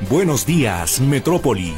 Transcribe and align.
Buenos 0.00 0.44
días, 0.44 1.00
Metrópoli. 1.00 1.74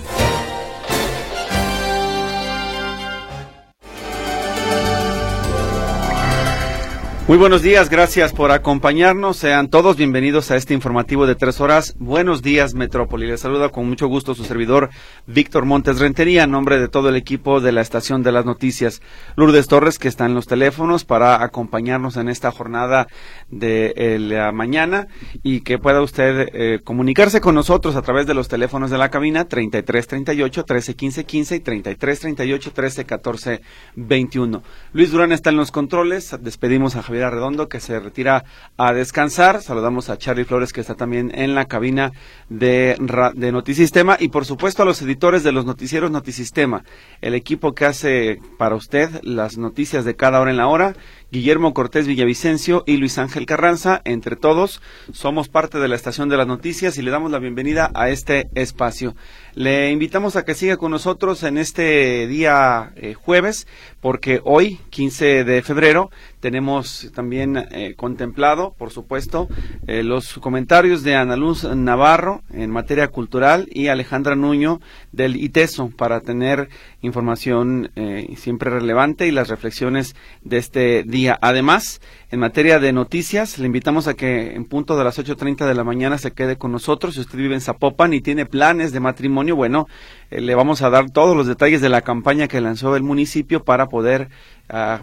Muy 7.29 7.37
buenos 7.37 7.61
días, 7.61 7.91
gracias 7.91 8.33
por 8.33 8.53
acompañarnos. 8.53 9.37
Sean 9.37 9.69
todos 9.69 9.99
bienvenidos 9.99 10.51
a 10.51 10.57
este 10.57 10.73
informativo 10.73 11.27
de 11.27 11.35
tres 11.35 11.61
horas. 11.61 11.95
Buenos 11.99 12.41
días, 12.41 12.73
Metrópoli. 12.73 13.27
Les 13.27 13.43
saluda 13.43 13.69
con 13.69 13.87
mucho 13.87 14.07
gusto 14.07 14.35
su 14.35 14.45
servidor 14.45 14.89
Víctor 15.27 15.67
Montes 15.67 15.99
Rentería, 15.99 16.45
en 16.45 16.53
nombre 16.53 16.81
de 16.81 16.89
todo 16.89 17.11
el 17.11 17.17
equipo 17.17 17.61
de 17.61 17.73
la 17.73 17.83
Estación 17.83 18.23
de 18.23 18.33
las 18.33 18.47
Noticias. 18.47 19.03
Lourdes 19.37 19.69
Torres, 19.69 19.99
que 19.99 20.09
está 20.09 20.25
en 20.25 20.33
los 20.33 20.47
teléfonos 20.47 21.05
para 21.05 21.45
acompañarnos 21.45 22.17
en 22.17 22.31
esta 22.31 22.51
jornada 22.51 23.09
de 23.51 24.17
la 24.19 24.51
mañana 24.51 25.09
y 25.43 25.61
que 25.61 25.77
pueda 25.77 26.01
usted 26.01 26.49
eh, 26.55 26.81
comunicarse 26.83 27.43
con 27.43 27.55
nosotros 27.55 27.95
a 27.97 28.01
través 28.01 28.27
de 28.27 28.33
los 28.33 28.49
teléfonos 28.49 28.91
de 28.91 28.97
la 28.97 29.11
cabina 29.11 29.45
3338 29.45 30.63
1315 30.63 31.25
15 31.25 31.57
y 31.57 31.61
3338 31.61 32.70
1314 32.70 33.61
21. 33.97 34.63
Luis 34.95 35.11
Durán 35.11 35.33
está 35.33 35.51
en 35.51 35.59
los 35.59 35.70
controles. 35.70 36.35
Despedimos 36.41 36.97
a 36.97 37.03
Javier 37.03 37.17
Redondo, 37.19 37.69
que 37.69 37.80
se 37.80 37.98
retira 38.00 38.44
a 38.77 38.92
descansar. 38.92 39.62
Saludamos 39.62 40.08
a 40.11 40.19
Charlie 40.19 40.44
Flores, 40.44 40.72
que 40.72 40.80
está 40.80 40.94
también 40.94 41.33
en 41.34 41.55
la 41.55 41.66
cabina 41.66 42.12
de, 42.48 42.97
de 43.34 43.52
Notisistema. 43.52 44.16
Y 44.19 44.28
por 44.28 44.44
supuesto 44.44 44.83
a 44.83 44.86
los 44.86 45.02
editores 45.02 45.42
de 45.42 45.52
los 45.52 45.64
noticieros 45.64 46.11
Notisistema, 46.11 46.84
el 47.20 47.34
equipo 47.34 47.74
que 47.74 47.84
hace 47.84 48.41
para 48.58 48.77
usted 48.77 49.11
las 49.22 49.58
noticias 49.58 50.05
de 50.05 50.16
cada 50.16 50.41
hora 50.41 50.50
en 50.50 50.56
la 50.56 50.69
hora. 50.69 50.94
Guillermo 51.31 51.75
Cortés 51.75 52.07
Villavicencio 52.07 52.84
y 52.87 52.97
Luis 52.97 53.19
Ángel 53.19 53.45
Carranza. 53.45 54.01
Entre 54.07 54.34
todos, 54.34 54.81
somos 55.12 55.48
parte 55.48 55.79
de 55.79 55.87
la 55.87 55.95
estación 55.95 56.31
de 56.31 56.39
las 56.39 56.47
noticias 56.47 56.97
y 56.97 57.03
le 57.03 57.11
damos 57.11 57.31
la 57.31 57.39
bienvenida 57.39 57.91
a 57.95 58.09
este 58.09 58.48
espacio. 58.55 59.15
Le 59.53 59.91
invitamos 59.91 60.37
a 60.37 60.45
que 60.47 60.55
siga 60.55 60.79
con 60.79 60.91
nosotros 60.91 61.43
en 61.43 61.59
este 61.59 62.27
día 62.29 62.93
eh, 62.97 63.12
jueves, 63.12 63.67
porque 64.01 64.41
hoy, 64.45 64.81
15 64.89 65.45
de 65.45 65.62
febrero, 65.62 66.11
tenemos 66.41 67.11
también 67.15 67.57
eh, 67.57 67.95
contemplado, 67.97 68.75
por 68.79 68.91
supuesto, 68.91 69.48
eh, 69.87 70.03
los 70.03 70.39
comentarios 70.39 71.03
de 71.03 71.17
Ana 71.17 71.37
Luz 71.37 71.65
Navarro 71.65 72.42
en 72.53 72.70
materia 72.70 73.09
cultural 73.09 73.69
y 73.70 73.89
Alejandra 73.89 74.37
Nuño 74.37 74.81
del 75.13 75.37
ITESO 75.37 75.91
para 75.91 76.20
tener 76.20 76.69
información 77.01 77.91
siempre 78.37 78.71
relevante 78.71 79.27
y 79.27 79.31
las 79.31 79.49
reflexiones 79.49 80.17
de 80.43 80.59
este 80.59 81.05
día 81.05 81.39
Además, 81.41 82.01
en 82.31 82.41
materia 82.41 82.79
de 82.79 82.93
noticias, 82.93 83.59
le 83.59 83.67
invitamos 83.67 84.07
a 84.07 84.15
que 84.15 84.55
en 84.55 84.65
punto 84.65 84.97
de 84.97 85.05
las 85.05 85.19
8.30 85.19 85.67
de 85.67 85.75
la 85.75 85.85
mañana 85.85 86.19
se 86.19 86.33
quede 86.33 86.57
con 86.57 86.73
nosotros. 86.73 87.15
Si 87.15 87.21
usted 87.21 87.39
vive 87.39 87.55
en 87.55 87.61
Zapopan 87.61 88.13
y 88.13 88.21
tiene 88.21 88.47
planes 88.47 88.93
de 88.93 89.01
matrimonio, 89.01 89.57
bueno, 89.57 89.87
eh, 90.31 90.41
le 90.41 90.55
vamos 90.55 90.83
a 90.83 90.91
dar 90.91 91.11
todos 91.11 91.37
los 91.37 91.47
detalles 91.47 91.81
de 91.81 91.89
la 91.89 92.03
campaña 92.03 92.49
que 92.49 92.61
lanzó 92.61 92.97
el 92.97 93.03
municipio 93.03 93.64
para 93.64 93.87
poder 93.87 94.29
ah, 94.69 95.03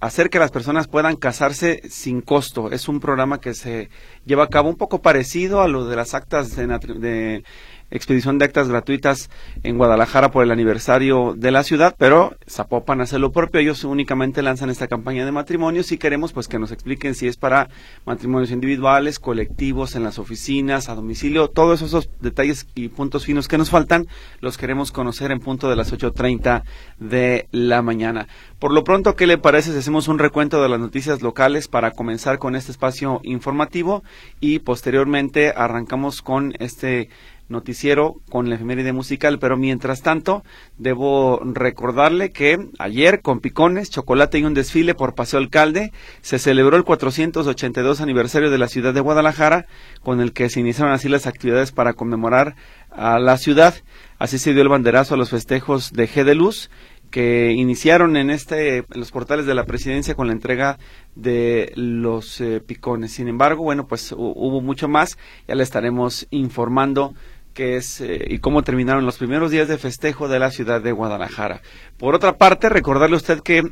hacer 0.00 0.30
que 0.30 0.38
las 0.38 0.50
personas 0.50 0.88
puedan 0.88 1.16
casarse 1.16 1.82
sin 1.90 2.20
costo. 2.20 2.70
Es 2.70 2.88
un 2.88 3.00
programa 3.00 3.40
que 3.40 3.54
se 3.54 3.90
lleva 4.24 4.44
a 4.44 4.48
cabo 4.48 4.68
un 4.68 4.76
poco 4.76 5.02
parecido 5.02 5.60
a 5.62 5.68
lo 5.68 5.86
de 5.86 5.96
las 5.96 6.14
actas 6.14 6.56
de 6.56 7.44
expedición 7.92 8.38
de 8.38 8.46
actas 8.46 8.68
gratuitas 8.68 9.30
en 9.62 9.78
Guadalajara 9.78 10.30
por 10.30 10.42
el 10.42 10.50
aniversario 10.50 11.34
de 11.36 11.50
la 11.52 11.62
ciudad, 11.62 11.94
pero 11.96 12.34
Zapopan 12.48 13.00
hace 13.00 13.18
lo 13.18 13.30
propio. 13.30 13.60
Ellos 13.60 13.84
únicamente 13.84 14.42
lanzan 14.42 14.70
esta 14.70 14.88
campaña 14.88 15.24
de 15.24 15.32
matrimonio. 15.32 15.82
Si 15.82 15.98
queremos, 15.98 16.32
pues 16.32 16.48
que 16.48 16.58
nos 16.58 16.72
expliquen 16.72 17.14
si 17.14 17.28
es 17.28 17.36
para 17.36 17.68
matrimonios 18.04 18.50
individuales, 18.50 19.18
colectivos, 19.18 19.94
en 19.94 20.02
las 20.02 20.18
oficinas, 20.18 20.88
a 20.88 20.94
domicilio. 20.94 21.48
Todos 21.48 21.82
esos 21.82 22.08
detalles 22.20 22.66
y 22.74 22.88
puntos 22.88 23.26
finos 23.26 23.46
que 23.46 23.58
nos 23.58 23.70
faltan 23.70 24.06
los 24.40 24.58
queremos 24.58 24.90
conocer 24.90 25.30
en 25.30 25.40
punto 25.40 25.68
de 25.68 25.76
las 25.76 25.92
8.30 25.92 26.62
de 26.98 27.48
la 27.52 27.82
mañana. 27.82 28.26
Por 28.58 28.72
lo 28.72 28.84
pronto, 28.84 29.14
¿qué 29.16 29.26
le 29.26 29.38
parece 29.38 29.72
si 29.72 29.78
hacemos 29.78 30.08
un 30.08 30.18
recuento 30.18 30.62
de 30.62 30.68
las 30.68 30.80
noticias 30.80 31.20
locales 31.20 31.68
para 31.68 31.90
comenzar 31.90 32.38
con 32.38 32.56
este 32.56 32.72
espacio 32.72 33.20
informativo 33.24 34.02
y 34.40 34.60
posteriormente 34.60 35.52
arrancamos 35.54 36.22
con 36.22 36.54
este 36.58 37.10
noticiero 37.52 38.16
con 38.28 38.48
la 38.48 38.56
efeméride 38.56 38.92
musical, 38.92 39.38
pero 39.38 39.56
mientras 39.56 40.02
tanto 40.02 40.42
debo 40.78 41.40
recordarle 41.44 42.32
que 42.32 42.68
ayer 42.78 43.20
con 43.20 43.40
picones, 43.40 43.90
chocolate 43.90 44.38
y 44.38 44.44
un 44.44 44.54
desfile 44.54 44.94
por 44.94 45.14
Paseo 45.14 45.38
Alcalde 45.38 45.92
se 46.20 46.40
celebró 46.40 46.76
el 46.76 46.84
482 46.84 48.00
aniversario 48.00 48.50
de 48.50 48.58
la 48.58 48.68
ciudad 48.68 48.92
de 48.92 49.00
Guadalajara, 49.00 49.66
con 50.02 50.20
el 50.20 50.32
que 50.32 50.48
se 50.48 50.60
iniciaron 50.60 50.92
así 50.92 51.08
las 51.08 51.26
actividades 51.26 51.70
para 51.70 51.92
conmemorar 51.92 52.56
a 52.90 53.20
la 53.20 53.36
ciudad. 53.36 53.74
Así 54.18 54.38
se 54.38 54.52
dio 54.52 54.62
el 54.62 54.68
banderazo 54.68 55.14
a 55.14 55.18
los 55.18 55.30
festejos 55.30 55.92
de 55.92 56.08
G 56.08 56.24
de 56.24 56.34
Luz 56.34 56.70
que 57.12 57.52
iniciaron 57.52 58.16
en 58.16 58.30
este 58.30 58.84
los 58.88 59.12
portales 59.12 59.44
de 59.44 59.54
la 59.54 59.66
presidencia 59.66 60.14
con 60.14 60.28
la 60.28 60.32
entrega 60.32 60.78
de 61.14 61.70
los 61.76 62.40
eh, 62.40 62.60
picones. 62.60 63.12
Sin 63.12 63.28
embargo, 63.28 63.62
bueno, 63.62 63.86
pues 63.86 64.12
hubo 64.12 64.62
mucho 64.62 64.88
más, 64.88 65.18
ya 65.46 65.54
le 65.54 65.62
estaremos 65.62 66.26
informando 66.30 67.14
que 67.54 67.76
es 67.76 68.00
eh, 68.00 68.26
y 68.28 68.38
cómo 68.38 68.62
terminaron 68.62 69.06
los 69.06 69.18
primeros 69.18 69.50
días 69.50 69.68
de 69.68 69.78
festejo 69.78 70.28
de 70.28 70.38
la 70.38 70.50
ciudad 70.50 70.80
de 70.80 70.92
Guadalajara. 70.92 71.62
Por 71.98 72.14
otra 72.14 72.36
parte, 72.36 72.68
recordarle 72.68 73.14
a 73.14 73.18
usted 73.18 73.40
que 73.40 73.62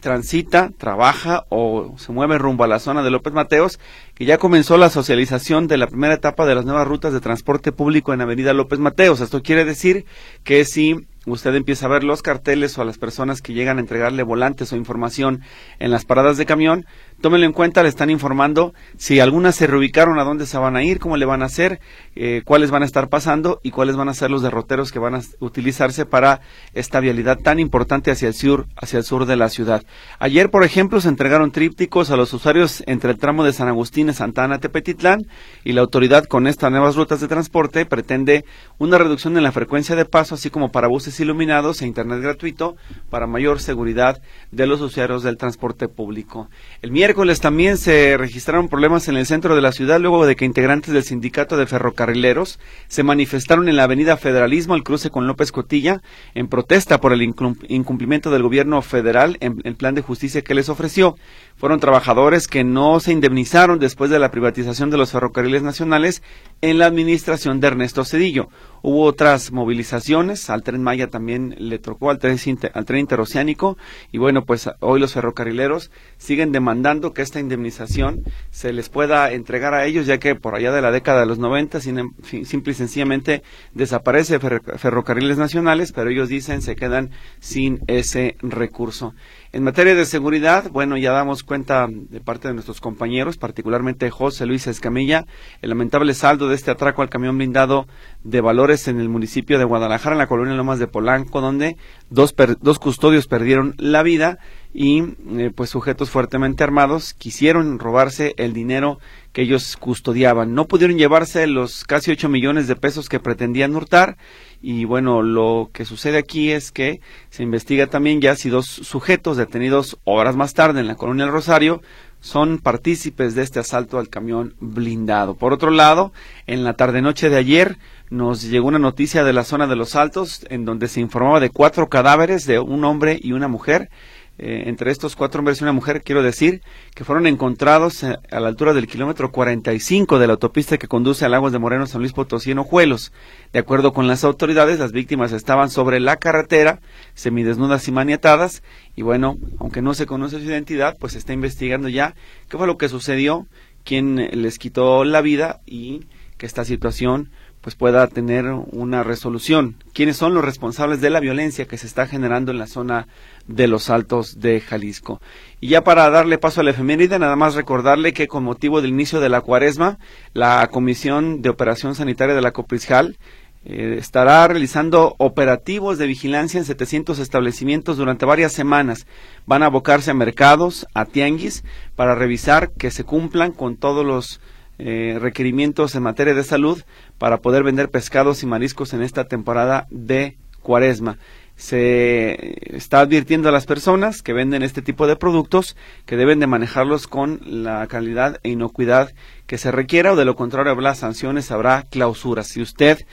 transita, 0.00 0.70
trabaja 0.76 1.44
o 1.48 1.94
se 1.98 2.12
mueve 2.12 2.38
rumbo 2.38 2.64
a 2.64 2.68
la 2.68 2.78
zona 2.78 3.02
de 3.02 3.10
López 3.10 3.32
Mateos, 3.32 3.78
que 4.14 4.24
ya 4.24 4.38
comenzó 4.38 4.76
la 4.76 4.90
socialización 4.90 5.68
de 5.68 5.78
la 5.78 5.86
primera 5.86 6.14
etapa 6.14 6.46
de 6.46 6.54
las 6.54 6.64
nuevas 6.64 6.86
rutas 6.86 7.12
de 7.12 7.20
transporte 7.20 7.72
público 7.72 8.12
en 8.12 8.20
Avenida 8.20 8.52
López 8.52 8.78
Mateos. 8.78 9.20
Esto 9.20 9.42
quiere 9.42 9.64
decir 9.64 10.04
que 10.44 10.64
si 10.64 11.06
usted 11.26 11.54
empieza 11.54 11.86
a 11.86 11.90
ver 11.90 12.04
los 12.04 12.22
carteles 12.22 12.76
o 12.76 12.82
a 12.82 12.84
las 12.84 12.98
personas 12.98 13.42
que 13.42 13.52
llegan 13.52 13.78
a 13.78 13.80
entregarle 13.80 14.22
volantes 14.22 14.72
o 14.72 14.76
información 14.76 15.42
en 15.78 15.90
las 15.90 16.04
paradas 16.04 16.36
de 16.36 16.46
camión, 16.46 16.86
tómenlo 17.20 17.46
en 17.46 17.52
cuenta, 17.52 17.82
le 17.82 17.88
están 17.88 18.10
informando 18.10 18.74
si 18.96 19.20
algunas 19.20 19.56
se 19.56 19.66
reubicaron, 19.66 20.18
a 20.18 20.24
dónde 20.24 20.46
se 20.46 20.58
van 20.58 20.76
a 20.76 20.84
ir, 20.84 20.98
cómo 20.98 21.16
le 21.16 21.26
van 21.26 21.42
a 21.42 21.46
hacer, 21.46 21.80
eh, 22.14 22.42
cuáles 22.44 22.70
van 22.70 22.82
a 22.82 22.86
estar 22.86 23.08
pasando 23.08 23.60
y 23.62 23.70
cuáles 23.70 23.96
van 23.96 24.08
a 24.08 24.14
ser 24.14 24.30
los 24.30 24.42
derroteros 24.42 24.92
que 24.92 24.98
van 24.98 25.16
a 25.16 25.20
utilizarse 25.40 26.06
para 26.06 26.40
esta 26.74 27.00
vialidad 27.00 27.38
tan 27.38 27.58
importante 27.58 28.10
hacia 28.10 28.28
el 28.28 28.34
sur, 28.34 28.66
hacia 28.76 28.98
el 28.98 29.04
sur 29.04 29.26
de 29.26 29.36
la 29.36 29.48
ciudad. 29.48 29.82
Ayer, 30.18 30.50
por 30.50 30.64
ejemplo, 30.64 31.00
se 31.00 31.08
entregaron 31.08 31.50
trípticos 31.50 32.10
a 32.10 32.16
los 32.16 32.32
usuarios 32.32 32.82
entre 32.86 33.10
el 33.10 33.18
tramo 33.18 33.44
de 33.44 33.52
San 33.52 33.68
Agustín 33.68 34.08
y 34.08 34.12
Santana 34.12 34.58
Tepetitlán 34.58 35.26
y 35.64 35.72
la 35.72 35.80
autoridad 35.80 36.24
con 36.24 36.46
estas 36.46 36.70
nuevas 36.70 36.96
rutas 36.96 37.20
de 37.20 37.28
transporte 37.28 37.84
pretende 37.84 38.44
una 38.78 38.98
reducción 38.98 39.36
en 39.36 39.42
la 39.42 39.52
frecuencia 39.52 39.96
de 39.96 40.04
paso, 40.04 40.36
así 40.36 40.50
como 40.50 40.70
para 40.70 40.88
buses 40.88 41.18
iluminados 41.20 41.82
e 41.82 41.86
internet 41.86 42.20
gratuito 42.20 42.76
para 43.10 43.26
mayor 43.26 43.60
seguridad 43.60 44.20
de 44.52 44.66
los 44.66 44.80
usuarios 44.80 45.22
del 45.22 45.36
transporte 45.36 45.88
público. 45.88 46.48
El 46.80 46.92
miércoles 46.92 47.07
también 47.40 47.78
se 47.78 48.18
registraron 48.18 48.68
problemas 48.68 49.08
en 49.08 49.16
el 49.16 49.24
centro 49.24 49.56
de 49.56 49.62
la 49.62 49.72
ciudad 49.72 49.98
luego 49.98 50.26
de 50.26 50.36
que 50.36 50.44
integrantes 50.44 50.92
del 50.92 51.04
sindicato 51.04 51.56
de 51.56 51.66
ferrocarrileros 51.66 52.58
se 52.86 53.02
manifestaron 53.02 53.66
en 53.70 53.76
la 53.76 53.84
avenida 53.84 54.18
Federalismo 54.18 54.74
al 54.74 54.82
cruce 54.82 55.08
con 55.08 55.26
López 55.26 55.50
Cotilla 55.50 56.02
en 56.34 56.48
protesta 56.48 57.00
por 57.00 57.14
el 57.14 57.22
incumplimiento 57.22 58.30
del 58.30 58.42
gobierno 58.42 58.82
federal 58.82 59.38
en 59.40 59.62
el 59.64 59.74
plan 59.74 59.94
de 59.94 60.02
justicia 60.02 60.42
que 60.42 60.54
les 60.54 60.68
ofreció. 60.68 61.16
Fueron 61.58 61.80
trabajadores 61.80 62.46
que 62.46 62.62
no 62.62 63.00
se 63.00 63.10
indemnizaron 63.10 63.80
después 63.80 64.10
de 64.10 64.20
la 64.20 64.30
privatización 64.30 64.90
de 64.90 64.96
los 64.96 65.10
ferrocarriles 65.10 65.64
nacionales 65.64 66.22
en 66.60 66.78
la 66.78 66.86
administración 66.86 67.58
de 67.58 67.66
Ernesto 67.66 68.04
Cedillo. 68.04 68.48
Hubo 68.80 69.02
otras 69.02 69.50
movilizaciones, 69.50 70.50
al 70.50 70.62
tren 70.62 70.84
Maya 70.84 71.08
también 71.08 71.56
le 71.58 71.80
tocó 71.80 72.10
al 72.10 72.20
tren, 72.20 72.38
al 72.72 72.84
tren 72.84 73.00
interoceánico 73.00 73.76
y 74.12 74.18
bueno, 74.18 74.44
pues 74.44 74.70
hoy 74.78 75.00
los 75.00 75.14
ferrocarrileros 75.14 75.90
siguen 76.16 76.52
demandando 76.52 77.12
que 77.12 77.22
esta 77.22 77.40
indemnización 77.40 78.22
se 78.52 78.72
les 78.72 78.88
pueda 78.88 79.32
entregar 79.32 79.74
a 79.74 79.84
ellos, 79.84 80.06
ya 80.06 80.18
que 80.18 80.36
por 80.36 80.54
allá 80.54 80.70
de 80.70 80.80
la 80.80 80.92
década 80.92 81.20
de 81.20 81.26
los 81.26 81.40
90, 81.40 81.80
simple 81.80 82.70
y 82.70 82.74
sencillamente 82.74 83.42
desaparece 83.74 84.38
Ferrocarriles 84.38 85.38
Nacionales, 85.38 85.90
pero 85.90 86.10
ellos 86.10 86.28
dicen 86.28 86.62
se 86.62 86.76
quedan 86.76 87.10
sin 87.40 87.80
ese 87.88 88.36
recurso. 88.42 89.14
En 89.50 89.62
materia 89.62 89.94
de 89.94 90.04
seguridad, 90.04 90.70
bueno, 90.70 90.98
ya 90.98 91.10
damos 91.12 91.42
cuenta 91.42 91.86
de 91.88 92.20
parte 92.20 92.48
de 92.48 92.54
nuestros 92.54 92.82
compañeros, 92.82 93.38
particularmente 93.38 94.10
José 94.10 94.44
Luis 94.44 94.66
Escamilla, 94.66 95.24
el 95.62 95.70
lamentable 95.70 96.12
saldo 96.12 96.48
de 96.48 96.54
este 96.54 96.70
atraco 96.70 97.00
al 97.00 97.08
camión 97.08 97.38
blindado 97.38 97.86
de 98.24 98.42
valores 98.42 98.88
en 98.88 99.00
el 99.00 99.08
municipio 99.08 99.58
de 99.58 99.64
Guadalajara, 99.64 100.16
en 100.16 100.18
la 100.18 100.26
colonia 100.26 100.54
Lomas 100.54 100.78
de 100.78 100.86
Polanco, 100.86 101.40
donde 101.40 101.78
dos, 102.10 102.34
dos 102.60 102.78
custodios 102.78 103.26
perdieron 103.26 103.74
la 103.78 104.02
vida 104.02 104.38
y 104.74 105.02
eh, 105.38 105.50
pues 105.54 105.70
sujetos 105.70 106.10
fuertemente 106.10 106.62
armados 106.62 107.14
quisieron 107.14 107.78
robarse 107.78 108.34
el 108.36 108.52
dinero 108.52 108.98
que 109.32 109.42
ellos 109.42 109.76
custodiaban. 109.76 110.54
No 110.54 110.66
pudieron 110.66 110.98
llevarse 110.98 111.46
los 111.46 111.84
casi 111.84 112.10
ocho 112.10 112.28
millones 112.28 112.68
de 112.68 112.76
pesos 112.76 113.08
que 113.08 113.20
pretendían 113.20 113.74
hurtar 113.74 114.16
y 114.60 114.84
bueno, 114.84 115.22
lo 115.22 115.70
que 115.72 115.84
sucede 115.84 116.18
aquí 116.18 116.50
es 116.50 116.72
que 116.72 117.00
se 117.30 117.42
investiga 117.42 117.86
también 117.86 118.20
ya 118.20 118.34
si 118.34 118.48
dos 118.48 118.66
sujetos 118.66 119.36
detenidos 119.36 119.98
horas 120.04 120.36
más 120.36 120.54
tarde 120.54 120.80
en 120.80 120.86
la 120.86 120.96
colonia 120.96 121.24
del 121.24 121.32
Rosario 121.32 121.80
son 122.20 122.58
partícipes 122.58 123.34
de 123.34 123.42
este 123.42 123.60
asalto 123.60 123.98
al 123.98 124.08
camión 124.08 124.54
blindado. 124.58 125.36
Por 125.36 125.52
otro 125.52 125.70
lado, 125.70 126.12
en 126.46 126.64
la 126.64 126.74
tarde-noche 126.74 127.30
de 127.30 127.36
ayer 127.36 127.78
nos 128.10 128.42
llegó 128.42 128.68
una 128.68 128.78
noticia 128.78 129.22
de 129.22 129.32
la 129.32 129.44
zona 129.44 129.66
de 129.66 129.76
los 129.76 129.94
Altos 129.94 130.44
en 130.50 130.64
donde 130.64 130.88
se 130.88 131.00
informaba 131.00 131.40
de 131.40 131.50
cuatro 131.50 131.88
cadáveres 131.88 132.46
de 132.46 132.58
un 132.58 132.84
hombre 132.84 133.18
y 133.22 133.32
una 133.32 133.48
mujer 133.48 133.90
eh, 134.40 134.64
entre 134.66 134.92
estos 134.92 135.16
cuatro 135.16 135.40
hombres 135.40 135.60
y 135.60 135.64
una 135.64 135.72
mujer, 135.72 136.02
quiero 136.02 136.22
decir, 136.22 136.62
que 136.94 137.02
fueron 137.02 137.26
encontrados 137.26 138.04
eh, 138.04 138.16
a 138.30 138.38
la 138.38 138.46
altura 138.46 138.72
del 138.72 138.86
kilómetro 138.86 139.32
45 139.32 140.20
de 140.20 140.26
la 140.28 140.34
autopista 140.34 140.78
que 140.78 140.86
conduce 140.86 141.24
a 141.24 141.28
Lagos 141.28 141.50
de 141.50 141.58
Moreno, 141.58 141.86
San 141.86 142.00
Luis 142.00 142.12
Potosí, 142.12 142.52
en 142.52 142.58
Ojuelos. 142.58 143.12
De 143.52 143.58
acuerdo 143.58 143.92
con 143.92 144.06
las 144.06 144.22
autoridades, 144.22 144.78
las 144.78 144.92
víctimas 144.92 145.32
estaban 145.32 145.70
sobre 145.70 145.98
la 145.98 146.16
carretera, 146.18 146.80
semidesnudas 147.14 147.88
y 147.88 147.92
maniatadas, 147.92 148.62
y 148.94 149.02
bueno, 149.02 149.38
aunque 149.58 149.82
no 149.82 149.92
se 149.94 150.06
conoce 150.06 150.38
su 150.38 150.44
identidad, 150.44 150.96
pues 151.00 151.14
se 151.14 151.18
está 151.18 151.32
investigando 151.32 151.88
ya 151.88 152.14
qué 152.48 152.56
fue 152.56 152.68
lo 152.68 152.78
que 152.78 152.88
sucedió, 152.88 153.48
quién 153.84 154.28
les 154.32 154.58
quitó 154.58 155.04
la 155.04 155.20
vida 155.20 155.60
y 155.66 156.06
que 156.36 156.46
esta 156.46 156.64
situación 156.64 157.30
pues 157.60 157.74
pueda 157.74 158.06
tener 158.06 158.46
una 158.46 159.02
resolución. 159.02 159.76
¿Quiénes 159.92 160.16
son 160.16 160.32
los 160.32 160.44
responsables 160.44 161.00
de 161.00 161.10
la 161.10 161.20
violencia 161.20 161.66
que 161.66 161.76
se 161.76 161.86
está 161.86 162.06
generando 162.06 162.52
en 162.52 162.58
la 162.58 162.66
zona 162.66 163.08
de 163.48 163.66
los 163.66 163.90
Altos 163.90 164.38
de 164.38 164.60
Jalisco? 164.60 165.20
Y 165.60 165.68
ya 165.68 165.82
para 165.82 166.08
darle 166.10 166.38
paso 166.38 166.60
a 166.60 166.64
la 166.64 166.70
efeméride, 166.70 167.18
nada 167.18 167.34
más 167.34 167.54
recordarle 167.54 168.12
que 168.12 168.28
con 168.28 168.44
motivo 168.44 168.80
del 168.80 168.90
inicio 168.90 169.18
de 169.18 169.28
la 169.28 169.40
cuaresma, 169.40 169.98
la 170.34 170.68
Comisión 170.70 171.42
de 171.42 171.48
Operación 171.48 171.96
Sanitaria 171.96 172.36
de 172.36 172.42
la 172.42 172.52
Coprisjal 172.52 173.18
eh, 173.64 173.96
estará 173.98 174.46
realizando 174.46 175.14
operativos 175.18 175.98
de 175.98 176.06
vigilancia 176.06 176.58
en 176.58 176.64
700 176.64 177.18
establecimientos 177.18 177.96
durante 177.96 178.24
varias 178.24 178.52
semanas. 178.52 179.06
Van 179.46 179.62
a 179.62 179.66
abocarse 179.66 180.12
a 180.12 180.14
mercados, 180.14 180.86
a 180.94 181.04
tianguis, 181.04 181.64
para 181.96 182.14
revisar 182.14 182.70
que 182.70 182.90
se 182.90 183.04
cumplan 183.04 183.52
con 183.52 183.76
todos 183.76 184.06
los 184.06 184.40
eh, 184.78 185.18
requerimientos 185.20 185.96
en 185.96 186.04
materia 186.04 186.34
de 186.34 186.44
salud 186.44 186.80
para 187.18 187.38
poder 187.38 187.64
vender 187.64 187.90
pescados 187.90 188.44
y 188.44 188.46
mariscos 188.46 188.94
en 188.94 189.02
esta 189.02 189.24
temporada 189.24 189.88
de 189.90 190.38
cuaresma. 190.62 191.18
Se 191.58 192.76
está 192.76 193.00
advirtiendo 193.00 193.48
a 193.48 193.52
las 193.52 193.66
personas 193.66 194.22
que 194.22 194.32
venden 194.32 194.62
este 194.62 194.80
tipo 194.80 195.08
de 195.08 195.16
productos 195.16 195.76
que 196.06 196.16
deben 196.16 196.38
de 196.38 196.46
manejarlos 196.46 197.08
con 197.08 197.40
la 197.44 197.84
calidad 197.88 198.38
e 198.44 198.50
inocuidad 198.50 199.12
que 199.48 199.58
se 199.58 199.72
requiera 199.72 200.12
o 200.12 200.16
de 200.16 200.24
lo 200.24 200.36
contrario 200.36 200.70
habrá 200.70 200.94
sanciones, 200.94 201.50
habrá 201.50 201.82
clausuras. 201.82 202.46
Si 202.46 202.62
usted 202.62 203.04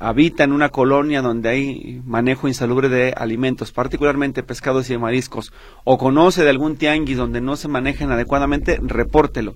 habita 0.00 0.42
en 0.42 0.50
una 0.50 0.70
colonia 0.70 1.22
donde 1.22 1.48
hay 1.48 2.02
manejo 2.04 2.48
insalubre 2.48 2.88
de 2.88 3.14
alimentos, 3.16 3.70
particularmente 3.70 4.42
pescados 4.42 4.90
y 4.90 4.98
mariscos, 4.98 5.52
o 5.84 5.96
conoce 5.96 6.42
de 6.42 6.50
algún 6.50 6.76
tianguis 6.76 7.16
donde 7.16 7.40
no 7.40 7.54
se 7.54 7.68
manejen 7.68 8.10
adecuadamente, 8.10 8.80
repórtelo 8.82 9.54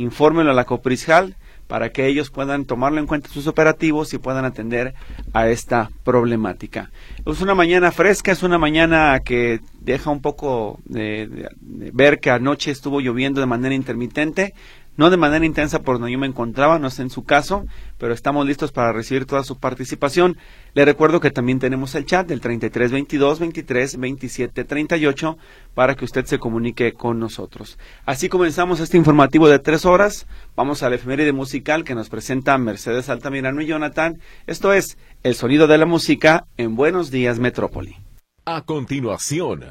infórmelo 0.00 0.50
a 0.50 0.54
la 0.54 0.64
Coprisjal 0.64 1.36
para 1.70 1.90
que 1.90 2.08
ellos 2.08 2.30
puedan 2.30 2.64
tomarlo 2.64 2.98
en 2.98 3.06
cuenta 3.06 3.28
sus 3.28 3.46
operativos 3.46 4.12
y 4.12 4.18
puedan 4.18 4.44
atender 4.44 4.92
a 5.32 5.48
esta 5.48 5.88
problemática. 6.02 6.90
Es 7.24 7.40
una 7.42 7.54
mañana 7.54 7.92
fresca, 7.92 8.32
es 8.32 8.42
una 8.42 8.58
mañana 8.58 9.20
que 9.24 9.60
deja 9.78 10.10
un 10.10 10.20
poco 10.20 10.80
de, 10.84 11.48
ver 11.60 12.18
que 12.18 12.30
anoche 12.30 12.72
estuvo 12.72 13.00
lloviendo 13.00 13.40
de 13.40 13.46
manera 13.46 13.72
intermitente 13.72 14.52
no 15.00 15.08
de 15.08 15.16
manera 15.16 15.46
intensa 15.46 15.80
por 15.80 15.96
donde 15.96 16.12
yo 16.12 16.18
me 16.18 16.26
encontraba, 16.26 16.78
no 16.78 16.90
sé 16.90 17.00
en 17.00 17.08
su 17.08 17.24
caso, 17.24 17.64
pero 17.96 18.12
estamos 18.12 18.46
listos 18.46 18.70
para 18.70 18.92
recibir 18.92 19.24
toda 19.24 19.42
su 19.44 19.56
participación. 19.56 20.36
Le 20.74 20.84
recuerdo 20.84 21.20
que 21.20 21.30
también 21.30 21.58
tenemos 21.58 21.94
el 21.94 22.04
chat 22.04 22.26
del 22.26 22.42
33 22.42 22.92
22 22.92 23.38
23 23.38 23.98
27 23.98 24.64
38 24.64 25.38
para 25.72 25.94
que 25.94 26.04
usted 26.04 26.26
se 26.26 26.38
comunique 26.38 26.92
con 26.92 27.18
nosotros. 27.18 27.78
Así 28.04 28.28
comenzamos 28.28 28.78
este 28.80 28.98
informativo 28.98 29.48
de 29.48 29.58
tres 29.58 29.86
horas. 29.86 30.26
Vamos 30.54 30.82
al 30.82 30.92
efeméride 30.92 31.32
musical 31.32 31.82
que 31.82 31.94
nos 31.94 32.10
presenta 32.10 32.58
Mercedes 32.58 33.08
Altamirano 33.08 33.62
y 33.62 33.66
Jonathan. 33.68 34.20
Esto 34.46 34.74
es 34.74 34.98
El 35.22 35.34
sonido 35.34 35.66
de 35.66 35.78
la 35.78 35.86
música 35.86 36.44
en 36.58 36.76
Buenos 36.76 37.10
Días 37.10 37.38
Metrópoli. 37.38 37.96
A 38.44 38.60
continuación. 38.66 39.64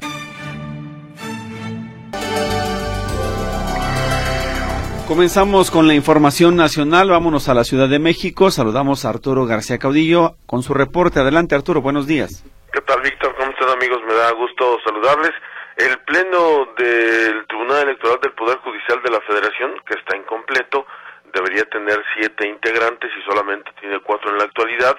Comenzamos 5.10 5.72
con 5.72 5.88
la 5.88 5.94
información 5.94 6.54
nacional. 6.54 7.10
Vámonos 7.10 7.48
a 7.48 7.54
la 7.54 7.64
Ciudad 7.64 7.88
de 7.88 7.98
México. 7.98 8.52
Saludamos 8.52 9.04
a 9.04 9.08
Arturo 9.08 9.44
García 9.44 9.76
Caudillo 9.76 10.36
con 10.46 10.62
su 10.62 10.72
reporte. 10.72 11.18
Adelante, 11.18 11.56
Arturo. 11.56 11.82
Buenos 11.82 12.06
días. 12.06 12.44
¿Qué 12.72 12.80
tal, 12.82 13.02
Víctor? 13.02 13.34
¿Cómo 13.34 13.50
están, 13.50 13.70
amigos? 13.70 13.98
Me 14.06 14.14
da 14.14 14.30
gusto 14.30 14.78
saludarles. 14.86 15.32
El 15.78 15.98
Pleno 16.06 16.68
del 16.78 17.44
Tribunal 17.48 17.88
Electoral 17.88 18.20
del 18.22 18.34
Poder 18.34 18.58
Judicial 18.58 19.02
de 19.02 19.10
la 19.10 19.20
Federación, 19.22 19.74
que 19.84 19.98
está 19.98 20.16
incompleto, 20.16 20.86
debería 21.34 21.64
tener 21.64 22.00
siete 22.14 22.48
integrantes 22.48 23.10
y 23.18 23.28
solamente 23.28 23.72
tiene 23.80 23.98
cuatro 23.98 24.30
en 24.30 24.38
la 24.38 24.44
actualidad. 24.44 24.94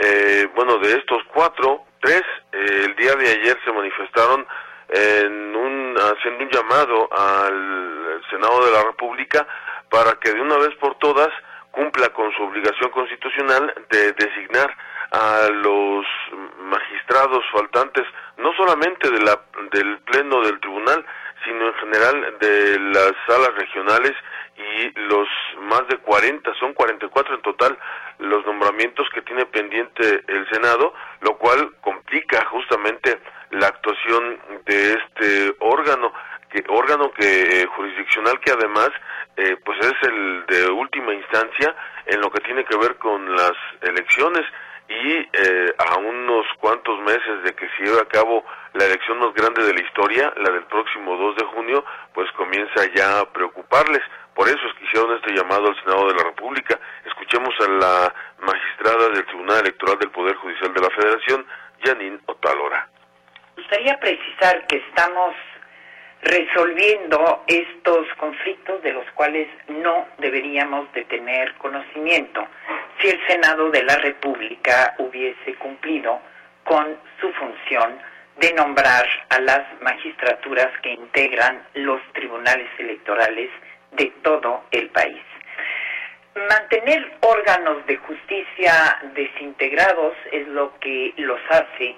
Eh, 0.00 0.48
bueno, 0.56 0.78
de 0.78 0.96
estos 0.96 1.22
cuatro, 1.32 1.84
tres 2.02 2.24
eh, 2.50 2.86
el 2.86 2.96
día 2.96 3.14
de 3.14 3.28
ayer 3.28 3.56
se 3.64 3.70
manifestaron 3.72 4.48
en 4.88 5.56
un, 5.56 5.96
haciendo 5.96 6.44
un 6.44 6.50
llamado 6.50 7.08
al 7.12 8.22
Senado 8.30 8.66
de 8.66 8.72
la 8.72 8.82
República 8.84 9.46
para 9.88 10.12
que 10.14 10.32
de 10.32 10.40
una 10.40 10.56
vez 10.58 10.74
por 10.76 10.96
todas 10.98 11.28
cumpla 11.70 12.08
con 12.10 12.32
su 12.32 12.42
obligación 12.42 12.90
constitucional 12.90 13.74
de 13.90 14.12
designar 14.12 14.76
a 15.10 15.48
los 15.50 16.06
magistrados 16.58 17.44
faltantes, 17.52 18.04
no 18.36 18.52
solamente 18.54 19.10
de 19.10 19.20
la, 19.20 19.40
del 19.70 19.98
Pleno 20.00 20.40
del 20.42 20.58
Tribunal, 20.60 21.04
sino 21.44 21.68
en 21.68 21.74
general 21.74 22.38
de 22.40 22.78
las 22.80 23.12
salas 23.26 23.54
regionales 23.56 24.12
y 24.56 24.98
los 25.08 25.28
más 25.60 25.86
de 25.88 25.98
40, 25.98 26.54
son 26.54 26.74
44 26.74 27.34
en 27.34 27.42
total 27.42 27.78
los 28.18 28.44
nombramientos 28.46 29.08
que 29.12 29.22
tiene 29.22 29.46
pendiente 29.46 30.22
el 30.28 30.48
Senado, 30.50 30.94
lo 31.20 31.36
cual 31.36 31.74
complica 31.80 32.44
justamente 32.46 33.20
la 33.50 33.68
actuación 33.68 34.38
de 34.64 34.94
este 34.94 35.54
órgano, 35.60 36.12
que 36.50 36.64
órgano 36.68 37.12
que 37.12 37.62
eh, 37.62 37.66
jurisdiccional 37.66 38.38
que 38.40 38.52
además 38.52 38.90
eh, 39.36 39.56
pues 39.64 39.78
es 39.80 40.08
el 40.08 40.46
de 40.46 40.70
última 40.70 41.12
instancia 41.14 41.74
en 42.06 42.20
lo 42.20 42.30
que 42.30 42.40
tiene 42.42 42.64
que 42.64 42.76
ver 42.76 42.96
con 42.96 43.34
las 43.34 43.52
elecciones 43.82 44.44
y 44.88 45.28
eh, 45.32 45.74
a 45.78 45.96
unos 45.98 46.46
cuantos 46.60 46.98
meses 47.00 47.42
de 47.44 47.54
que 47.54 47.68
se 47.70 47.84
lleve 47.84 48.00
a 48.00 48.08
cabo 48.08 48.44
la 48.74 48.84
elección 48.84 49.18
más 49.18 49.32
grande 49.34 49.64
de 49.64 49.74
la 49.74 49.80
historia, 49.80 50.32
la 50.36 50.50
del 50.50 50.64
próximo 50.64 51.16
2 51.16 51.36
de 51.36 51.44
junio, 51.46 51.84
pues 52.12 52.30
comienza 52.32 52.84
ya 52.94 53.20
a 53.20 53.32
preocuparles. 53.32 54.02
Por 54.34 54.48
eso 54.48 54.58
es 54.66 54.74
que 54.74 54.84
hicieron 54.84 55.16
este 55.16 55.32
llamado 55.32 55.68
al 55.68 55.80
Senado 55.82 56.08
de 56.08 56.14
la 56.14 56.24
República. 56.24 56.78
Escuchemos 57.06 57.54
a 57.60 57.70
la 57.70 58.14
magistrada 58.40 59.08
del 59.10 59.24
Tribunal 59.26 59.60
Electoral 59.60 59.98
del 59.98 60.10
Poder 60.10 60.34
Judicial 60.36 60.74
de 60.74 60.80
la 60.80 60.90
Federación, 60.90 61.46
Janine 61.82 62.18
Otalora 62.26 62.88
gustaría 63.56 63.98
precisar 63.98 64.66
que 64.66 64.76
estamos 64.76 65.34
resolviendo 66.24 67.44
estos 67.46 68.06
conflictos 68.16 68.82
de 68.82 68.92
los 68.94 69.04
cuales 69.12 69.46
no 69.68 70.08
deberíamos 70.18 70.90
de 70.94 71.04
tener 71.04 71.54
conocimiento 71.56 72.46
si 73.00 73.08
el 73.08 73.20
Senado 73.26 73.70
de 73.70 73.82
la 73.82 73.96
República 73.96 74.94
hubiese 74.98 75.54
cumplido 75.56 76.18
con 76.64 76.96
su 77.20 77.30
función 77.34 77.98
de 78.38 78.52
nombrar 78.54 79.06
a 79.28 79.38
las 79.40 79.62
magistraturas 79.82 80.70
que 80.82 80.92
integran 80.92 81.62
los 81.74 82.00
tribunales 82.14 82.68
electorales 82.78 83.50
de 83.92 84.06
todo 84.22 84.64
el 84.70 84.88
país. 84.90 85.22
Mantener 86.48 87.12
órganos 87.20 87.86
de 87.86 87.96
justicia 87.98 88.98
desintegrados 89.14 90.14
es 90.32 90.48
lo 90.48 90.76
que 90.80 91.12
los 91.18 91.38
hace 91.50 91.94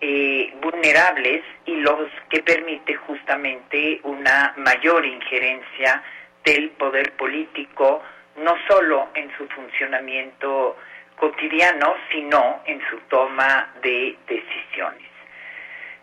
eh, 0.00 0.54
vulnerables 0.60 1.42
y 1.64 1.76
los 1.76 2.08
que 2.28 2.42
permite 2.42 2.94
justamente 2.94 4.00
una 4.02 4.52
mayor 4.56 5.04
injerencia 5.04 6.02
del 6.44 6.70
poder 6.70 7.12
político, 7.12 8.02
no 8.36 8.54
solo 8.68 9.08
en 9.14 9.30
su 9.36 9.48
funcionamiento 9.48 10.76
cotidiano, 11.16 11.94
sino 12.10 12.62
en 12.66 12.80
su 12.90 12.98
toma 13.08 13.72
de 13.82 14.16
decisiones. 14.26 15.08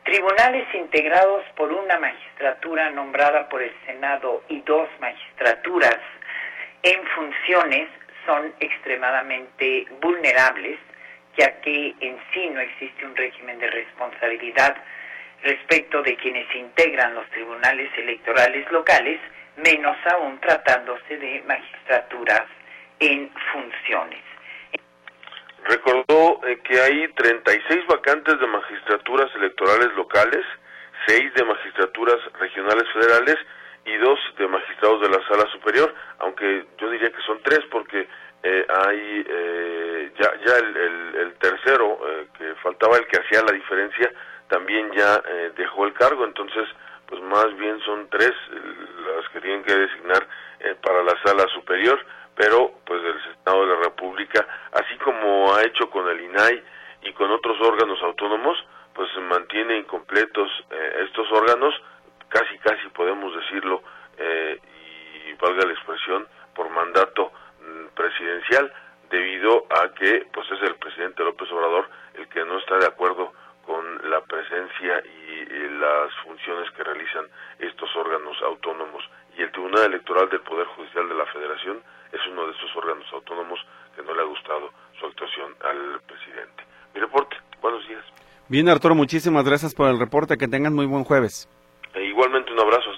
Tribunales 0.04 0.68
integrados 0.74 1.46
por 1.56 1.72
una 1.72 1.98
magistratura 1.98 2.90
nombrada 2.90 3.48
por 3.48 3.62
el 3.62 3.74
Senado 3.86 4.44
y 4.50 4.60
dos 4.62 4.90
magistraturas 5.00 5.98
en 6.82 7.02
funciones 7.16 7.88
son 8.26 8.54
extremadamente 8.60 9.86
vulnerables, 10.02 10.78
ya 11.38 11.60
que 11.62 11.96
en 12.00 12.18
sí 12.32 12.50
no 12.50 12.60
existe 12.60 13.06
un 13.06 13.16
régimen 13.16 13.60
de 13.60 13.70
responsabilidad 13.70 14.76
respecto 15.44 16.02
de 16.02 16.16
quienes 16.16 16.54
integran 16.56 17.16
los 17.16 17.30
tribunales 17.32 17.90
electorales 17.98 18.72
locales, 18.72 19.20
menos 19.58 19.98
aún 20.12 20.40
tratándose 20.40 21.18
de 21.18 21.44
magistraturas 21.46 22.44
en 23.00 23.30
funciones. 23.52 24.22
Recordó 25.66 26.42
eh, 26.46 26.60
que 26.64 26.80
hay 26.80 27.08
36 27.10 27.88
vacantes 27.88 28.40
de 28.40 28.48
magistraturas 28.48 29.34
electorales 29.36 29.94
locales, 29.96 30.46
6 31.08 31.34
de 31.34 31.44
magistraturas 31.44 32.20
regionales 32.40 32.84
federales 32.94 33.38
y 33.86 33.96
2 33.96 34.20
de 34.38 34.48
magistrados 34.48 35.02
de 35.02 35.10
la 35.10 35.28
sala 35.28 35.50
superior, 35.52 35.94
aunque 36.20 36.66
yo 36.78 36.90
diría 36.90 37.12
que 37.12 37.22
son 37.26 37.42
3 37.44 37.60
porque 37.72 38.08
eh, 38.44 38.66
hay 38.70 39.26
eh, 39.28 40.12
ya, 40.20 40.32
ya 40.46 40.58
el, 40.58 41.34
tercero, 41.40 42.00
que 42.38 42.56
faltaba 42.56 42.98
el 42.98 43.08
que 43.08 43.20
hacía 43.20 43.42
la 43.42 43.52
diferencia, 43.52 44.10
también 44.48 44.92
ya 44.92 45.22
dejó 45.58 45.86
el 45.86 45.94
cargo, 45.94 46.24
entonces 46.26 46.68
pues 47.08 47.22
más 47.22 47.56
bien 47.58 47.80
son 47.82 48.08
3 48.10 48.32
las 49.18 49.30
que 49.30 49.42
tienen 49.42 49.64
que 49.64 49.76
designar 49.76 50.26
para 50.82 51.04
la 51.04 51.22
sala 51.24 51.46
superior. 51.54 52.00
Pero 52.36 52.74
pues 52.86 53.02
del 53.04 53.22
Senado 53.22 53.66
de 53.66 53.76
la 53.76 53.84
República, 53.84 54.48
así 54.72 54.98
como 54.98 55.54
ha 55.54 55.64
hecho 55.64 55.90
con 55.90 56.08
el 56.10 56.22
INAI 56.22 56.64
y 57.04 57.14
con 57.14 57.30
otros 57.32 57.60
órganos 57.62 58.02
autónomos, 58.02 58.58
pues 58.94 59.10
se 59.14 59.20
mantiene 59.20 59.78
incompletos 59.78 60.50
eh, 60.72 61.06
estos 61.08 61.32
órganos, 61.32 61.74
casi 62.30 62.58
casi 62.60 62.88
podemos 62.90 63.36
decirlo, 63.36 63.84
eh, 64.18 64.60
y 65.28 65.34
valga 65.34 65.66
la 65.66 65.74
expresión, 65.74 66.28
por 66.56 66.70
mandato 66.70 67.32
presidencial, 67.96 68.72
debido 69.10 69.66
a 69.70 69.94
que 69.94 70.26
pues 70.34 70.50
es 70.52 70.62
el 70.64 70.76
presidente 70.76 71.24
López 71.24 71.52
Obrador 71.52 71.88
el 72.16 72.28
que 72.28 72.44
no 72.46 72.58
está 72.60 72.78
de 72.78 72.88
acuerdo 72.88 73.32
con 73.66 74.10
la 74.10 74.22
presencia 74.22 75.02
y 75.06 75.34
las 75.80 76.14
funciones 76.24 76.70
que 76.72 76.84
realizan 76.84 77.26
estos 77.60 77.90
órganos 77.96 78.36
autónomos. 78.44 79.04
Y 79.38 79.42
el 79.42 79.52
Tribunal 79.52 79.86
Electoral 79.86 80.30
del 80.30 80.42
Poder 80.42 80.68
Judicial 80.68 81.08
de 81.08 81.16
la 81.16 81.26
Federación 81.28 81.82
es 82.12 82.20
uno 82.32 82.46
de 82.46 82.54
esos 82.54 82.76
órganos 82.76 83.06
autónomos 83.14 83.60
que 83.96 84.04
no 84.04 84.14
le 84.14 84.22
ha 84.22 84.26
gustado 84.26 84.72
su 85.00 85.06
actuación 85.06 85.56
al 85.62 86.02
presidente. 86.02 86.64
Mi 86.94 87.02
reporte, 87.02 87.38
buenos 87.62 87.88
días. 87.88 88.04
Bien, 88.48 88.70
Arturo, 88.70 88.96
muchísimas 88.96 89.46
gracias 89.46 89.74
por 89.74 89.90
el 89.90 90.00
reporte. 90.00 90.38
Que 90.38 90.48
tengan 90.48 90.74
muy 90.74 90.86
buen 90.86 91.04
jueves. 91.04 91.50
E 91.94 92.04
igualmente 92.04 92.52
un 92.52 92.60
abrazo, 92.60 92.93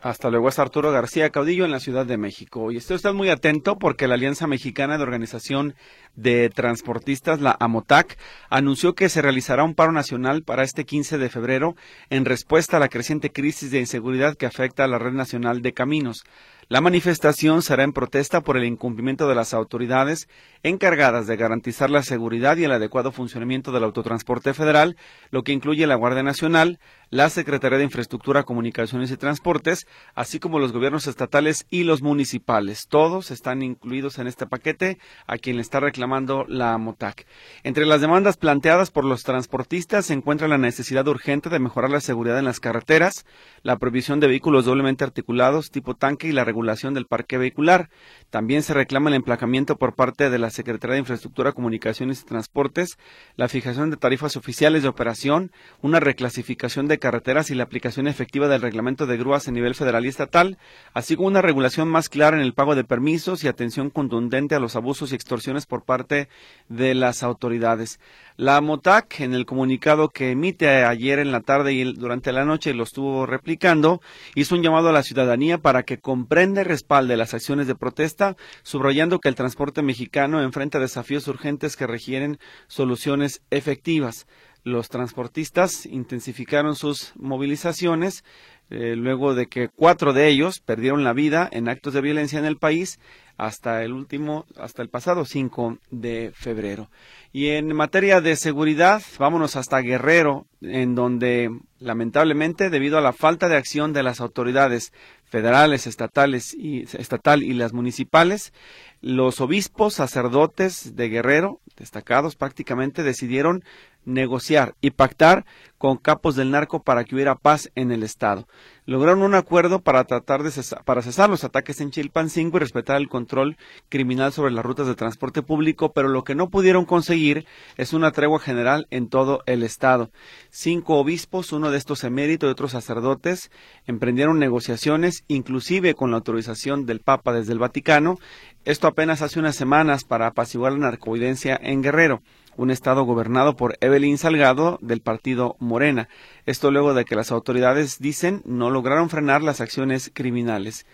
Hasta 0.00 0.30
luego, 0.30 0.48
es 0.48 0.58
Arturo 0.58 0.92
García 0.92 1.30
Caudillo 1.30 1.64
en 1.64 1.72
la 1.72 1.80
Ciudad 1.80 2.06
de 2.06 2.16
México. 2.16 2.70
Y 2.70 2.76
esté 2.76 2.94
usted 2.94 3.12
muy 3.12 3.30
atento 3.30 3.78
porque 3.78 4.06
la 4.06 4.14
Alianza 4.14 4.46
Mexicana 4.46 4.96
de 4.96 5.02
Organización 5.02 5.74
de 6.14 6.50
Transportistas, 6.50 7.40
la 7.40 7.56
AMOTAC, 7.58 8.16
anunció 8.48 8.94
que 8.94 9.08
se 9.08 9.22
realizará 9.22 9.64
un 9.64 9.74
paro 9.74 9.90
nacional 9.90 10.44
para 10.44 10.62
este 10.62 10.84
15 10.84 11.18
de 11.18 11.28
febrero 11.28 11.74
en 12.10 12.24
respuesta 12.24 12.76
a 12.76 12.80
la 12.80 12.88
creciente 12.88 13.32
crisis 13.32 13.72
de 13.72 13.80
inseguridad 13.80 14.36
que 14.36 14.46
afecta 14.46 14.84
a 14.84 14.88
la 14.88 14.98
Red 14.98 15.12
Nacional 15.12 15.62
de 15.62 15.72
Caminos. 15.72 16.24
La 16.70 16.82
manifestación 16.82 17.62
será 17.62 17.82
en 17.82 17.94
protesta 17.94 18.42
por 18.42 18.58
el 18.58 18.64
incumplimiento 18.64 19.26
de 19.26 19.34
las 19.34 19.54
autoridades 19.54 20.28
encargadas 20.62 21.26
de 21.26 21.38
garantizar 21.38 21.88
la 21.88 22.02
seguridad 22.02 22.58
y 22.58 22.64
el 22.64 22.72
adecuado 22.72 23.10
funcionamiento 23.10 23.72
del 23.72 23.84
autotransporte 23.84 24.52
federal, 24.52 24.94
lo 25.30 25.44
que 25.44 25.52
incluye 25.52 25.86
la 25.86 25.94
Guardia 25.94 26.22
Nacional, 26.22 26.78
la 27.10 27.30
Secretaría 27.30 27.78
de 27.78 27.84
Infraestructura, 27.84 28.42
Comunicaciones 28.42 29.10
y 29.10 29.16
Transportes, 29.16 29.86
así 30.14 30.38
como 30.38 30.58
los 30.58 30.72
gobiernos 30.72 31.06
estatales 31.06 31.66
y 31.70 31.84
los 31.84 32.02
municipales. 32.02 32.86
Todos 32.88 33.30
están 33.30 33.62
incluidos 33.62 34.18
en 34.18 34.26
este 34.26 34.46
paquete 34.46 34.98
a 35.26 35.38
quien 35.38 35.56
le 35.56 35.62
está 35.62 35.80
reclamando 35.80 36.44
la 36.48 36.76
MOTAC. 36.76 37.26
Entre 37.62 37.86
las 37.86 38.00
demandas 38.00 38.36
planteadas 38.36 38.90
por 38.90 39.04
los 39.04 39.22
transportistas 39.22 40.06
se 40.06 40.14
encuentra 40.14 40.48
la 40.48 40.58
necesidad 40.58 41.06
urgente 41.08 41.48
de 41.48 41.58
mejorar 41.58 41.90
la 41.90 42.00
seguridad 42.00 42.38
en 42.38 42.44
las 42.44 42.60
carreteras, 42.60 43.24
la 43.62 43.76
prohibición 43.76 44.20
de 44.20 44.28
vehículos 44.28 44.64
doblemente 44.64 45.04
articulados 45.04 45.70
tipo 45.70 45.94
tanque 45.94 46.28
y 46.28 46.32
la 46.32 46.44
regulación 46.44 46.94
del 46.94 47.06
parque 47.06 47.38
vehicular. 47.38 47.90
También 48.30 48.62
se 48.62 48.74
reclama 48.74 49.10
el 49.10 49.16
emplacamiento 49.16 49.76
por 49.76 49.94
parte 49.94 50.30
de 50.30 50.38
la 50.38 50.50
Secretaría 50.50 50.94
de 50.94 51.00
Infraestructura, 51.00 51.52
Comunicaciones 51.52 52.22
y 52.22 52.24
Transportes, 52.24 52.98
la 53.36 53.48
fijación 53.48 53.90
de 53.90 53.96
tarifas 53.96 54.36
oficiales 54.36 54.82
de 54.82 54.88
operación, 54.88 55.52
una 55.80 56.00
reclasificación 56.00 56.88
de 56.88 56.97
carreteras 56.98 57.50
y 57.50 57.54
la 57.54 57.64
aplicación 57.64 58.08
efectiva 58.08 58.48
del 58.48 58.62
reglamento 58.62 59.06
de 59.06 59.16
grúas 59.16 59.48
a 59.48 59.52
nivel 59.52 59.74
federal 59.74 60.04
y 60.04 60.08
estatal, 60.08 60.58
así 60.94 61.16
como 61.16 61.28
una 61.28 61.42
regulación 61.42 61.88
más 61.88 62.08
clara 62.08 62.36
en 62.36 62.42
el 62.42 62.54
pago 62.54 62.74
de 62.74 62.84
permisos 62.84 63.44
y 63.44 63.48
atención 63.48 63.90
contundente 63.90 64.54
a 64.54 64.60
los 64.60 64.76
abusos 64.76 65.12
y 65.12 65.14
extorsiones 65.14 65.66
por 65.66 65.84
parte 65.84 66.28
de 66.68 66.94
las 66.94 67.22
autoridades. 67.22 68.00
La 68.36 68.60
MOTAC, 68.60 69.20
en 69.20 69.34
el 69.34 69.46
comunicado 69.46 70.10
que 70.10 70.30
emite 70.30 70.84
ayer 70.84 71.18
en 71.18 71.32
la 71.32 71.40
tarde 71.40 71.72
y 71.72 71.92
durante 71.94 72.32
la 72.32 72.44
noche 72.44 72.72
lo 72.72 72.84
estuvo 72.84 73.26
replicando, 73.26 74.00
hizo 74.36 74.54
un 74.54 74.62
llamado 74.62 74.88
a 74.90 74.92
la 74.92 75.02
ciudadanía 75.02 75.58
para 75.58 75.82
que 75.82 75.98
comprenda 75.98 76.60
y 76.60 76.64
respalde 76.64 77.16
las 77.16 77.34
acciones 77.34 77.66
de 77.66 77.74
protesta, 77.74 78.36
subrayando 78.62 79.18
que 79.18 79.28
el 79.28 79.34
transporte 79.34 79.82
mexicano 79.82 80.40
enfrenta 80.40 80.78
desafíos 80.78 81.26
urgentes 81.26 81.76
que 81.76 81.86
requieren 81.86 82.38
soluciones 82.68 83.42
efectivas. 83.50 84.26
Los 84.68 84.90
transportistas 84.90 85.86
intensificaron 85.86 86.76
sus 86.76 87.14
movilizaciones 87.16 88.22
eh, 88.68 88.96
luego 88.96 89.34
de 89.34 89.46
que 89.46 89.70
cuatro 89.70 90.12
de 90.12 90.28
ellos 90.28 90.60
perdieron 90.60 91.02
la 91.02 91.14
vida 91.14 91.48
en 91.50 91.70
actos 91.70 91.94
de 91.94 92.02
violencia 92.02 92.38
en 92.38 92.44
el 92.44 92.58
país 92.58 93.00
hasta 93.38 93.82
el 93.82 93.92
último, 93.92 94.44
hasta 94.58 94.82
el 94.82 94.90
pasado 94.90 95.24
5 95.24 95.78
de 95.90 96.32
febrero. 96.34 96.90
Y 97.32 97.48
en 97.48 97.74
materia 97.74 98.20
de 98.20 98.36
seguridad, 98.36 99.00
vámonos 99.18 99.56
hasta 99.56 99.80
Guerrero, 99.80 100.46
en 100.60 100.94
donde 100.94 101.48
lamentablemente, 101.78 102.68
debido 102.68 102.98
a 102.98 103.00
la 103.00 103.14
falta 103.14 103.48
de 103.48 103.56
acción 103.56 103.94
de 103.94 104.02
las 104.02 104.20
autoridades 104.20 104.92
federales, 105.24 105.86
estatales 105.86 106.52
y 106.52 106.82
estatal 106.82 107.42
y 107.42 107.54
las 107.54 107.72
municipales, 107.72 108.52
los 109.00 109.40
obispos, 109.40 109.94
sacerdotes 109.94 110.96
de 110.96 111.08
Guerrero, 111.08 111.60
destacados 111.76 112.36
prácticamente, 112.36 113.02
decidieron 113.02 113.62
negociar 114.04 114.74
y 114.80 114.90
pactar 114.90 115.44
con 115.76 115.96
capos 115.96 116.34
del 116.34 116.50
narco 116.50 116.82
para 116.82 117.04
que 117.04 117.14
hubiera 117.14 117.36
paz 117.36 117.70
en 117.76 117.92
el 117.92 118.02
Estado. 118.02 118.48
Lograron 118.84 119.22
un 119.22 119.34
acuerdo 119.34 119.80
para 119.80 120.02
tratar 120.04 120.42
de 120.42 120.50
cesar, 120.50 120.82
para 120.84 121.02
cesar 121.02 121.28
los 121.28 121.44
ataques 121.44 121.80
en 121.80 121.90
Chilpancingo 121.90 122.56
y 122.56 122.60
respetar 122.60 122.96
el 122.96 123.08
control 123.08 123.56
criminal 123.88 124.32
sobre 124.32 124.50
las 124.50 124.64
rutas 124.64 124.86
de 124.86 124.94
transporte 124.94 125.42
público, 125.42 125.92
pero 125.92 126.08
lo 126.08 126.24
que 126.24 126.34
no 126.34 126.48
pudieron 126.48 126.84
conseguir 126.86 127.46
es 127.76 127.92
una 127.92 128.10
tregua 128.10 128.40
general 128.40 128.88
en 128.90 129.08
todo 129.08 129.42
el 129.46 129.62
Estado. 129.62 130.10
Cinco 130.50 130.96
obispos, 130.98 131.52
uno 131.52 131.70
de 131.70 131.78
estos 131.78 132.02
emérito 132.02 132.46
y 132.46 132.50
otros 132.50 132.72
sacerdotes, 132.72 133.50
emprendieron 133.86 134.38
negociaciones, 134.38 135.22
inclusive 135.28 135.94
con 135.94 136.10
la 136.10 136.16
autorización 136.16 136.86
del 136.86 137.00
Papa 137.00 137.32
desde 137.32 137.52
el 137.52 137.58
Vaticano, 137.58 138.18
esto 138.64 138.86
apenas 138.86 139.22
hace 139.22 139.38
unas 139.38 139.56
semanas 139.56 140.04
para 140.04 140.26
apaciguar 140.26 140.72
la 140.72 140.78
narcovidencia 140.78 141.58
en 141.62 141.82
Guerrero 141.82 142.22
un 142.58 142.72
estado 142.72 143.04
gobernado 143.04 143.56
por 143.56 143.78
Evelyn 143.80 144.18
Salgado 144.18 144.78
del 144.82 145.00
partido 145.00 145.56
Morena. 145.60 146.08
Esto 146.44 146.72
luego 146.72 146.92
de 146.92 147.04
que 147.04 147.14
las 147.14 147.30
autoridades 147.30 147.98
dicen 148.00 148.42
no 148.44 148.68
lograron 148.68 149.08
frenar 149.08 149.42
las 149.42 149.60
acciones 149.60 150.10
criminales. 150.12 150.84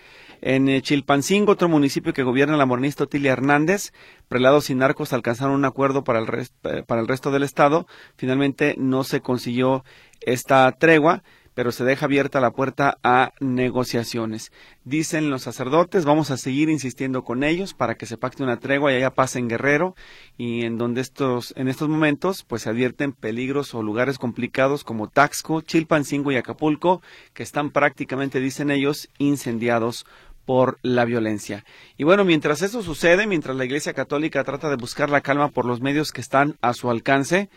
En 0.42 0.68
eh, 0.68 0.82
Chilpancingo, 0.82 1.52
otro 1.52 1.70
municipio 1.70 2.12
que 2.12 2.22
gobierna 2.22 2.58
la 2.58 2.66
morenista 2.66 3.04
Otilia 3.04 3.32
Hernández, 3.32 3.92
prelados 4.28 4.68
y 4.68 4.74
narcos 4.74 5.14
alcanzaron 5.14 5.54
un 5.54 5.64
acuerdo 5.64 6.04
para 6.04 6.18
el, 6.18 6.28
eh, 6.28 6.82
para 6.86 7.00
el 7.00 7.08
resto 7.08 7.30
del 7.30 7.42
estado. 7.42 7.86
Finalmente 8.16 8.74
no 8.76 9.02
se 9.02 9.22
consiguió 9.22 9.84
esta 10.20 10.70
tregua 10.72 11.22
pero 11.54 11.72
se 11.72 11.84
deja 11.84 12.06
abierta 12.06 12.40
la 12.40 12.50
puerta 12.50 12.98
a 13.02 13.32
negociaciones. 13.40 14.52
Dicen 14.84 15.30
los 15.30 15.42
sacerdotes, 15.42 16.04
vamos 16.04 16.30
a 16.30 16.36
seguir 16.36 16.68
insistiendo 16.68 17.24
con 17.24 17.42
ellos 17.42 17.74
para 17.74 17.94
que 17.94 18.06
se 18.06 18.18
pacte 18.18 18.42
una 18.42 18.58
tregua 18.58 18.92
y 18.92 18.96
haya 18.96 19.14
paz 19.14 19.36
en 19.36 19.48
Guerrero 19.48 19.94
y 20.36 20.64
en 20.64 20.76
donde 20.76 21.00
estos 21.00 21.54
en 21.56 21.68
estos 21.68 21.88
momentos 21.88 22.44
pues 22.44 22.62
se 22.62 22.70
advierten 22.70 23.12
peligros 23.12 23.74
o 23.74 23.82
lugares 23.82 24.18
complicados 24.18 24.84
como 24.84 25.08
Taxco, 25.08 25.60
Chilpancingo 25.62 26.32
y 26.32 26.36
Acapulco 26.36 27.02
que 27.32 27.42
están 27.42 27.70
prácticamente 27.70 28.40
dicen 28.40 28.70
ellos 28.70 29.08
incendiados 29.18 30.06
por 30.44 30.78
la 30.82 31.04
violencia. 31.04 31.64
Y 31.96 32.04
bueno, 32.04 32.24
mientras 32.24 32.62
eso 32.62 32.82
sucede, 32.82 33.26
mientras 33.26 33.56
la 33.56 33.64
Iglesia 33.64 33.94
Católica 33.94 34.44
trata 34.44 34.68
de 34.68 34.76
buscar 34.76 35.10
la 35.10 35.20
calma 35.20 35.48
por 35.48 35.64
los 35.64 35.80
medios 35.80 36.12
que 36.12 36.20
están 36.20 36.56
a 36.60 36.74
su 36.74 36.90
alcance, 36.90 37.48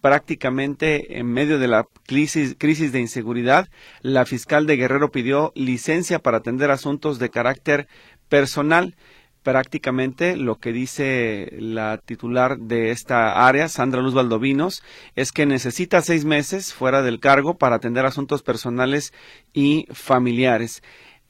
prácticamente 0.00 1.18
en 1.18 1.26
medio 1.26 1.58
de 1.58 1.68
la 1.68 1.86
crisis, 2.06 2.92
de 2.92 3.00
inseguridad, 3.00 3.68
la 4.02 4.26
fiscal 4.26 4.66
de 4.66 4.76
Guerrero 4.76 5.10
pidió 5.10 5.52
licencia 5.54 6.18
para 6.18 6.38
atender 6.38 6.70
asuntos 6.70 7.18
de 7.18 7.30
carácter 7.30 7.88
personal 8.28 8.96
prácticamente 9.44 10.36
lo 10.36 10.56
que 10.56 10.72
dice 10.72 11.50
la 11.60 11.98
titular 11.98 12.58
de 12.58 12.90
esta 12.90 13.46
área, 13.46 13.68
Sandra 13.68 14.00
Luz 14.00 14.14
Valdovinos, 14.14 14.82
es 15.16 15.32
que 15.32 15.44
necesita 15.44 16.00
seis 16.00 16.24
meses 16.24 16.72
fuera 16.72 17.02
del 17.02 17.20
cargo 17.20 17.58
para 17.58 17.76
atender 17.76 18.06
asuntos 18.06 18.42
personales 18.42 19.12
y 19.52 19.86
familiares. 19.92 20.82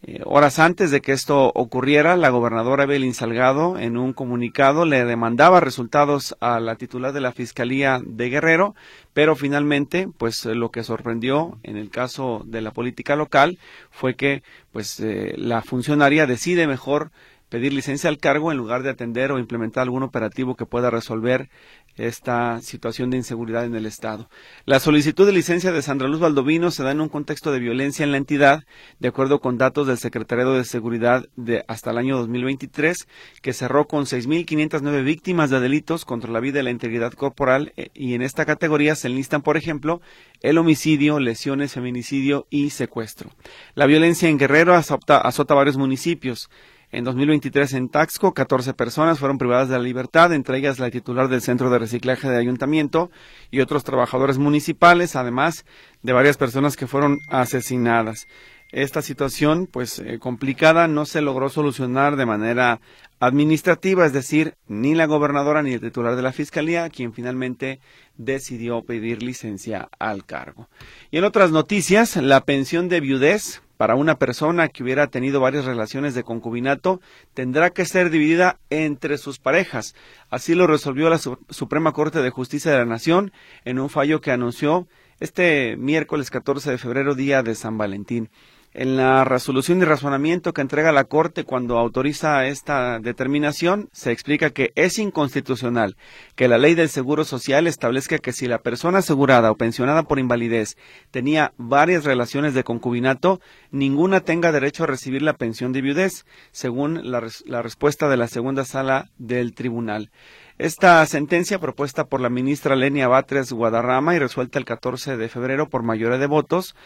Eh, 0.07 0.21
horas 0.27 0.59
antes 0.59 0.91
de 0.91 1.01
que 1.01 1.13
esto 1.13 1.51
ocurriera, 1.55 2.17
la 2.17 2.29
gobernadora 2.29 2.85
Evelyn 2.85 3.15
Salgado, 3.15 3.79
en 3.79 3.97
un 3.97 4.13
comunicado, 4.13 4.85
le 4.85 5.03
demandaba 5.07 5.61
resultados 5.61 6.37
a 6.41 6.61
la 6.61 6.77
titular 6.77 7.15
de 7.15 7.23
la 7.23 7.33
Fiscalía 7.33 8.03
de 8.05 8.29
Guerrero, 8.29 8.75
pero 9.15 9.35
finalmente, 9.35 10.07
pues 10.19 10.45
lo 10.45 10.71
que 10.71 10.85
sorprendió 10.85 11.59
en 11.63 11.79
el 11.79 11.89
caso 11.89 12.43
de 12.45 12.61
la 12.61 12.73
política 12.73 13.17
local 13.17 13.59
fue 13.91 14.15
que, 14.15 14.43
pues, 14.73 15.01
eh, 15.01 15.33
la 15.39 15.63
funcionaria 15.63 16.27
decide 16.27 16.67
mejor 16.67 17.11
pedir 17.55 17.73
licencia 17.73 18.11
al 18.11 18.19
cargo 18.19 18.51
en 18.51 18.59
lugar 18.59 18.83
de 18.83 18.91
atender 18.91 19.31
o 19.31 19.39
implementar 19.39 19.85
algún 19.85 20.03
operativo 20.03 20.57
que 20.57 20.67
pueda 20.67 20.91
resolver 20.91 21.51
esta 21.97 22.61
situación 22.61 23.11
de 23.11 23.17
inseguridad 23.17 23.65
en 23.65 23.77
el 23.77 23.87
Estado. 23.87 24.29
La 24.65 24.81
solicitud 24.81 25.25
de 25.25 25.31
licencia 25.31 25.71
de 25.71 25.81
Sandra 25.81 26.09
Luz 26.09 26.19
Valdovino 26.19 26.73
se 26.73 26.83
da 26.83 26.91
en 26.91 27.01
un 27.01 27.09
contexto 27.09 27.53
de 27.53 27.61
violencia 27.61 28.03
en 28.03 28.11
la 28.11 28.17
entidad, 28.17 28.65
de 28.99 29.07
acuerdo 29.07 29.39
con 29.39 29.57
datos 29.57 29.87
del 29.87 29.99
Secretariado 29.99 30.57
de 30.57 30.65
Seguridad 30.65 31.29
de 31.37 31.65
hasta 31.69 31.93
el 31.93 31.99
año 31.99 32.19
2023, 32.19 33.07
que 33.41 33.53
cerró 33.53 33.87
con 33.87 34.07
6.509 34.07 35.05
víctimas 35.05 35.51
de 35.51 35.61
delitos 35.61 36.05
contra 36.05 36.33
la 36.33 36.41
vida 36.41 36.59
y 36.59 36.65
la 36.65 36.73
integridad 36.73 37.13
corporal, 37.13 37.73
eh, 37.77 37.91
y 37.95 38.15
en 38.15 38.23
esta 38.23 38.47
categoría 38.47 38.97
se 38.97 39.07
enlistan, 39.07 39.43
por 39.43 39.57
ejemplo, 39.57 40.01
el 40.41 40.59
homicidio, 40.59 41.21
lesiones, 41.21 41.75
feminicidio 41.75 42.49
y 42.51 42.71
secuestro. 42.71 43.31
La 43.77 43.87
violencia 43.87 44.29
en 44.29 44.39
Guerrero 44.39 44.75
azota, 44.75 45.19
azota 45.19 45.55
varios 45.55 45.77
municipios. 45.77 46.51
En 46.95 47.03
2023 47.03 47.73
en 47.73 47.89
Taxco, 47.89 48.35
14 48.35 48.73
personas 48.73 49.19
fueron 49.19 49.37
privadas 49.37 49.69
de 49.69 49.77
la 49.77 49.83
libertad, 49.83 50.33
entre 50.33 50.59
ellas 50.59 50.79
la 50.79 50.93
titular 50.93 51.27
del 51.27 51.41
Centro 51.41 51.69
de 51.69 51.81
Reciclaje 51.81 52.29
de 52.29 52.37
Ayuntamiento 52.37 53.11
y 53.51 53.59
otros 53.59 53.83
trabajadores 53.83 54.39
municipales, 54.39 55.17
además 55.17 55.65
de 56.05 56.13
varias 56.13 56.37
personas 56.37 56.77
que 56.77 56.87
fueron 56.87 57.19
asesinadas. 57.29 58.29
Esta 58.71 59.03
situación, 59.03 59.67
pues 59.67 59.99
eh, 59.99 60.21
complicada, 60.21 60.87
no 60.87 61.05
se 61.05 61.21
logró 61.21 61.49
solucionar 61.49 62.15
de 62.15 62.27
manera 62.27 62.81
administrativa, 63.19 64.07
es 64.07 64.13
decir, 64.13 64.55
ni 64.69 64.95
la 64.95 65.07
gobernadora 65.07 65.65
ni 65.65 65.73
el 65.73 65.81
titular 65.81 66.15
de 66.15 66.23
la 66.23 66.33
Fiscalía, 66.33 66.89
quien 66.91 67.13
finalmente 67.13 67.81
decidió 68.19 68.83
pedir 68.83 69.21
licencia 69.21 69.89
al 69.99 70.25
cargo. 70.25 70.69
Y 71.11 71.19
en 71.19 71.25
otras 71.25 71.51
noticias, 71.51 72.15
la 72.15 72.43
pensión 72.43 72.89
de 72.89 73.01
viudez 73.01 73.64
para 73.77 73.95
una 73.95 74.19
persona 74.19 74.69
que 74.69 74.83
hubiera 74.83 75.09
tenido 75.09 75.41
varias 75.41 75.65
relaciones 75.65 76.15
de 76.15 76.23
concubinato 76.23 77.01
tendrá 77.35 77.71
que 77.71 77.85
ser 77.85 78.11
dividida 78.11 78.59
entre 78.71 79.19
sus 79.19 79.39
parejas. 79.39 79.95
Así 80.31 80.55
lo 80.55 80.67
resolvió 80.67 81.09
la 81.09 81.19
Suprema 81.19 81.93
Corte 81.93 82.23
de 82.23 82.31
Justicia 82.31 82.71
de 82.71 82.79
la 82.79 82.85
Nación 82.85 83.33
en 83.65 83.79
un 83.79 83.91
fallo 83.91 84.21
que 84.21 84.31
anunció 84.31 84.87
este 85.21 85.77
miércoles 85.77 86.31
14 86.31 86.71
de 86.71 86.79
febrero, 86.79 87.15
día 87.15 87.43
de 87.43 87.55
San 87.55 87.79
Valentín 87.79 88.31
en 88.75 88.97
la 88.97 89.25
resolución 89.25 89.79
de 89.79 89.87
razonamiento 89.87 90.53
que 90.53 90.61
entrega 90.61 90.91
la 90.91 91.05
Corte 91.05 91.45
cuando 91.45 91.79
autoriza 91.79 92.47
esta 92.47 92.99
determinación, 92.99 93.89
se 93.93 94.11
explica 94.11 94.51
que 94.51 94.73
es 94.75 94.99
inconstitucional 94.99 95.97
que 96.35 96.49
la 96.49 96.59
ley 96.59 96.75
del 96.75 96.89
Seguro 96.89 97.25
Social 97.25 97.69
establezca 97.69 98.19
que 98.19 98.33
si 98.33 98.47
la 98.49 98.59
persona 98.59 98.99
asegurada 98.99 99.53
o 99.53 99.57
pensionada 99.57 100.03
por 100.03 100.19
invalidez 100.19 100.77
tenía 101.13 101.53
varias 101.57 102.05
relaciones 102.05 102.53
de 102.53 102.65
concubinato, 102.65 103.41
ninguna 103.71 104.21
tenga 104.21 104.51
derecho 104.51 104.83
a 104.83 104.89
recibir 104.89 105.23
la 105.23 105.35
pensión 105.35 105.73
de 105.73 105.81
viudez, 105.81 106.27
según 106.51 107.11
la, 107.11 107.23
la 107.47 107.63
respuesta 107.63 108.09
de 108.09 108.17
la 108.17 108.27
segunda 108.27 108.65
sala 108.65 109.09
del 109.19 109.55
tribunal. 109.55 110.11
Esta 110.57 111.05
sentencia, 111.07 111.59
propuesta 111.59 112.05
por 112.05 112.21
la 112.21 112.31
ministra 112.31 112.77
Lenia 112.77 113.09
Batres 113.09 113.53
Guadarrama 113.53 114.15
y 114.15 114.21
resuelta 114.21 114.57
el 114.61 114.65
14 114.65 115.17
de 115.17 115.29
febrero 115.29 115.69
por 115.69 115.83
mayoría 115.83 116.17
de 116.17 116.29
votos, 116.29 116.77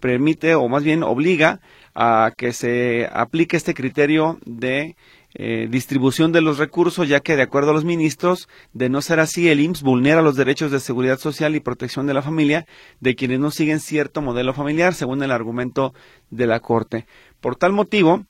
permite 0.00 0.54
o 0.54 0.68
más 0.68 0.84
bien 0.84 1.02
obliga 1.02 1.60
a 1.94 2.32
que 2.36 2.52
se 2.52 3.08
aplique 3.12 3.56
este 3.56 3.74
criterio 3.74 4.38
de 4.44 4.96
eh, 5.38 5.68
distribución 5.70 6.32
de 6.32 6.40
los 6.40 6.56
recursos, 6.56 7.08
ya 7.08 7.20
que 7.20 7.36
de 7.36 7.42
acuerdo 7.42 7.70
a 7.70 7.74
los 7.74 7.84
ministros, 7.84 8.48
de 8.72 8.88
no 8.88 9.02
ser 9.02 9.20
así, 9.20 9.48
el 9.48 9.60
IMSS 9.60 9.82
vulnera 9.82 10.22
los 10.22 10.36
derechos 10.36 10.70
de 10.70 10.80
seguridad 10.80 11.18
social 11.18 11.54
y 11.54 11.60
protección 11.60 12.06
de 12.06 12.14
la 12.14 12.22
familia 12.22 12.66
de 13.00 13.14
quienes 13.16 13.40
no 13.40 13.50
siguen 13.50 13.80
cierto 13.80 14.22
modelo 14.22 14.54
familiar, 14.54 14.94
según 14.94 15.22
el 15.22 15.30
argumento 15.30 15.92
de 16.30 16.46
la 16.46 16.60
Corte. 16.60 17.06
Por 17.40 17.56
tal 17.56 17.72
motivo, 17.72 18.24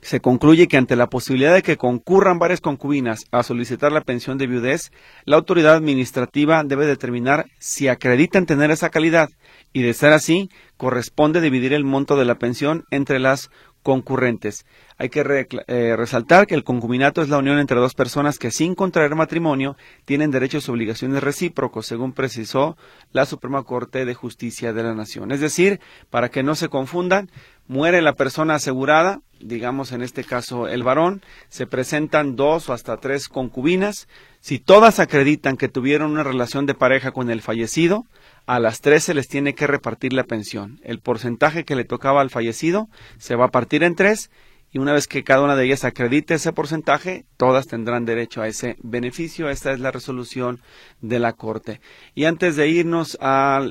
se 0.00 0.20
concluye 0.20 0.68
que 0.68 0.76
ante 0.76 0.96
la 0.96 1.08
posibilidad 1.08 1.54
de 1.54 1.62
que 1.62 1.76
concurran 1.76 2.38
varias 2.38 2.60
concubinas 2.60 3.24
a 3.32 3.42
solicitar 3.42 3.90
la 3.90 4.02
pensión 4.02 4.38
de 4.38 4.46
viudez, 4.46 4.92
la 5.24 5.36
autoridad 5.36 5.74
administrativa 5.74 6.62
debe 6.62 6.86
determinar 6.86 7.46
si 7.58 7.88
acreditan 7.88 8.46
tener 8.46 8.70
esa 8.70 8.90
calidad 8.90 9.28
y 9.72 9.82
de 9.82 9.94
ser 9.94 10.12
así, 10.12 10.50
corresponde 10.76 11.40
dividir 11.40 11.72
el 11.72 11.84
monto 11.84 12.16
de 12.16 12.24
la 12.24 12.38
pensión 12.38 12.84
entre 12.90 13.18
las 13.18 13.50
concurrentes. 13.82 14.66
Hay 14.98 15.08
que 15.08 15.46
eh, 15.66 15.96
resaltar 15.96 16.46
que 16.46 16.54
el 16.54 16.64
concubinato 16.64 17.22
es 17.22 17.28
la 17.28 17.38
unión 17.38 17.58
entre 17.58 17.78
dos 17.78 17.94
personas 17.94 18.38
que 18.38 18.50
sin 18.50 18.74
contraer 18.74 19.14
matrimonio 19.14 19.76
tienen 20.04 20.30
derechos 20.30 20.68
y 20.68 20.70
obligaciones 20.70 21.22
recíprocos, 21.22 21.86
según 21.86 22.12
precisó 22.12 22.76
la 23.12 23.24
Suprema 23.24 23.62
Corte 23.62 24.04
de 24.04 24.14
Justicia 24.14 24.72
de 24.72 24.82
la 24.82 24.94
Nación. 24.94 25.30
Es 25.30 25.40
decir, 25.40 25.80
para 26.10 26.28
que 26.28 26.42
no 26.42 26.54
se 26.54 26.68
confundan, 26.68 27.30
muere 27.66 28.02
la 28.02 28.14
persona 28.14 28.56
asegurada, 28.56 29.20
digamos 29.40 29.92
en 29.92 30.02
este 30.02 30.24
caso 30.24 30.66
el 30.66 30.82
varón, 30.82 31.22
se 31.48 31.66
presentan 31.66 32.36
dos 32.36 32.68
o 32.68 32.72
hasta 32.72 32.96
tres 32.96 33.28
concubinas, 33.28 34.08
si 34.40 34.58
todas 34.58 34.98
acreditan 34.98 35.56
que 35.56 35.68
tuvieron 35.68 36.10
una 36.10 36.24
relación 36.24 36.66
de 36.66 36.74
pareja 36.74 37.12
con 37.12 37.30
el 37.30 37.42
fallecido, 37.42 38.04
a 38.48 38.60
las 38.60 38.80
tres 38.80 39.04
se 39.04 39.12
les 39.12 39.28
tiene 39.28 39.54
que 39.54 39.66
repartir 39.66 40.14
la 40.14 40.24
pensión. 40.24 40.80
El 40.82 41.00
porcentaje 41.00 41.64
que 41.66 41.76
le 41.76 41.84
tocaba 41.84 42.22
al 42.22 42.30
fallecido 42.30 42.88
se 43.18 43.36
va 43.36 43.44
a 43.44 43.50
partir 43.50 43.84
en 43.84 43.94
tres 43.94 44.30
y 44.70 44.78
una 44.78 44.92
vez 44.92 45.06
que 45.06 45.24
cada 45.24 45.42
una 45.42 45.56
de 45.56 45.64
ellas 45.64 45.84
acredite 45.84 46.34
ese 46.34 46.52
porcentaje, 46.52 47.24
todas 47.36 47.66
tendrán 47.66 48.04
derecho 48.04 48.42
a 48.42 48.48
ese 48.48 48.76
beneficio. 48.82 49.48
Esta 49.48 49.72
es 49.72 49.80
la 49.80 49.90
resolución 49.90 50.60
de 51.00 51.18
la 51.18 51.32
Corte. 51.32 51.80
Y 52.14 52.24
antes 52.24 52.56
de 52.56 52.68
irnos 52.68 53.16
a, 53.20 53.62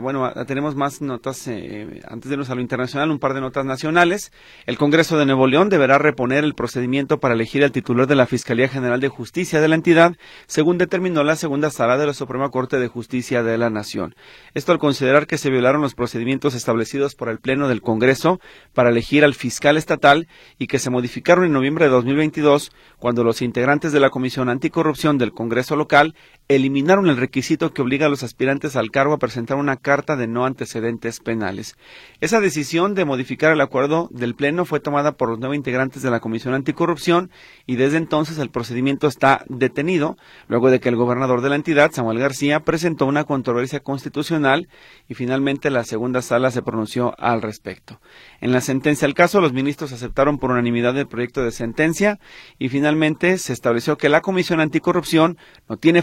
bueno, 0.00 0.32
tenemos 0.46 0.74
más 0.74 1.02
notas, 1.02 1.46
eh, 1.48 2.00
antes 2.08 2.30
de 2.30 2.34
irnos 2.34 2.50
a 2.50 2.54
lo 2.54 2.60
internacional, 2.62 3.10
un 3.10 3.18
par 3.18 3.34
de 3.34 3.40
notas 3.40 3.66
nacionales. 3.66 4.32
El 4.64 4.78
Congreso 4.78 5.18
de 5.18 5.26
Nuevo 5.26 5.46
León 5.46 5.68
deberá 5.68 5.98
reponer 5.98 6.44
el 6.44 6.54
procedimiento 6.54 7.20
para 7.20 7.34
elegir 7.34 7.62
al 7.62 7.72
titular 7.72 8.06
de 8.06 8.14
la 8.14 8.26
Fiscalía 8.26 8.68
General 8.68 9.00
de 9.00 9.08
Justicia 9.08 9.60
de 9.60 9.68
la 9.68 9.74
entidad, 9.74 10.16
según 10.46 10.78
determinó 10.78 11.22
la 11.22 11.36
segunda 11.36 11.70
sala 11.70 11.98
de 11.98 12.06
la 12.06 12.14
Suprema 12.14 12.50
Corte 12.50 12.78
de 12.78 12.88
Justicia 12.88 13.42
de 13.42 13.58
la 13.58 13.68
Nación. 13.68 14.14
Esto 14.54 14.72
al 14.72 14.78
considerar 14.78 15.26
que 15.26 15.38
se 15.38 15.50
violaron 15.50 15.82
los 15.82 15.94
procedimientos 15.94 16.54
establecidos 16.54 17.14
por 17.14 17.28
el 17.28 17.40
Pleno 17.40 17.68
del 17.68 17.82
Congreso 17.82 18.40
para 18.72 18.90
elegir 18.90 19.24
al 19.24 19.34
fiscal 19.34 19.76
estatal 19.76 20.28
y 20.58 20.66
que 20.66 20.78
se 20.78 20.90
modificaron 20.90 21.44
en 21.44 21.52
noviembre 21.52 21.86
de 21.86 21.90
2022 21.90 22.72
cuando 22.98 23.24
los 23.24 23.42
integrantes 23.42 23.92
de 23.92 24.00
la 24.00 24.10
Comisión 24.10 24.48
Anticorrupción 24.48 25.18
del 25.18 25.32
Congreso 25.32 25.76
local 25.76 26.14
eliminaron 26.48 27.08
el 27.08 27.16
requisito 27.16 27.72
que 27.72 27.82
obliga 27.82 28.06
a 28.06 28.08
los 28.08 28.22
aspirantes 28.22 28.76
al 28.76 28.92
cargo 28.92 29.14
a 29.14 29.18
presentar 29.18 29.56
una 29.56 29.76
carta 29.76 30.16
de 30.16 30.28
no 30.28 30.44
antecedentes 30.44 31.18
penales. 31.18 31.76
Esa 32.20 32.40
decisión 32.40 32.94
de 32.94 33.04
modificar 33.04 33.52
el 33.52 33.60
acuerdo 33.60 34.08
del 34.12 34.36
Pleno 34.36 34.64
fue 34.64 34.78
tomada 34.78 35.12
por 35.12 35.28
los 35.28 35.40
nueve 35.40 35.56
integrantes 35.56 36.02
de 36.02 36.10
la 36.10 36.20
Comisión 36.20 36.54
Anticorrupción 36.54 37.30
y 37.66 37.74
desde 37.74 37.96
entonces 37.96 38.38
el 38.38 38.50
procedimiento 38.50 39.08
está 39.08 39.44
detenido 39.48 40.16
luego 40.46 40.70
de 40.70 40.78
que 40.78 40.88
el 40.88 40.94
gobernador 40.94 41.40
de 41.40 41.48
la 41.48 41.56
entidad, 41.56 41.90
Samuel 41.90 42.20
García, 42.20 42.60
presentó 42.60 43.06
una 43.06 43.24
controversia 43.24 43.80
constitucional 43.80 44.68
y 45.08 45.14
finalmente 45.14 45.70
la 45.70 45.82
segunda 45.82 46.22
sala 46.22 46.52
se 46.52 46.62
pronunció 46.62 47.14
al 47.18 47.42
respecto. 47.42 48.00
En 48.40 48.52
la 48.52 48.60
sentencia 48.60 49.06
del 49.06 49.14
caso, 49.14 49.40
los 49.40 49.52
ministros 49.52 49.92
aceptaron 49.92 50.38
por 50.38 50.52
unanimidad 50.52 50.96
el 50.96 51.08
proyecto 51.08 51.42
de 51.42 51.50
sentencia 51.50 52.20
y 52.58 52.68
finalmente 52.68 53.38
se 53.38 53.52
estableció 53.52 53.98
que 53.98 54.08
la 54.08 54.20
Comisión 54.20 54.60
Anticorrupción 54.60 55.38
no 55.68 55.76
tiene 55.76 56.02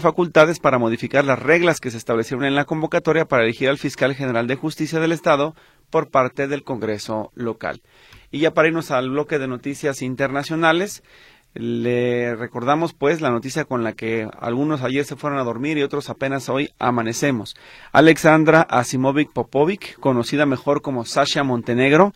para 0.60 0.78
modificar 0.78 1.24
las 1.24 1.38
reglas 1.38 1.78
que 1.78 1.92
se 1.92 1.96
establecieron 1.96 2.44
en 2.44 2.56
la 2.56 2.64
convocatoria 2.64 3.24
para 3.24 3.44
elegir 3.44 3.68
al 3.68 3.78
fiscal 3.78 4.16
general 4.16 4.48
de 4.48 4.56
justicia 4.56 4.98
del 4.98 5.12
Estado 5.12 5.54
por 5.90 6.10
parte 6.10 6.48
del 6.48 6.64
Congreso 6.64 7.30
local. 7.36 7.82
Y 8.32 8.40
ya 8.40 8.52
para 8.52 8.66
irnos 8.66 8.90
al 8.90 9.10
bloque 9.10 9.38
de 9.38 9.46
noticias 9.46 10.02
internacionales, 10.02 11.04
le 11.54 12.34
recordamos 12.34 12.94
pues 12.94 13.20
la 13.20 13.30
noticia 13.30 13.64
con 13.64 13.84
la 13.84 13.92
que 13.92 14.28
algunos 14.40 14.82
ayer 14.82 15.04
se 15.04 15.14
fueron 15.14 15.38
a 15.38 15.44
dormir 15.44 15.78
y 15.78 15.84
otros 15.84 16.10
apenas 16.10 16.48
hoy 16.48 16.70
amanecemos. 16.80 17.54
Alexandra 17.92 18.62
Asimovic 18.62 19.32
Popovic, 19.32 20.00
conocida 20.00 20.46
mejor 20.46 20.82
como 20.82 21.04
Sasha 21.04 21.44
Montenegro, 21.44 22.12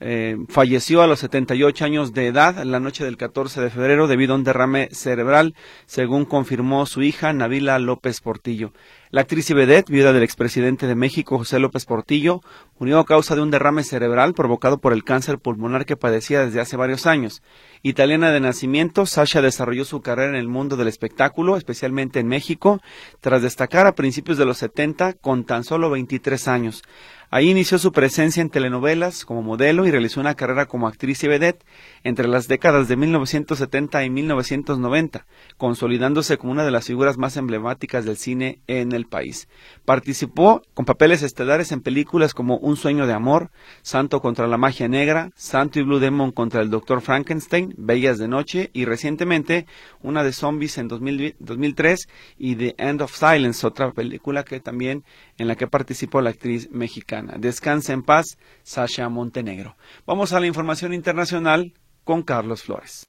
eh, 0.00 0.36
falleció 0.48 1.02
a 1.02 1.06
los 1.06 1.18
78 1.20 1.84
años 1.84 2.12
de 2.12 2.26
edad 2.28 2.60
en 2.60 2.70
la 2.70 2.78
noche 2.78 3.04
del 3.04 3.16
14 3.16 3.60
de 3.60 3.70
febrero 3.70 4.06
debido 4.06 4.32
a 4.32 4.36
un 4.36 4.44
derrame 4.44 4.88
cerebral, 4.92 5.54
según 5.86 6.24
confirmó 6.24 6.86
su 6.86 7.02
hija 7.02 7.32
Navila 7.32 7.78
López 7.78 8.20
Portillo. 8.20 8.72
La 9.10 9.22
actriz 9.22 9.48
y 9.48 9.54
vedette, 9.54 9.90
viuda 9.90 10.12
del 10.12 10.22
expresidente 10.22 10.86
de 10.86 10.94
México, 10.94 11.38
José 11.38 11.58
López 11.58 11.86
Portillo, 11.86 12.42
murió 12.78 12.98
a 12.98 13.06
causa 13.06 13.34
de 13.34 13.40
un 13.40 13.50
derrame 13.50 13.82
cerebral 13.82 14.34
provocado 14.34 14.78
por 14.78 14.92
el 14.92 15.02
cáncer 15.02 15.38
pulmonar 15.38 15.86
que 15.86 15.96
padecía 15.96 16.44
desde 16.44 16.60
hace 16.60 16.76
varios 16.76 17.06
años. 17.06 17.42
Italiana 17.82 18.30
de 18.30 18.40
nacimiento, 18.40 19.06
Sasha 19.06 19.40
desarrolló 19.40 19.86
su 19.86 20.02
carrera 20.02 20.28
en 20.28 20.36
el 20.36 20.48
mundo 20.48 20.76
del 20.76 20.88
espectáculo, 20.88 21.56
especialmente 21.56 22.20
en 22.20 22.28
México, 22.28 22.82
tras 23.20 23.40
destacar 23.40 23.86
a 23.86 23.94
principios 23.94 24.36
de 24.36 24.44
los 24.44 24.58
70 24.58 25.14
con 25.14 25.44
tan 25.44 25.64
solo 25.64 25.88
23 25.88 26.46
años. 26.46 26.82
Ahí 27.30 27.50
inició 27.50 27.78
su 27.78 27.92
presencia 27.92 28.40
en 28.40 28.48
telenovelas 28.48 29.26
como 29.26 29.42
modelo 29.42 29.84
y 29.84 29.90
realizó 29.90 30.18
una 30.18 30.34
carrera 30.34 30.64
como 30.64 30.88
actriz 30.88 31.22
y 31.24 31.28
vedette 31.28 31.62
entre 32.02 32.26
las 32.26 32.48
décadas 32.48 32.88
de 32.88 32.96
1970 32.96 34.02
y 34.02 34.08
1990, 34.08 35.26
consolidándose 35.58 36.38
como 36.38 36.52
una 36.52 36.64
de 36.64 36.70
las 36.70 36.86
figuras 36.86 37.18
más 37.18 37.36
emblemáticas 37.36 38.06
del 38.06 38.16
cine 38.16 38.60
en 38.66 38.92
el 38.92 39.06
país. 39.06 39.46
Participó 39.84 40.62
con 40.72 40.86
papeles 40.86 41.22
estelares 41.22 41.70
en 41.70 41.82
películas 41.82 42.32
como 42.32 42.56
Un 42.56 42.78
sueño 42.78 43.06
de 43.06 43.12
amor, 43.12 43.50
Santo 43.82 44.22
contra 44.22 44.46
la 44.46 44.56
magia 44.56 44.88
negra, 44.88 45.30
Santo 45.36 45.78
y 45.78 45.82
Blue 45.82 45.98
Demon 45.98 46.32
contra 46.32 46.62
el 46.62 46.70
Dr. 46.70 47.02
Frankenstein, 47.02 47.74
Bellas 47.76 48.16
de 48.16 48.28
noche 48.28 48.70
y 48.72 48.86
recientemente 48.86 49.66
una 50.00 50.24
de 50.24 50.32
zombies 50.32 50.78
en 50.78 50.88
2003 50.88 52.08
y 52.38 52.56
The 52.56 52.74
End 52.78 53.02
of 53.02 53.14
Silence, 53.14 53.66
otra 53.66 53.92
película 53.92 54.44
que 54.44 54.60
también 54.60 55.04
en 55.38 55.48
la 55.48 55.56
que 55.56 55.66
participó 55.66 56.20
la 56.20 56.30
actriz 56.30 56.70
mexicana. 56.70 57.36
Descansa 57.38 57.92
en 57.92 58.02
paz, 58.02 58.38
Sasha 58.62 59.08
Montenegro. 59.08 59.76
Vamos 60.06 60.32
a 60.32 60.40
la 60.40 60.46
información 60.46 60.92
internacional 60.92 61.72
con 62.04 62.22
Carlos 62.22 62.62
Flores. 62.62 63.06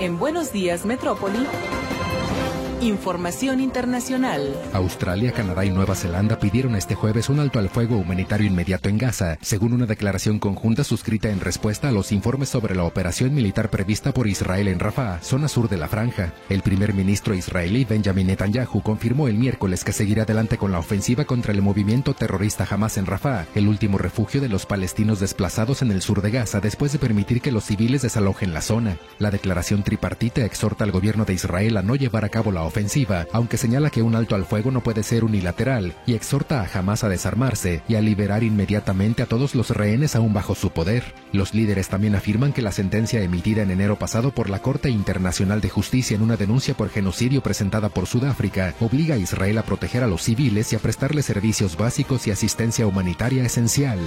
En 0.00 0.18
Buenos 0.18 0.52
Días, 0.52 0.86
Metrópoli. 0.86 1.46
Información 2.82 3.60
internacional. 3.60 4.54
Australia, 4.74 5.32
Canadá 5.32 5.64
y 5.64 5.70
Nueva 5.70 5.94
Zelanda 5.94 6.38
pidieron 6.38 6.76
este 6.76 6.94
jueves 6.94 7.30
un 7.30 7.40
alto 7.40 7.58
al 7.58 7.70
fuego 7.70 7.96
humanitario 7.96 8.46
inmediato 8.46 8.90
en 8.90 8.98
Gaza, 8.98 9.38
según 9.40 9.72
una 9.72 9.86
declaración 9.86 10.38
conjunta 10.38 10.84
suscrita 10.84 11.30
en 11.30 11.40
respuesta 11.40 11.88
a 11.88 11.92
los 11.92 12.12
informes 12.12 12.50
sobre 12.50 12.74
la 12.74 12.84
operación 12.84 13.34
militar 13.34 13.70
prevista 13.70 14.12
por 14.12 14.26
Israel 14.26 14.68
en 14.68 14.78
Rafah, 14.78 15.20
zona 15.22 15.48
sur 15.48 15.70
de 15.70 15.78
la 15.78 15.88
franja. 15.88 16.34
El 16.50 16.60
primer 16.60 16.92
ministro 16.92 17.34
israelí 17.34 17.86
Benjamin 17.86 18.26
Netanyahu 18.26 18.82
confirmó 18.82 19.26
el 19.26 19.38
miércoles 19.38 19.82
que 19.82 19.92
seguirá 19.92 20.24
adelante 20.24 20.58
con 20.58 20.70
la 20.70 20.78
ofensiva 20.78 21.24
contra 21.24 21.54
el 21.54 21.62
movimiento 21.62 22.12
terrorista 22.12 22.66
Hamas 22.68 22.98
en 22.98 23.06
Rafah, 23.06 23.46
el 23.54 23.68
último 23.68 23.96
refugio 23.96 24.42
de 24.42 24.50
los 24.50 24.66
palestinos 24.66 25.18
desplazados 25.18 25.80
en 25.80 25.92
el 25.92 26.02
sur 26.02 26.20
de 26.20 26.30
Gaza 26.30 26.60
después 26.60 26.92
de 26.92 26.98
permitir 26.98 27.40
que 27.40 27.52
los 27.52 27.64
civiles 27.64 28.02
desalojen 28.02 28.52
la 28.52 28.60
zona. 28.60 28.98
La 29.18 29.30
declaración 29.30 29.82
tripartita 29.82 30.44
exhorta 30.44 30.84
al 30.84 30.92
gobierno 30.92 31.24
de 31.24 31.32
Israel 31.32 31.78
a 31.78 31.82
no 31.82 31.96
llevar 31.96 32.26
a 32.26 32.28
cabo 32.28 32.52
la 32.52 32.65
ofensiva, 32.66 33.26
aunque 33.32 33.56
señala 33.56 33.90
que 33.90 34.02
un 34.02 34.14
alto 34.14 34.34
al 34.34 34.44
fuego 34.44 34.70
no 34.70 34.82
puede 34.82 35.02
ser 35.02 35.24
unilateral 35.24 35.94
y 36.06 36.14
exhorta 36.14 36.60
a 36.60 36.78
Hamas 36.78 37.04
a 37.04 37.08
desarmarse 37.08 37.82
y 37.88 37.94
a 37.94 38.00
liberar 38.00 38.42
inmediatamente 38.42 39.22
a 39.22 39.26
todos 39.26 39.54
los 39.54 39.70
rehenes 39.70 40.16
aún 40.16 40.32
bajo 40.32 40.54
su 40.54 40.70
poder. 40.70 41.14
Los 41.32 41.54
líderes 41.54 41.88
también 41.88 42.14
afirman 42.14 42.52
que 42.52 42.62
la 42.62 42.72
sentencia 42.72 43.22
emitida 43.22 43.62
en 43.62 43.70
enero 43.70 43.96
pasado 43.96 44.32
por 44.32 44.50
la 44.50 44.60
Corte 44.60 44.90
Internacional 44.90 45.60
de 45.60 45.70
Justicia 45.70 46.16
en 46.16 46.22
una 46.22 46.36
denuncia 46.36 46.74
por 46.74 46.90
genocidio 46.90 47.42
presentada 47.42 47.88
por 47.88 48.06
Sudáfrica 48.06 48.74
obliga 48.80 49.14
a 49.14 49.18
Israel 49.18 49.58
a 49.58 49.62
proteger 49.62 50.02
a 50.02 50.06
los 50.06 50.22
civiles 50.22 50.72
y 50.72 50.76
a 50.76 50.80
prestarles 50.80 51.26
servicios 51.26 51.76
básicos 51.76 52.26
y 52.26 52.30
asistencia 52.30 52.86
humanitaria 52.86 53.44
esencial. 53.44 53.98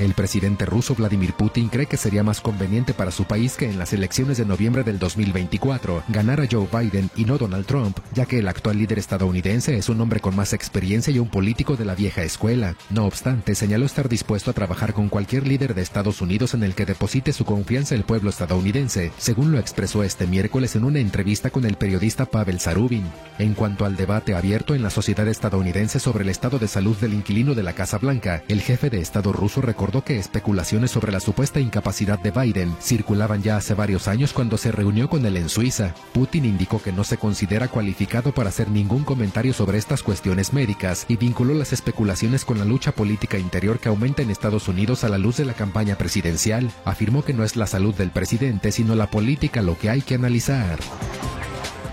El 0.00 0.14
presidente 0.14 0.66
ruso 0.66 0.96
Vladimir 0.96 1.34
Putin 1.34 1.68
cree 1.68 1.86
que 1.86 1.96
sería 1.96 2.24
más 2.24 2.40
conveniente 2.40 2.94
para 2.94 3.12
su 3.12 3.24
país 3.24 3.56
que 3.56 3.70
en 3.70 3.78
las 3.78 3.92
elecciones 3.92 4.38
de 4.38 4.44
noviembre 4.44 4.82
del 4.82 4.98
2024 4.98 6.02
ganara 6.08 6.48
Joe 6.50 6.66
Biden 6.72 7.10
y 7.14 7.24
no 7.24 7.38
Donald 7.38 7.64
Trump, 7.64 7.98
ya 8.12 8.26
que 8.26 8.40
el 8.40 8.48
actual 8.48 8.78
líder 8.78 8.98
estadounidense 8.98 9.76
es 9.76 9.88
un 9.88 10.00
hombre 10.00 10.18
con 10.18 10.34
más 10.34 10.52
experiencia 10.52 11.12
y 11.12 11.20
un 11.20 11.28
político 11.28 11.76
de 11.76 11.84
la 11.84 11.94
vieja 11.94 12.24
escuela. 12.24 12.74
No 12.90 13.04
obstante, 13.06 13.54
señaló 13.54 13.86
estar 13.86 14.08
dispuesto 14.08 14.50
a 14.50 14.54
trabajar 14.54 14.94
con 14.94 15.08
cualquier 15.08 15.46
líder 15.46 15.74
de 15.74 15.82
Estados 15.82 16.20
Unidos 16.20 16.54
en 16.54 16.64
el 16.64 16.74
que 16.74 16.86
deposite 16.86 17.32
su 17.32 17.44
confianza 17.44 17.94
el 17.94 18.02
pueblo 18.02 18.30
estadounidense, 18.30 19.12
según 19.16 19.52
lo 19.52 19.60
expresó 19.60 20.02
este 20.02 20.26
miércoles 20.26 20.74
en 20.74 20.84
una 20.84 20.98
entrevista 20.98 21.50
con 21.50 21.64
el 21.64 21.76
periodista 21.76 22.26
Pavel 22.26 22.58
Zarubin. 22.58 23.04
En 23.38 23.54
cuanto 23.54 23.84
al 23.84 23.94
debate 23.94 24.34
abierto 24.34 24.74
en 24.74 24.82
la 24.82 24.90
sociedad 24.90 25.28
estadounidense 25.28 26.00
sobre 26.00 26.24
el 26.24 26.30
estado 26.30 26.58
de 26.58 26.66
salud 26.66 26.96
del 26.96 27.14
inquilino 27.14 27.54
de 27.54 27.62
la 27.62 27.74
Casa 27.74 27.98
Blanca, 27.98 28.42
el 28.48 28.60
jefe 28.60 28.90
de 28.90 29.00
Estado 29.00 29.32
ruso 29.32 29.60
recordó 29.60 29.83
recordó 29.84 30.02
que 30.02 30.18
especulaciones 30.18 30.92
sobre 30.92 31.12
la 31.12 31.20
supuesta 31.20 31.60
incapacidad 31.60 32.18
de 32.18 32.30
Biden 32.30 32.74
circulaban 32.80 33.42
ya 33.42 33.58
hace 33.58 33.74
varios 33.74 34.08
años 34.08 34.32
cuando 34.32 34.56
se 34.56 34.72
reunió 34.72 35.10
con 35.10 35.26
él 35.26 35.36
en 35.36 35.50
Suiza. 35.50 35.94
Putin 36.14 36.46
indicó 36.46 36.80
que 36.80 36.90
no 36.90 37.04
se 37.04 37.18
considera 37.18 37.68
cualificado 37.68 38.32
para 38.32 38.48
hacer 38.48 38.70
ningún 38.70 39.04
comentario 39.04 39.52
sobre 39.52 39.76
estas 39.76 40.02
cuestiones 40.02 40.54
médicas 40.54 41.04
y 41.06 41.18
vinculó 41.18 41.52
las 41.52 41.74
especulaciones 41.74 42.46
con 42.46 42.58
la 42.58 42.64
lucha 42.64 42.92
política 42.92 43.36
interior 43.36 43.78
que 43.78 43.90
aumenta 43.90 44.22
en 44.22 44.30
Estados 44.30 44.68
Unidos 44.68 45.04
a 45.04 45.10
la 45.10 45.18
luz 45.18 45.36
de 45.36 45.44
la 45.44 45.52
campaña 45.52 45.96
presidencial. 45.96 46.70
Afirmó 46.86 47.22
que 47.22 47.34
no 47.34 47.44
es 47.44 47.54
la 47.54 47.66
salud 47.66 47.94
del 47.94 48.10
presidente, 48.10 48.72
sino 48.72 48.94
la 48.94 49.10
política 49.10 49.60
lo 49.60 49.76
que 49.76 49.90
hay 49.90 50.00
que 50.00 50.14
analizar. 50.14 50.78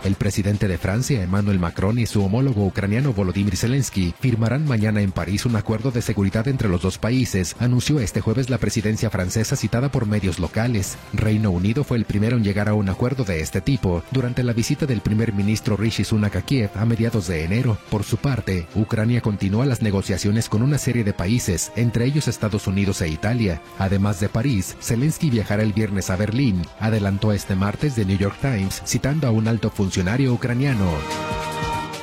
El 0.03 0.15
presidente 0.15 0.67
de 0.67 0.79
Francia, 0.79 1.21
Emmanuel 1.21 1.59
Macron, 1.59 1.99
y 1.99 2.07
su 2.07 2.25
homólogo 2.25 2.65
ucraniano 2.65 3.13
Volodymyr 3.13 3.55
Zelensky 3.55 4.15
firmarán 4.19 4.65
mañana 4.65 5.01
en 5.01 5.11
París 5.11 5.45
un 5.45 5.55
acuerdo 5.55 5.91
de 5.91 6.01
seguridad 6.01 6.47
entre 6.47 6.69
los 6.69 6.81
dos 6.81 6.97
países, 6.97 7.55
anunció 7.59 7.99
este 7.99 8.19
jueves 8.19 8.49
la 8.49 8.57
presidencia 8.57 9.11
francesa 9.11 9.55
citada 9.55 9.91
por 9.91 10.07
medios 10.07 10.39
locales. 10.39 10.97
Reino 11.13 11.51
Unido 11.51 11.83
fue 11.83 11.97
el 11.97 12.05
primero 12.05 12.37
en 12.37 12.43
llegar 12.43 12.67
a 12.67 12.73
un 12.73 12.89
acuerdo 12.89 13.25
de 13.25 13.41
este 13.41 13.61
tipo 13.61 14.01
durante 14.09 14.41
la 14.41 14.53
visita 14.53 14.87
del 14.87 15.01
primer 15.01 15.33
ministro 15.33 15.77
Rishi 15.77 16.03
Sunak 16.03 16.35
a 16.35 16.41
Kiev 16.41 16.71
a 16.73 16.85
mediados 16.85 17.27
de 17.27 17.43
enero. 17.43 17.77
Por 17.91 18.03
su 18.03 18.17
parte, 18.17 18.65
Ucrania 18.73 19.21
continúa 19.21 19.67
las 19.67 19.83
negociaciones 19.83 20.49
con 20.49 20.63
una 20.63 20.79
serie 20.79 21.03
de 21.03 21.13
países, 21.13 21.71
entre 21.75 22.05
ellos 22.05 22.27
Estados 22.27 22.65
Unidos 22.65 23.01
e 23.01 23.07
Italia. 23.07 23.61
Además 23.77 24.19
de 24.19 24.29
París, 24.29 24.75
Zelensky 24.81 25.29
viajará 25.29 25.61
el 25.61 25.73
viernes 25.73 26.09
a 26.09 26.15
Berlín, 26.15 26.63
adelantó 26.79 27.33
este 27.33 27.55
martes 27.55 27.93
The 27.93 28.05
New 28.05 28.17
York 28.17 28.37
Times, 28.41 28.81
citando 28.83 29.27
a 29.27 29.31
un 29.31 29.47
alto 29.47 29.69
funcionario 29.69 29.90
funcionario 29.91 30.31
ucraniano. 30.33 30.89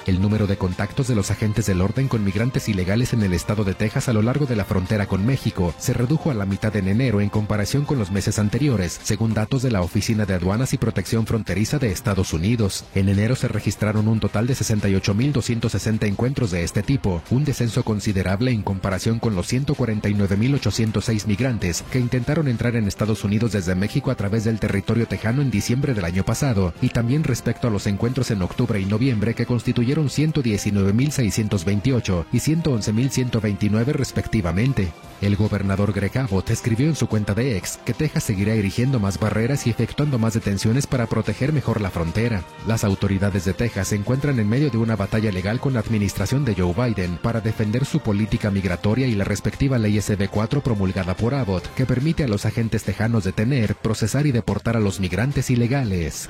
El 0.08 0.22
número 0.22 0.46
de 0.46 0.56
contactos 0.56 1.06
de 1.06 1.14
los 1.14 1.30
agentes 1.30 1.66
del 1.66 1.82
orden 1.82 2.08
con 2.08 2.24
migrantes 2.24 2.70
ilegales 2.70 3.12
en 3.12 3.22
el 3.22 3.34
estado 3.34 3.62
de 3.62 3.74
Texas 3.74 4.08
a 4.08 4.14
lo 4.14 4.22
largo 4.22 4.46
de 4.46 4.56
la 4.56 4.64
frontera 4.64 5.04
con 5.04 5.26
México 5.26 5.74
se 5.76 5.92
redujo 5.92 6.30
a 6.30 6.34
la 6.34 6.46
mitad 6.46 6.74
en 6.76 6.88
enero 6.88 7.20
en 7.20 7.28
comparación 7.28 7.84
con 7.84 7.98
los 7.98 8.10
meses 8.10 8.38
anteriores, 8.38 8.98
según 9.02 9.34
datos 9.34 9.60
de 9.60 9.70
la 9.70 9.82
Oficina 9.82 10.24
de 10.24 10.32
Aduanas 10.32 10.72
y 10.72 10.78
Protección 10.78 11.26
Fronteriza 11.26 11.78
de 11.78 11.92
Estados 11.92 12.32
Unidos. 12.32 12.86
En 12.94 13.10
enero 13.10 13.36
se 13.36 13.48
registraron 13.48 14.08
un 14.08 14.18
total 14.18 14.46
de 14.46 14.54
68.260 14.54 16.06
encuentros 16.06 16.52
de 16.52 16.64
este 16.64 16.82
tipo, 16.82 17.20
un 17.28 17.44
descenso 17.44 17.82
considerable 17.82 18.50
en 18.50 18.62
comparación 18.62 19.18
con 19.18 19.36
los 19.36 19.52
149.806 19.52 21.26
migrantes 21.26 21.84
que 21.92 22.00
intentaron 22.00 22.48
entrar 22.48 22.76
en 22.76 22.88
Estados 22.88 23.24
Unidos 23.24 23.52
desde 23.52 23.74
México 23.74 24.10
a 24.10 24.14
través 24.14 24.44
del 24.44 24.58
territorio 24.58 25.06
tejano 25.06 25.42
en 25.42 25.50
diciembre 25.50 25.92
del 25.92 26.06
año 26.06 26.24
pasado, 26.24 26.72
y 26.80 26.88
también 26.88 27.24
respecto 27.24 27.68
a 27.68 27.70
los 27.70 27.86
encuentros 27.86 28.30
en 28.30 28.40
octubre 28.40 28.80
y 28.80 28.86
noviembre 28.86 29.34
que 29.34 29.44
constituyeron 29.44 29.97
119.628 30.06 32.24
y 32.32 32.38
111.129 32.38 33.92
respectivamente. 33.92 34.92
El 35.20 35.34
gobernador 35.34 35.92
Greg 35.92 36.16
Abbott 36.16 36.50
escribió 36.50 36.86
en 36.86 36.94
su 36.94 37.08
cuenta 37.08 37.34
de 37.34 37.56
ex 37.56 37.78
que 37.84 37.92
Texas 37.92 38.22
seguirá 38.22 38.54
erigiendo 38.54 39.00
más 39.00 39.18
barreras 39.18 39.66
y 39.66 39.70
efectuando 39.70 40.16
más 40.18 40.34
detenciones 40.34 40.86
para 40.86 41.06
proteger 41.06 41.52
mejor 41.52 41.80
la 41.80 41.90
frontera. 41.90 42.44
Las 42.68 42.84
autoridades 42.84 43.44
de 43.44 43.52
Texas 43.52 43.88
se 43.88 43.96
encuentran 43.96 44.38
en 44.38 44.48
medio 44.48 44.70
de 44.70 44.78
una 44.78 44.94
batalla 44.94 45.32
legal 45.32 45.58
con 45.58 45.74
la 45.74 45.80
administración 45.80 46.44
de 46.44 46.54
Joe 46.54 46.72
Biden 46.72 47.16
para 47.16 47.40
defender 47.40 47.84
su 47.84 47.98
política 47.98 48.52
migratoria 48.52 49.08
y 49.08 49.16
la 49.16 49.24
respectiva 49.24 49.78
ley 49.78 49.96
SB4 49.96 50.62
promulgada 50.62 51.14
por 51.14 51.34
Abbott, 51.34 51.66
que 51.74 51.86
permite 51.86 52.22
a 52.22 52.28
los 52.28 52.46
agentes 52.46 52.84
tejanos 52.84 53.24
detener, 53.24 53.74
procesar 53.74 54.26
y 54.26 54.32
deportar 54.32 54.76
a 54.76 54.80
los 54.80 55.00
migrantes 55.00 55.50
ilegales. 55.50 56.28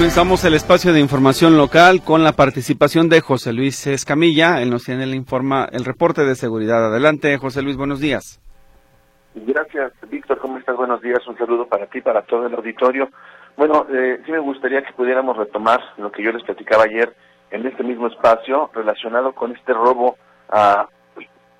Comenzamos 0.00 0.42
el 0.46 0.54
espacio 0.54 0.94
de 0.94 1.00
información 1.00 1.58
local 1.58 2.00
con 2.02 2.24
la 2.24 2.32
participación 2.32 3.10
de 3.10 3.20
José 3.20 3.52
Luis 3.52 3.86
Escamilla. 3.86 4.62
Él 4.62 4.70
nos 4.70 4.84
tiene 4.84 5.04
el, 5.04 5.14
informa, 5.14 5.68
el 5.70 5.84
reporte 5.84 6.24
de 6.24 6.36
seguridad. 6.36 6.86
Adelante, 6.86 7.36
José 7.36 7.60
Luis, 7.60 7.76
buenos 7.76 8.00
días. 8.00 8.40
Gracias, 9.34 9.92
Víctor. 10.08 10.38
¿Cómo 10.38 10.56
estás? 10.56 10.74
Buenos 10.74 11.02
días. 11.02 11.18
Un 11.28 11.36
saludo 11.36 11.66
para 11.66 11.84
ti, 11.84 12.00
para 12.00 12.22
todo 12.22 12.46
el 12.46 12.54
auditorio. 12.54 13.10
Bueno, 13.58 13.86
eh, 13.92 14.22
sí 14.24 14.32
me 14.32 14.38
gustaría 14.38 14.80
que 14.80 14.94
pudiéramos 14.94 15.36
retomar 15.36 15.80
lo 15.98 16.10
que 16.10 16.24
yo 16.24 16.32
les 16.32 16.44
platicaba 16.44 16.84
ayer 16.84 17.14
en 17.50 17.66
este 17.66 17.82
mismo 17.82 18.06
espacio 18.06 18.70
relacionado 18.72 19.34
con 19.34 19.54
este 19.54 19.74
robo 19.74 20.16
a 20.48 20.88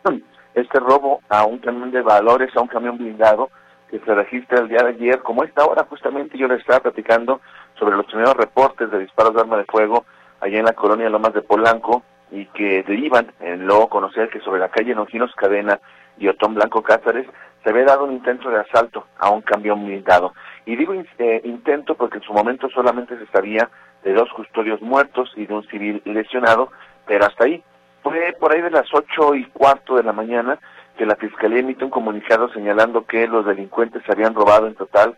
este 0.54 0.80
robo 0.80 1.20
a 1.28 1.44
un 1.44 1.58
camión 1.58 1.90
de 1.90 2.00
valores, 2.00 2.56
a 2.56 2.62
un 2.62 2.68
camión 2.68 2.96
blindado 2.96 3.50
que 3.90 3.98
se 3.98 4.14
registra 4.14 4.60
el 4.60 4.68
día 4.68 4.82
de 4.84 4.90
ayer, 4.90 5.18
como 5.18 5.44
esta 5.44 5.64
hora 5.64 5.84
justamente 5.90 6.38
yo 6.38 6.46
les 6.46 6.60
estaba 6.60 6.80
platicando 6.80 7.40
sobre 7.80 7.96
los 7.96 8.06
primeros 8.06 8.36
reportes 8.36 8.90
de 8.90 8.98
disparos 8.98 9.34
de 9.34 9.40
arma 9.40 9.56
de 9.56 9.64
fuego 9.64 10.04
allá 10.40 10.58
en 10.58 10.66
la 10.66 10.74
colonia 10.74 11.08
Lomas 11.08 11.32
de 11.32 11.42
Polanco 11.42 12.02
y 12.30 12.46
que 12.46 12.84
derivan 12.84 13.32
en 13.40 13.66
luego 13.66 13.88
conocer 13.88 14.28
que 14.28 14.40
sobre 14.40 14.60
la 14.60 14.68
calle 14.68 14.94
Longinos 14.94 15.34
Cadena 15.34 15.80
y 16.18 16.28
Otón 16.28 16.54
Blanco 16.54 16.82
Cáceres 16.82 17.26
se 17.64 17.70
había 17.70 17.84
dado 17.84 18.04
un 18.04 18.12
intento 18.12 18.50
de 18.50 18.60
asalto 18.60 19.06
a 19.18 19.30
un 19.30 19.40
camión 19.40 19.84
blindado. 19.84 20.34
Y 20.66 20.76
digo 20.76 20.94
eh, 20.94 21.40
intento 21.44 21.94
porque 21.94 22.18
en 22.18 22.24
su 22.24 22.32
momento 22.32 22.68
solamente 22.68 23.18
se 23.18 23.26
sabía 23.26 23.68
de 24.04 24.12
dos 24.12 24.28
custodios 24.34 24.80
muertos 24.80 25.32
y 25.36 25.46
de 25.46 25.54
un 25.54 25.66
civil 25.68 26.02
lesionado, 26.04 26.70
pero 27.06 27.26
hasta 27.26 27.44
ahí. 27.44 27.62
Fue 28.02 28.34
por 28.38 28.52
ahí 28.52 28.62
de 28.62 28.70
las 28.70 28.86
ocho 28.94 29.34
y 29.34 29.44
cuarto 29.46 29.96
de 29.96 30.02
la 30.02 30.12
mañana 30.12 30.58
que 30.96 31.04
la 31.04 31.16
Fiscalía 31.16 31.60
emite 31.60 31.84
un 31.84 31.90
comunicado 31.90 32.50
señalando 32.52 33.04
que 33.06 33.26
los 33.26 33.44
delincuentes 33.44 34.02
habían 34.08 34.34
robado 34.34 34.66
en 34.66 34.74
total 34.74 35.16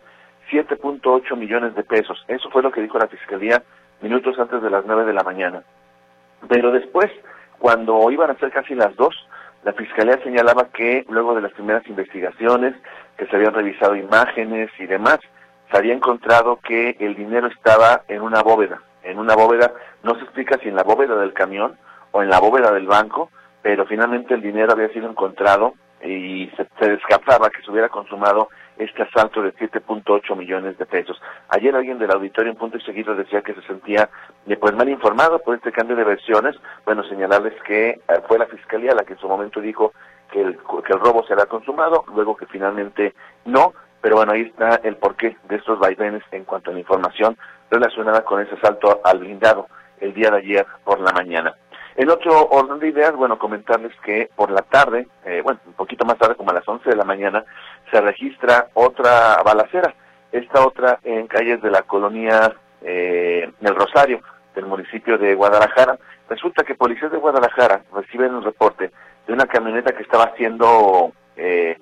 7.8 0.51 1.35
millones 1.35 1.75
de 1.75 1.83
pesos. 1.83 2.23
Eso 2.27 2.49
fue 2.49 2.63
lo 2.63 2.71
que 2.71 2.81
dijo 2.81 2.97
la 2.97 3.07
Fiscalía 3.07 3.63
minutos 4.03 4.37
antes 4.37 4.61
de 4.61 4.69
las 4.69 4.85
nueve 4.85 5.05
de 5.05 5.13
la 5.13 5.23
mañana. 5.23 5.63
Pero 6.49 6.71
después, 6.71 7.09
cuando 7.57 8.11
iban 8.11 8.29
a 8.29 8.35
ser 8.35 8.51
casi 8.51 8.75
las 8.75 8.95
dos, 8.95 9.15
la 9.63 9.73
Fiscalía 9.73 10.19
señalaba 10.23 10.67
que 10.73 11.05
luego 11.09 11.33
de 11.33 11.41
las 11.41 11.53
primeras 11.53 11.87
investigaciones, 11.87 12.75
que 13.17 13.25
se 13.27 13.35
habían 13.35 13.53
revisado 13.53 13.95
imágenes 13.95 14.69
y 14.77 14.85
demás, 14.85 15.19
se 15.71 15.77
había 15.77 15.93
encontrado 15.93 16.57
que 16.57 16.97
el 16.99 17.15
dinero 17.15 17.47
estaba 17.47 18.03
en 18.09 18.21
una 18.21 18.43
bóveda. 18.43 18.81
En 19.03 19.19
una 19.19 19.35
bóveda, 19.35 19.73
no 20.03 20.15
se 20.15 20.23
explica 20.23 20.57
si 20.61 20.67
en 20.67 20.75
la 20.75 20.83
bóveda 20.83 21.15
del 21.15 21.33
camión 21.33 21.77
o 22.11 22.21
en 22.21 22.29
la 22.29 22.39
bóveda 22.39 22.71
del 22.71 22.87
banco, 22.87 23.31
pero 23.61 23.85
finalmente 23.85 24.33
el 24.33 24.41
dinero 24.41 24.73
había 24.73 24.89
sido 24.89 25.09
encontrado 25.09 25.73
y 26.03 26.47
se, 26.57 26.67
se 26.77 26.89
descartaba 26.89 27.49
que 27.49 27.61
se 27.61 27.71
hubiera 27.71 27.87
consumado 27.87 28.49
este 28.77 29.03
asalto 29.03 29.41
de 29.41 29.53
7.8 29.53 30.35
millones 30.35 30.77
de 30.77 30.85
pesos. 30.85 31.21
Ayer 31.49 31.75
alguien 31.75 31.99
del 31.99 32.11
auditorio 32.11 32.51
en 32.51 32.57
punto 32.57 32.77
y 32.77 32.81
seguido 32.81 33.15
decía 33.15 33.41
que 33.41 33.53
se 33.53 33.61
sentía 33.63 34.09
eh, 34.47 34.57
pues 34.57 34.73
mal 34.75 34.89
informado 34.89 35.39
por 35.39 35.55
este 35.55 35.71
cambio 35.71 35.95
de 35.95 36.03
versiones. 36.03 36.55
Bueno, 36.85 37.03
señalarles 37.03 37.53
que 37.63 37.89
eh, 37.89 37.99
fue 38.27 38.39
la 38.39 38.45
fiscalía 38.45 38.95
la 38.95 39.03
que 39.03 39.13
en 39.13 39.19
su 39.19 39.27
momento 39.27 39.61
dijo 39.61 39.93
que 40.31 40.41
el, 40.41 40.57
que 40.57 40.93
el 40.93 40.99
robo 40.99 41.25
será 41.27 41.45
consumado, 41.45 42.05
luego 42.13 42.35
que 42.35 42.47
finalmente 42.47 43.13
no, 43.45 43.73
pero 44.01 44.17
bueno, 44.17 44.33
ahí 44.33 44.41
está 44.41 44.81
el 44.83 44.97
porqué 44.97 45.37
de 45.47 45.55
estos 45.55 45.79
vaivenes 45.79 46.23
en 46.31 46.43
cuanto 46.43 46.71
a 46.71 46.73
la 46.73 46.79
información 46.79 47.37
relacionada 47.69 48.25
con 48.25 48.41
ese 48.41 48.55
asalto 48.55 49.01
al 49.03 49.19
blindado 49.19 49.67
el 49.99 50.13
día 50.13 50.29
de 50.29 50.37
ayer 50.37 50.65
por 50.83 50.99
la 50.99 51.11
mañana. 51.13 51.55
En 51.95 52.09
otro 52.09 52.47
orden 52.47 52.79
de 52.79 52.87
ideas, 52.87 53.15
bueno, 53.15 53.37
comentarles 53.37 53.93
que 54.03 54.29
por 54.35 54.49
la 54.49 54.63
tarde, 54.63 55.07
eh, 55.25 55.41
bueno, 55.43 55.59
un 55.67 55.73
poquito 55.73 56.05
más 56.05 56.17
tarde, 56.17 56.35
como 56.35 56.49
a 56.49 56.55
las 56.55 56.67
11 56.67 56.89
de 56.89 56.95
la 56.95 57.03
mañana, 57.03 57.45
se 57.91 58.01
registra 58.01 58.67
otra 58.73 59.37
balacera, 59.43 59.93
esta 60.31 60.65
otra 60.65 60.99
en 61.03 61.27
calles 61.27 61.61
de 61.61 61.69
la 61.69 61.83
colonia 61.83 62.51
eh, 62.81 63.51
El 63.61 63.75
Rosario, 63.75 64.21
del 64.55 64.65
municipio 64.65 65.19
de 65.19 65.35
Guadalajara. 65.35 65.99
Resulta 66.29 66.63
que 66.63 66.73
policías 66.73 67.11
de 67.11 67.19
Guadalajara 67.19 67.83
reciben 67.93 68.33
un 68.33 68.43
reporte 68.43 68.91
de 69.27 69.33
una 69.33 69.45
camioneta 69.45 69.93
que 69.95 70.03
estaba 70.03 70.33
siendo 70.35 71.11
eh, 71.35 71.77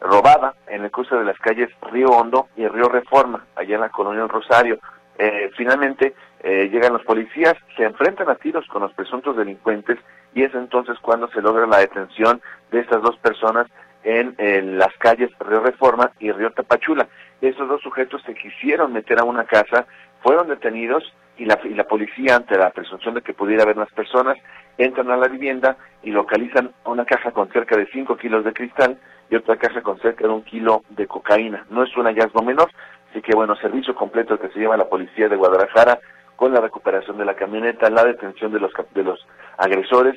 robada 0.00 0.54
en 0.68 0.84
el 0.84 0.90
cruce 0.90 1.16
de 1.16 1.24
las 1.24 1.38
calles 1.38 1.70
Río 1.90 2.08
Hondo 2.10 2.48
y 2.56 2.66
Río 2.68 2.88
Reforma, 2.88 3.44
allá 3.56 3.74
en 3.74 3.80
la 3.80 3.90
colonia 3.90 4.22
El 4.22 4.28
Rosario. 4.28 4.78
Eh, 5.18 5.50
finalmente 5.56 6.14
eh, 6.42 6.68
llegan 6.70 6.92
los 6.92 7.04
policías, 7.04 7.54
se 7.76 7.84
enfrentan 7.84 8.28
a 8.28 8.34
tiros 8.34 8.66
con 8.68 8.82
los 8.82 8.92
presuntos 8.92 9.36
delincuentes 9.36 9.98
y 10.34 10.42
es 10.42 10.54
entonces 10.54 10.98
cuando 11.00 11.28
se 11.28 11.40
logra 11.40 11.66
la 11.66 11.78
detención 11.78 12.40
de 12.70 12.80
estas 12.80 13.02
dos 13.02 13.16
personas 13.18 13.66
en, 14.04 14.78
las 14.78 14.94
calles 14.98 15.30
Río 15.40 15.60
Reforma 15.60 16.12
y 16.20 16.30
Río 16.30 16.50
Tapachula. 16.52 17.08
Estos 17.40 17.68
dos 17.68 17.82
sujetos 17.82 18.22
se 18.22 18.34
quisieron 18.34 18.92
meter 18.92 19.18
a 19.18 19.24
una 19.24 19.44
casa, 19.44 19.86
fueron 20.22 20.48
detenidos 20.48 21.02
y 21.36 21.44
la, 21.44 21.58
y 21.64 21.74
la 21.74 21.84
policía, 21.84 22.36
ante 22.36 22.56
la 22.56 22.70
presunción 22.70 23.14
de 23.14 23.22
que 23.22 23.34
pudiera 23.34 23.64
haber 23.64 23.76
más 23.76 23.90
personas, 23.92 24.38
entran 24.78 25.10
a 25.10 25.16
la 25.16 25.28
vivienda 25.28 25.76
y 26.02 26.10
localizan 26.10 26.72
una 26.84 27.04
caja 27.04 27.32
con 27.32 27.48
cerca 27.48 27.76
de 27.76 27.86
5 27.86 28.16
kilos 28.16 28.44
de 28.44 28.52
cristal 28.52 28.98
y 29.28 29.36
otra 29.36 29.56
caja 29.56 29.82
con 29.82 29.98
cerca 29.98 30.26
de 30.26 30.32
un 30.32 30.42
kilo 30.42 30.82
de 30.90 31.06
cocaína. 31.06 31.66
No 31.70 31.82
es 31.82 31.96
un 31.96 32.04
hallazgo 32.04 32.42
menor, 32.42 32.70
así 33.16 33.22
que 33.22 33.34
bueno, 33.34 33.56
servicio 33.56 33.94
completo 33.94 34.38
que 34.38 34.48
se 34.50 34.58
lleva 34.58 34.76
la 34.76 34.90
policía 34.90 35.26
de 35.28 35.36
Guadalajara 35.36 35.98
con 36.36 36.52
la 36.52 36.60
recuperación 36.60 37.16
de 37.16 37.24
la 37.24 37.34
camioneta, 37.34 37.88
la 37.88 38.04
detención 38.04 38.52
de 38.52 38.60
los, 38.60 38.70
de 38.94 39.02
los 39.02 39.26
agresores, 39.56 40.16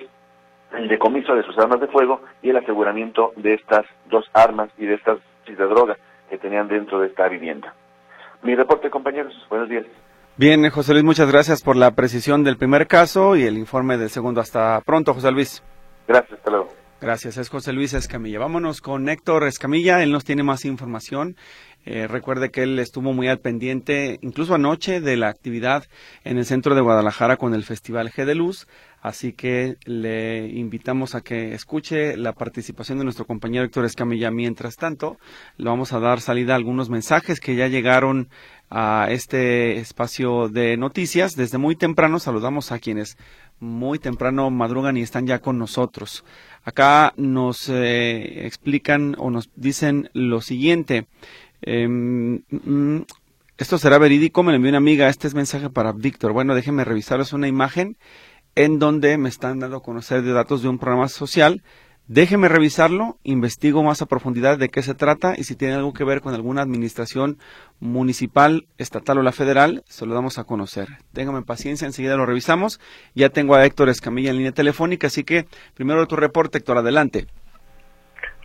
el 0.77 0.89
decomiso 0.89 1.33
de 1.33 1.43
sus 1.43 1.57
armas 1.57 1.79
de 1.79 1.87
fuego 1.87 2.21
y 2.41 2.49
el 2.49 2.57
aseguramiento 2.57 3.31
de 3.37 3.53
estas 3.53 3.85
dos 4.09 4.25
armas 4.33 4.69
y 4.77 4.85
de 4.85 4.95
estas 4.95 5.17
de 5.45 5.55
droga 5.55 5.97
que 6.29 6.37
tenían 6.37 6.67
dentro 6.67 6.99
de 6.99 7.07
esta 7.07 7.27
vivienda. 7.27 7.73
Mi 8.43 8.53
reporte, 8.53 8.89
compañeros. 8.89 9.33
Buenos 9.49 9.67
días. 9.67 9.85
Bien, 10.37 10.69
José 10.69 10.93
Luis, 10.93 11.03
muchas 11.03 11.31
gracias 11.31 11.63
por 11.63 11.75
la 11.75 11.91
precisión 11.91 12.43
del 12.43 12.57
primer 12.57 12.85
caso 12.85 13.35
y 13.35 13.45
el 13.45 13.57
informe 13.57 13.97
del 13.97 14.09
segundo. 14.09 14.41
Hasta 14.41 14.79
pronto, 14.81 15.13
José 15.13 15.31
Luis. 15.31 15.63
Gracias, 16.07 16.33
hasta 16.33 16.51
luego. 16.51 16.78
Gracias, 17.01 17.37
es 17.37 17.47
José 17.47 17.71
Luis 17.71 17.93
Escamilla. 17.93 18.39
Vámonos 18.39 18.81
con 18.81 19.07
Héctor 19.07 19.45
Escamilla, 19.45 20.03
él 20.03 20.11
nos 20.11 20.25
tiene 20.25 20.43
más 20.43 20.65
información. 20.65 21.37
Eh, 21.85 22.07
recuerde 22.07 22.51
que 22.51 22.63
él 22.63 22.77
estuvo 22.77 23.13
muy 23.13 23.29
al 23.29 23.39
pendiente, 23.39 24.19
incluso 24.21 24.53
anoche, 24.53 24.99
de 24.99 25.15
la 25.15 25.29
actividad 25.29 25.85
en 26.25 26.37
el 26.37 26.45
centro 26.45 26.75
de 26.75 26.81
Guadalajara 26.81 27.37
con 27.37 27.53
el 27.53 27.63
Festival 27.63 28.11
G 28.11 28.25
de 28.25 28.35
Luz. 28.35 28.67
Así 29.01 29.31
que 29.31 29.77
le 29.85 30.49
invitamos 30.49 31.15
a 31.15 31.21
que 31.21 31.53
escuche 31.53 32.17
la 32.17 32.33
participación 32.33 32.97
de 32.97 33.05
nuestro 33.05 33.25
compañero 33.25 33.63
Héctor 33.63 33.85
Escamilla. 33.85 34.29
Mientras 34.29 34.75
tanto, 34.75 35.17
le 35.55 35.69
vamos 35.69 35.93
a 35.93 36.01
dar 36.01 36.19
salida 36.19 36.51
a 36.51 36.57
algunos 36.57 36.89
mensajes 36.89 37.39
que 37.39 37.55
ya 37.55 37.69
llegaron 37.69 38.27
a 38.69 39.07
este 39.09 39.77
espacio 39.77 40.49
de 40.49 40.77
noticias. 40.77 41.35
Desde 41.35 41.57
muy 41.57 41.75
temprano 41.75 42.19
saludamos 42.19 42.71
a 42.71 42.79
quienes 42.79 43.17
muy 43.59 43.99
temprano 43.99 44.49
madrugan 44.49 44.97
y 44.97 45.01
están 45.01 45.27
ya 45.27 45.39
con 45.39 45.57
nosotros. 45.57 46.23
Acá 46.63 47.13
nos 47.17 47.69
eh, 47.69 48.45
explican 48.45 49.15
o 49.17 49.29
nos 49.31 49.49
dicen 49.55 50.09
lo 50.13 50.41
siguiente. 50.41 51.07
Em, 51.61 52.43
mm, 52.49 53.01
esto 53.57 53.77
será 53.77 53.97
verídico, 53.97 54.43
me 54.43 54.51
lo 54.51 54.57
envió 54.57 54.69
una 54.69 54.77
amiga. 54.77 55.09
Este 55.09 55.27
es 55.27 55.33
mensaje 55.33 55.69
para 55.69 55.91
Víctor. 55.91 56.31
Bueno, 56.31 56.55
déjenme 56.55 56.85
revisar. 56.85 57.19
Es 57.19 57.33
una 57.33 57.47
imagen 57.47 57.97
en 58.55 58.79
donde 58.79 59.17
me 59.17 59.29
están 59.29 59.59
dando 59.59 59.77
a 59.77 59.83
conocer 59.83 60.21
de 60.21 60.31
datos 60.31 60.61
de 60.61 60.69
un 60.69 60.79
programa 60.79 61.09
social. 61.09 61.63
Déjeme 62.11 62.49
revisarlo, 62.49 63.19
investigo 63.21 63.83
más 63.83 64.01
a 64.01 64.07
profundidad 64.07 64.57
de 64.57 64.69
qué 64.69 64.81
se 64.81 64.95
trata 64.95 65.35
y 65.37 65.43
si 65.43 65.55
tiene 65.55 65.75
algo 65.75 65.93
que 65.93 66.03
ver 66.03 66.21
con 66.21 66.33
alguna 66.33 66.63
administración 66.63 67.37
municipal, 67.79 68.65
estatal 68.79 69.19
o 69.19 69.21
la 69.21 69.31
federal, 69.31 69.83
se 69.85 70.07
lo 70.07 70.15
damos 70.15 70.39
a 70.39 70.43
conocer. 70.43 70.87
Téngame 71.13 71.43
paciencia, 71.43 71.85
enseguida 71.85 72.17
lo 72.17 72.25
revisamos. 72.25 72.81
Ya 73.13 73.29
tengo 73.29 73.53
a 73.53 73.63
Héctor 73.63 73.89
Escamilla 73.89 74.31
en 74.31 74.37
línea 74.37 74.51
telefónica, 74.51 75.05
así 75.05 75.23
que 75.23 75.45
primero 75.75 76.07
tu 76.07 76.15
reporte, 76.15 76.57
Héctor, 76.57 76.79
adelante. 76.79 77.27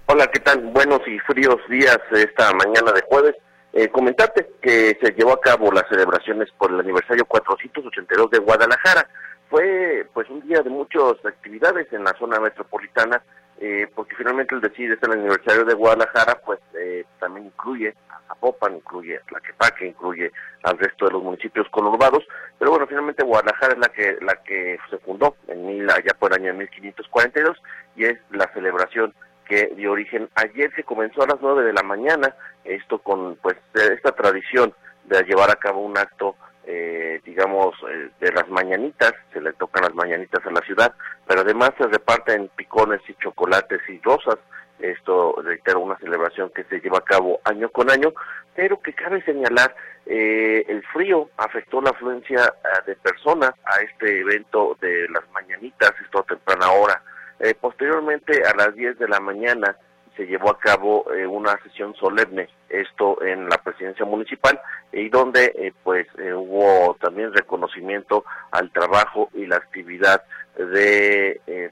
Hola, 0.09 0.27
¿qué 0.27 0.41
tal? 0.41 0.61
Buenos 0.61 1.01
y 1.07 1.19
fríos 1.21 1.57
días 1.71 1.99
esta 2.13 2.53
mañana 2.53 2.93
de 2.93 3.01
jueves. 3.09 3.35
Eh, 3.73 3.89
comentarte 3.89 4.47
que 4.61 4.99
se 5.01 5.13
llevó 5.13 5.33
a 5.33 5.41
cabo 5.41 5.73
las 5.73 5.89
celebraciones 5.89 6.51
por 6.59 6.71
el 6.71 6.81
aniversario 6.81 7.25
482 7.25 8.31
de 8.31 8.41
Guadalajara. 8.41 9.09
Fue 9.49 10.07
pues 10.13 10.29
un 10.29 10.47
día 10.47 10.61
de 10.61 10.69
muchas 10.69 11.15
actividades 11.25 11.91
en 11.95 12.05
la 12.05 12.13
zona 12.19 12.39
metropolitana, 12.41 13.23
eh, 13.61 13.89
porque 13.95 14.17
finalmente 14.17 14.55
el 14.55 14.61
decir 14.61 14.91
es 14.93 15.03
el 15.03 15.13
aniversario 15.13 15.65
de 15.65 15.75
Guadalajara, 15.75 16.41
pues 16.45 16.61
eh, 16.79 17.05
también 17.21 17.47
incluye 17.47 17.95
a 18.11 18.21
Zapopan, 18.29 18.77
incluye 18.77 19.17
a 19.17 19.21
Tlaquepaque, 19.21 19.87
incluye 19.87 20.33
al 20.63 20.79
resto 20.79 21.07
de 21.07 21.13
los 21.13 21.23
municipios 21.23 21.69
conurbados, 21.71 22.25
pero 22.59 22.71
bueno, 22.71 22.87
finalmente 22.87 23.25
Guadalajara 23.25 23.75
es 23.75 23.79
la 23.79 23.89
que 23.89 24.17
la 24.21 24.37
que 24.43 24.79
se 24.91 24.99
fundó 24.99 25.37
en 25.49 25.67
mil, 25.67 25.89
allá 25.91 26.15
por 26.19 26.33
el 26.33 26.43
año 26.43 26.55
1542 26.55 27.57
y 27.97 28.05
es 28.05 28.19
la 28.31 28.53
celebración 28.53 29.15
que 29.45 29.73
dio 29.77 29.93
origen. 29.93 30.29
Ayer 30.35 30.73
se 30.75 30.85
comenzó 30.85 31.23
a 31.23 31.27
las 31.27 31.39
nueve 31.41 31.65
de 31.65 31.73
la 31.73 31.83
mañana, 31.83 32.35
esto 32.65 32.99
con 32.99 33.37
pues 33.37 33.57
esta 33.75 34.13
tradición 34.13 34.75
de 35.05 35.23
llevar 35.25 35.51
a 35.51 35.57
cabo 35.57 35.81
un 35.81 35.97
acto, 35.99 36.37
eh, 36.67 37.21
digamos, 37.25 37.75
eh, 37.91 38.11
de 38.21 38.33
las 38.33 38.49
mañanitas, 38.49 39.13
se 39.33 39.41
le 39.41 39.53
tocan 39.53 39.85
las 39.85 39.95
mañanitas 39.95 40.45
a 40.47 40.51
la 40.51 40.61
ciudad, 40.63 40.95
pero 41.27 41.41
además 41.41 41.73
se 41.79 41.87
reparten 41.87 42.51
picones 42.57 43.01
y 43.09 43.15
chocolates 43.15 43.81
y 43.89 44.01
rosas. 44.01 44.37
Esto, 44.79 45.37
reitero, 45.43 45.81
una 45.81 45.97
celebración 45.99 46.51
que 46.55 46.65
se 46.65 46.81
lleva 46.81 46.99
a 46.99 47.05
cabo 47.05 47.41
año 47.45 47.69
con 47.71 47.91
año, 47.91 48.13
pero 48.55 48.81
que 48.81 48.93
cabe 48.93 49.23
señalar, 49.23 49.75
eh, 50.07 50.65
el 50.69 50.83
frío 50.93 51.31
afectó 51.37 51.81
la 51.81 51.91
afluencia 51.91 52.53
de 52.87 52.97
personas 52.97 53.53
a 53.65 53.81
este 53.81 54.21
evento 54.21 54.77
de 54.81 55.09
las 55.09 55.23
mañanitas, 55.33 55.93
esto 56.03 56.21
a 56.21 56.25
temprana 56.25 56.71
hora 56.71 57.03
eh, 57.41 57.55
posteriormente, 57.61 58.43
a 58.47 58.55
las 58.55 58.75
10 58.75 58.99
de 58.99 59.09
la 59.09 59.21
mañana, 59.21 59.77
se 60.17 60.27
llevó 60.27 60.51
a 60.51 60.59
cabo 60.59 61.13
eh, 61.13 61.27
una 61.27 61.59
sesión 61.63 61.95
solemne, 61.97 62.49
esto 62.69 63.21
en 63.23 63.49
la 63.49 63.59
presidencia 63.59 64.05
municipal, 64.07 64.61
y 64.93 65.09
donde 65.09 65.53
eh, 65.57 65.73
pues 65.83 66.07
hubo 66.17 66.97
también 67.01 67.33
reconocimiento 67.33 68.25
al 68.53 68.71
trabajo 68.71 69.29
y 69.35 69.47
la 69.47 69.57
actividad 69.57 70.23
de 70.57 71.71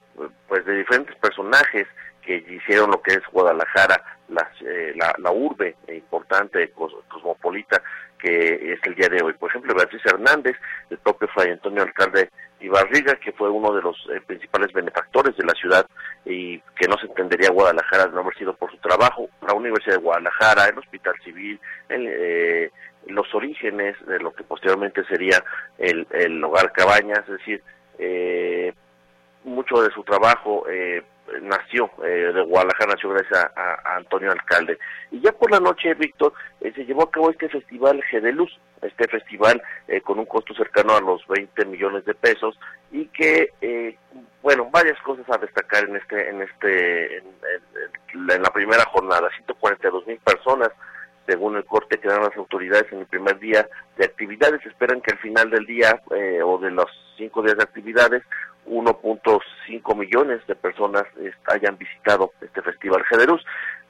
pues 0.48 0.64
de 0.64 0.76
diferentes 0.76 1.16
personajes 1.16 1.86
que 2.22 2.36
hicieron 2.48 2.90
lo 2.90 3.02
que 3.02 3.14
es 3.14 3.22
Guadalajara, 3.32 4.02
eh, 4.64 4.92
la, 4.96 5.14
la, 5.18 5.30
urbe 5.30 5.76
importante, 5.88 6.72
cosmopolita, 7.08 7.82
que 8.18 8.72
es 8.72 8.80
el 8.84 8.94
día 8.94 9.08
de 9.08 9.22
hoy. 9.22 9.34
Por 9.34 9.50
ejemplo, 9.50 9.74
Beatriz 9.74 10.00
Hernández, 10.06 10.56
el 10.88 10.98
propio 10.98 11.28
Fray 11.28 11.50
Antonio 11.50 11.82
Alcalde 11.82 12.30
Ibarriga, 12.60 13.16
que 13.16 13.32
fue 13.32 13.50
uno 13.50 13.74
de 13.74 13.82
los 13.82 13.96
eh, 14.14 14.20
principales 14.24 14.72
benefactores 14.72 15.36
de 15.36 15.44
la 15.44 15.52
ciudad 15.54 15.84
y 16.24 16.60
que 16.76 16.86
no 16.88 16.96
se 16.98 17.06
entendería 17.06 17.50
Guadalajara 17.50 18.06
de 18.06 18.12
no 18.12 18.20
haber 18.20 18.34
sido 18.36 18.54
por 18.54 18.70
su 18.70 18.78
trabajo, 18.78 19.28
la 19.46 19.54
Universidad 19.54 19.96
de 19.96 20.02
Guadalajara, 20.02 20.66
el 20.66 20.78
Hospital 20.78 21.14
Civil, 21.24 21.60
eh, 21.88 22.70
los 23.08 23.34
orígenes 23.34 23.96
de 24.06 24.20
lo 24.20 24.32
que 24.32 24.44
posteriormente 24.44 25.04
sería 25.06 25.42
el, 25.78 26.06
el 26.12 26.42
hogar 26.44 26.72
Cabañas, 26.72 27.20
es 27.20 27.38
decir, 27.38 27.62
eh, 28.02 28.74
mucho 29.44 29.82
de 29.82 29.90
su 29.90 30.02
trabajo 30.04 30.64
eh, 30.68 31.02
nació 31.40 31.90
eh, 32.04 32.32
de 32.34 32.42
Guadalajara, 32.42 32.94
nació 32.94 33.10
gracias 33.10 33.50
a, 33.56 33.96
Antonio 33.96 34.32
Alcalde. 34.32 34.78
Y 35.10 35.20
ya 35.20 35.32
por 35.32 35.50
la 35.50 35.60
noche, 35.60 35.94
Víctor, 35.94 36.32
eh, 36.60 36.72
se 36.74 36.84
llevó 36.84 37.04
a 37.04 37.10
cabo 37.10 37.30
este 37.30 37.48
festival 37.48 38.02
G 38.10 38.20
de 38.20 38.32
Luz, 38.32 38.50
este 38.82 39.08
festival 39.08 39.62
eh, 39.88 40.00
con 40.00 40.18
un 40.18 40.26
costo 40.26 40.54
cercano 40.54 40.94
a 40.94 41.00
los 41.00 41.26
20 41.28 41.64
millones 41.66 42.04
de 42.04 42.14
pesos 42.14 42.58
y 42.90 43.06
que, 43.06 43.96
bueno, 44.42 44.68
varias 44.70 45.00
cosas 45.02 45.24
a 45.30 45.38
destacar 45.38 45.84
en 45.84 45.96
este, 45.96 46.28
en 46.28 46.42
este, 46.42 47.18
en, 47.18 47.24
en 48.14 48.42
la 48.42 48.50
primera 48.50 48.84
jornada, 48.86 49.28
142 49.36 50.06
mil 50.06 50.18
personas 50.18 50.70
según 51.26 51.56
el 51.56 51.64
corte 51.64 51.98
que 51.98 52.08
dan 52.08 52.24
las 52.24 52.36
autoridades 52.36 52.92
en 52.92 52.98
el 52.98 53.06
primer 53.06 53.38
día 53.38 53.66
de 53.96 54.04
actividades. 54.04 54.66
Esperan 54.66 55.00
que 55.00 55.12
al 55.12 55.18
final 55.18 55.50
del 55.50 55.64
día 55.64 56.02
o 56.44 56.58
de 56.58 56.70
los 56.72 56.90
cinco 57.22 57.42
días 57.42 57.56
de 57.56 57.62
actividades 57.62 58.22
1.5 58.66 59.96
millones 59.96 60.44
de 60.46 60.54
personas 60.54 61.04
hayan 61.46 61.78
visitado 61.78 62.32
este 62.40 62.62
Festival 62.62 63.04
Generus. 63.04 63.44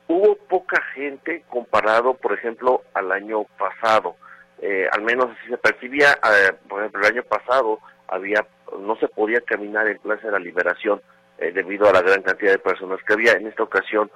Hubo 0.09 0.37
poca 0.37 0.83
gente 0.95 1.45
comparado, 1.49 2.15
por 2.15 2.33
ejemplo, 2.33 2.83
al 2.95 3.13
año 3.13 3.45
pasado. 3.59 4.17
Eh, 4.61 4.87
al 4.93 5.03
menos 5.03 5.31
así 5.31 5.51
se 5.51 5.57
percibía, 5.59 6.13
eh, 6.13 6.53
por 6.69 6.81
ejemplo, 6.81 7.01
el 7.01 7.13
año 7.13 7.23
pasado 7.23 7.79
había 8.09 8.47
no 8.79 8.97
se 8.97 9.09
podía 9.09 9.41
caminar 9.43 9.87
en 9.87 9.99
Plaza 9.99 10.27
de 10.27 10.33
la 10.33 10.39
Liberación 10.39 11.01
eh, 11.39 11.53
debido 11.53 11.89
a 11.89 11.93
la 11.93 12.01
gran 12.01 12.23
cantidad 12.23 12.53
de 12.53 12.59
personas 12.59 13.01
que 13.07 13.13
había. 13.15 13.33
En 13.33 13.47
esta 13.47 13.63
ocasión 13.63 14.11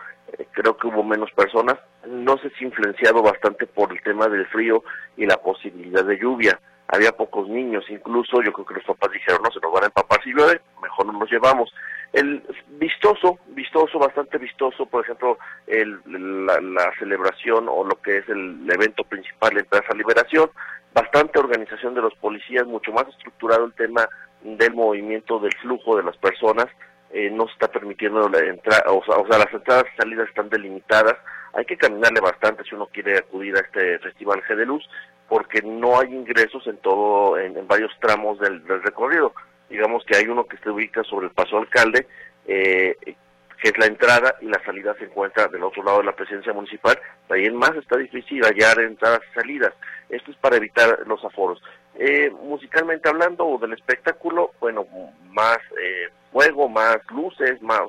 creo 0.52 0.76
que 0.76 0.86
hubo 0.86 1.02
menos 1.02 1.30
personas. 1.32 1.76
No 2.06 2.36
sé 2.38 2.50
si 2.58 2.64
influenciado 2.64 3.22
bastante 3.22 3.66
por 3.66 3.92
el 3.92 4.02
tema 4.02 4.28
del 4.28 4.46
frío 4.46 4.82
y 5.16 5.26
la 5.26 5.36
posibilidad 5.36 6.04
de 6.04 6.18
lluvia 6.18 6.58
había 6.88 7.12
pocos 7.12 7.48
niños, 7.48 7.84
incluso 7.88 8.42
yo 8.42 8.52
creo 8.52 8.66
que 8.66 8.74
los 8.74 8.84
papás 8.84 9.10
dijeron, 9.12 9.42
no, 9.42 9.50
se 9.50 9.60
nos 9.60 9.72
van 9.72 9.84
a 9.84 9.86
empapar 9.86 10.22
si 10.22 10.30
llueve, 10.32 10.60
mejor 10.82 11.06
no 11.06 11.18
nos 11.18 11.30
llevamos. 11.30 11.72
El 12.12 12.42
vistoso, 12.78 13.38
vistoso, 13.48 13.98
bastante 13.98 14.38
vistoso, 14.38 14.86
por 14.86 15.04
ejemplo, 15.04 15.38
el, 15.66 16.00
la, 16.46 16.92
celebración 16.98 17.66
o 17.68 17.84
lo 17.84 18.00
que 18.00 18.18
es 18.18 18.28
el, 18.28 18.66
evento 18.70 19.04
principal 19.04 19.58
en 19.58 19.64
Plaza 19.64 19.94
Liberación, 19.94 20.50
bastante 20.94 21.38
organización 21.38 21.94
de 21.94 22.02
los 22.02 22.14
policías, 22.14 22.66
mucho 22.66 22.92
más 22.92 23.08
estructurado 23.08 23.64
el 23.64 23.74
tema 23.74 24.08
del 24.42 24.74
movimiento, 24.74 25.40
del 25.40 25.54
flujo 25.56 25.96
de 25.96 26.04
las 26.04 26.16
personas, 26.16 26.66
eh, 27.10 27.30
no 27.30 27.46
se 27.46 27.52
está 27.52 27.68
permitiendo 27.68 28.28
la 28.28 28.38
entrada, 28.38 28.84
o 28.92 29.04
sea, 29.04 29.16
o 29.16 29.26
sea, 29.26 29.38
las 29.38 29.52
entradas 29.52 29.84
y 29.92 29.96
salidas 29.96 30.28
están 30.28 30.48
delimitadas, 30.48 31.16
hay 31.52 31.64
que 31.64 31.76
caminarle 31.76 32.20
bastante 32.20 32.64
si 32.64 32.74
uno 32.74 32.86
quiere 32.86 33.18
acudir 33.18 33.56
a 33.56 33.60
este 33.60 33.98
Festival 33.98 34.42
G 34.42 34.56
de 34.56 34.66
Luz, 34.66 34.88
porque 35.28 35.62
no 35.62 35.98
hay 35.98 36.14
ingresos 36.14 36.66
en 36.66 36.76
todo, 36.78 37.38
en, 37.38 37.66
varios 37.66 37.92
tramos 38.00 38.38
del, 38.38 38.62
recorrido. 38.66 39.32
Digamos 39.68 40.04
que 40.04 40.16
hay 40.16 40.28
uno 40.28 40.46
que 40.46 40.58
se 40.58 40.70
ubica 40.70 41.02
sobre 41.04 41.26
el 41.26 41.32
Paso 41.32 41.58
Alcalde, 41.58 42.06
eh, 42.46 42.96
que 43.04 43.68
es 43.70 43.78
la 43.78 43.86
entrada 43.86 44.36
y 44.40 44.46
la 44.46 44.62
salida 44.64 44.94
se 44.98 45.04
encuentra 45.04 45.48
del 45.48 45.64
otro 45.64 45.82
lado 45.82 45.98
de 45.98 46.04
la 46.04 46.14
presidencia 46.14 46.52
municipal. 46.52 46.98
Ahí 47.28 47.46
en 47.46 47.56
más 47.56 47.74
está 47.74 47.96
difícil 47.96 48.44
hallar 48.44 48.78
entradas 48.80 49.20
y 49.30 49.34
salidas. 49.34 49.72
Esto 50.08 50.30
es 50.30 50.36
para 50.36 50.56
evitar 50.56 51.00
los 51.06 51.24
aforos. 51.24 51.60
Eh, 51.98 52.30
musicalmente 52.42 53.08
hablando 53.08 53.46
o 53.46 53.58
del 53.58 53.72
espectáculo, 53.72 54.52
bueno, 54.60 54.86
más 55.30 55.58
eh, 55.82 56.10
fuego, 56.30 56.68
más 56.68 56.98
luces, 57.10 57.60
más. 57.62 57.88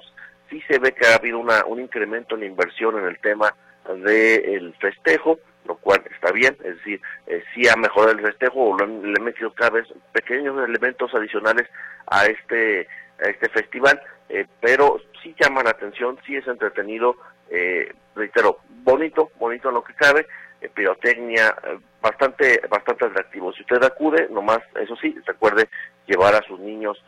Sí 0.50 0.62
se 0.68 0.80
ve 0.80 0.94
que 0.94 1.06
ha 1.06 1.16
habido 1.16 1.38
una, 1.38 1.66
un 1.66 1.82
incremento 1.82 2.36
en 2.36 2.42
la 2.42 2.48
inversión 2.48 2.98
en 2.98 3.06
el 3.06 3.20
tema 3.20 3.54
del 3.86 4.74
festejo 4.80 5.40
lo 5.68 5.76
cual 5.76 6.02
está 6.12 6.32
bien, 6.32 6.58
es 6.64 6.78
decir, 6.78 7.02
eh, 7.28 7.44
sí 7.54 7.68
ha 7.68 7.76
mejorado 7.76 8.18
el 8.18 8.26
festejo 8.26 8.70
o 8.70 8.78
le 8.78 8.86
han 8.86 9.24
metido 9.24 9.54
cada 9.54 9.72
vez 9.72 9.88
pequeños 10.12 10.58
elementos 10.68 11.14
adicionales 11.14 11.68
a 12.08 12.26
este, 12.26 12.88
a 13.20 13.30
este 13.30 13.50
festival, 13.50 14.02
eh, 14.30 14.46
pero 14.60 15.00
sí 15.22 15.36
llama 15.40 15.64
la 15.64 15.72
atención, 15.72 16.18
sí 16.26 16.36
es 16.36 16.48
entretenido, 16.48 17.16
eh, 17.50 17.94
reitero, 18.16 18.60
bonito, 18.84 19.32
bonito 19.40 19.70
en 19.70 19.76
lo 19.76 19.84
que 19.84 19.94
cabe, 19.94 20.28
eh, 20.62 20.70
pirotecnia, 20.74 21.56
bastante, 22.02 22.62
bastante 22.70 23.06
atractivo. 23.06 23.54
Si 23.54 23.62
usted 23.62 23.84
acude, 23.84 24.28
nomás, 24.30 24.60
eso 24.82 24.96
sí, 24.98 25.16
recuerde 25.26 25.70
llevar 26.06 26.36
a 26.36 26.44
sus 26.44 26.60
niños 26.60 27.04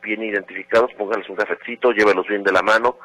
bien 0.00 0.22
identificados, 0.22 0.94
pónganles 0.94 1.28
un 1.28 1.36
cafecito, 1.36 1.90
llévelos 1.90 2.26
bien 2.28 2.44
de 2.44 2.52
la 2.52 2.62
mano, 2.62 2.98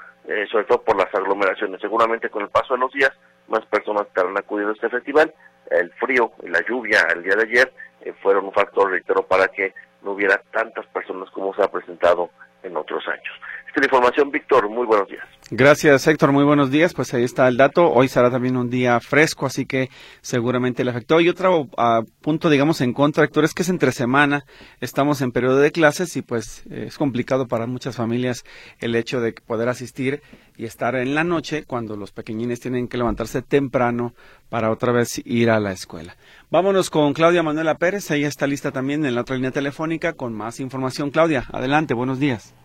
sobre 0.50 0.66
todo 0.66 0.84
por 0.84 0.96
las 0.96 1.14
aglomeraciones. 1.14 1.82
Seguramente 1.82 2.30
con 2.30 2.44
el 2.44 2.50
paso 2.50 2.76
de 2.76 2.80
los 2.80 2.94
días 2.94 3.12
más 3.48 3.66
personas 3.68 4.08
estarán 4.08 4.38
acudiendo 4.38 4.72
a 4.72 4.76
este 4.76 4.90
festival. 4.90 5.34
El 5.70 5.92
frío 5.94 6.32
y 6.44 6.50
la 6.50 6.62
lluvia 6.68 7.08
el 7.16 7.24
día 7.24 7.36
de 7.36 7.44
ayer 7.44 7.74
eh, 8.02 8.14
fueron 8.22 8.46
un 8.46 8.54
factor, 8.54 8.92
reitero, 8.92 9.26
para 9.26 9.48
que 9.48 9.74
no 10.04 10.12
hubiera 10.12 10.42
tantas 10.52 10.86
personas 10.88 11.30
como 11.32 11.54
se 11.56 11.64
ha 11.64 11.68
presentado 11.68 12.30
en 12.64 12.76
otros 12.78 13.04
años. 13.08 13.34
Esta 13.68 13.82
es 13.82 13.82
la 13.82 13.86
información, 13.98 14.32
Víctor. 14.32 14.70
Muy 14.70 14.86
buenos 14.86 15.08
días. 15.08 15.26
Gracias, 15.50 16.08
Héctor. 16.08 16.32
Muy 16.32 16.44
buenos 16.44 16.70
días. 16.70 16.94
Pues 16.94 17.14
ahí 17.14 17.24
está 17.24 17.48
el 17.48 17.58
dato. 17.58 17.92
Hoy 17.92 18.08
será 18.08 18.30
también 18.30 18.56
un 18.56 18.70
día 18.70 19.00
fresco, 19.00 19.46
así 19.46 19.66
que 19.66 19.90
seguramente 20.22 20.84
le 20.84 20.92
afectó. 20.92 21.20
Y 21.20 21.30
otro 21.30 21.62
uh, 21.62 22.04
punto, 22.24 22.50
digamos, 22.50 22.82
en 22.82 22.94
contra, 22.94 23.26
Héctor, 23.26 23.44
es 23.44 23.54
que 23.54 23.62
es 23.62 23.70
entre 23.70 23.92
semana. 23.92 24.46
Estamos 24.82 25.22
en 25.22 25.32
periodo 25.32 25.58
de 25.60 25.72
clases 25.72 26.18
y 26.18 26.24
pues 26.24 26.66
es 26.72 26.98
complicado 26.98 27.48
para 27.48 27.68
muchas 27.68 27.96
familias 27.98 28.44
el 28.80 28.96
hecho 28.96 29.22
de 29.22 29.34
poder 29.34 29.70
asistir 29.70 30.24
y 30.58 30.66
estar 30.66 30.96
en 30.96 31.14
la 31.14 31.24
noche 31.24 31.66
cuando 31.66 31.96
los 31.96 32.12
pequeñines 32.12 32.60
tienen 32.60 32.88
que 32.88 32.98
levantarse 32.98 33.44
temprano 33.44 34.14
para 34.50 34.72
otra 34.72 34.92
vez 34.92 35.22
ir 35.26 35.52
a 35.52 35.60
la 35.60 35.72
escuela. 35.72 36.16
Vámonos 36.50 36.90
con 36.90 37.14
Claudia 37.14 37.44
Manuela 37.44 37.76
Pérez. 37.76 38.10
Ella 38.10 38.30
está 38.30 38.48
lista 38.48 38.72
también 38.72 39.06
en 39.06 39.14
la 39.14 39.22
otra 39.22 39.36
línea 39.36 39.52
telefónica 39.52 40.14
con 40.14 40.34
más 40.34 40.60
información. 40.60 41.12
Claudia, 41.12 41.44
adelante. 41.52 41.94
Buenos 41.94 42.20
días. 42.20 42.56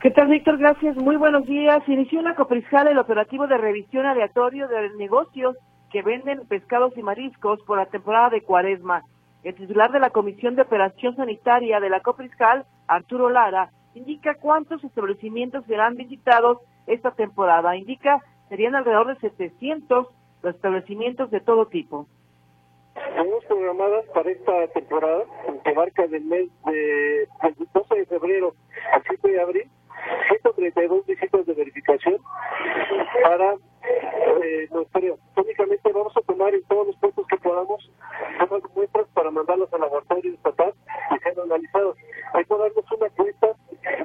¿Qué 0.00 0.10
tal, 0.10 0.28
Víctor? 0.28 0.58
Gracias. 0.58 0.96
Muy 0.96 1.16
buenos 1.16 1.46
días. 1.46 1.80
Inició 1.86 2.20
en 2.20 2.24
la 2.24 2.90
el 2.90 2.98
operativo 2.98 3.46
de 3.46 3.58
revisión 3.58 4.06
aleatorio 4.06 4.66
de 4.66 4.88
negocios 4.96 5.54
que 5.92 6.02
venden 6.02 6.46
pescados 6.48 6.96
y 6.96 7.02
mariscos 7.02 7.62
por 7.62 7.76
la 7.76 7.86
temporada 7.86 8.30
de 8.30 8.40
cuaresma. 8.42 9.02
El 9.44 9.54
titular 9.54 9.92
de 9.92 10.00
la 10.00 10.10
Comisión 10.10 10.56
de 10.56 10.62
Operación 10.62 11.14
Sanitaria 11.16 11.80
de 11.80 11.90
la 11.90 12.00
Copriscal, 12.00 12.64
Arturo 12.86 13.28
Lara, 13.28 13.70
indica 13.94 14.36
cuántos 14.36 14.82
establecimientos 14.82 15.66
serán 15.66 15.96
visitados 15.96 16.58
esta 16.86 17.10
temporada. 17.10 17.76
Indica 17.76 18.20
serían 18.48 18.74
alrededor 18.74 19.08
de 19.08 19.20
700 19.20 20.06
los 20.42 20.54
establecimientos 20.54 21.30
de 21.30 21.40
todo 21.40 21.66
tipo. 21.66 22.06
Tenemos 22.94 23.44
programadas 23.44 24.04
para 24.14 24.30
esta 24.30 24.68
temporada, 24.68 25.24
que 25.64 25.70
abarca 25.70 26.06
del 26.06 26.24
mes 26.24 26.48
de 26.66 27.28
12 27.72 27.94
de 27.94 28.06
febrero 28.06 28.54
al 28.92 29.02
7 29.04 29.30
de 29.30 29.40
abril, 29.40 29.70
132 30.28 31.06
visitas 31.06 31.46
de 31.46 31.54
verificación 31.54 32.18
para 33.22 33.56
eh, 33.84 34.68
no, 34.70 34.86
únicamente 35.36 35.92
vamos 35.92 36.16
a 36.16 36.20
tomar 36.22 36.54
en 36.54 36.62
todos 36.64 36.86
los 36.86 36.96
puestos 36.96 37.26
que 37.26 37.36
podamos 37.38 37.90
tomar 38.38 38.62
muestras 38.74 39.06
para 39.14 39.30
mandarlos 39.30 39.72
al 39.72 39.80
laboratorio 39.80 40.34
estatal 40.34 40.72
y 41.14 41.18
ser 41.18 41.40
analizados. 41.40 41.96
Hay 42.34 42.44
que 42.44 42.54
darnos 42.54 42.92
una 42.92 43.10
cuenta 43.10 43.56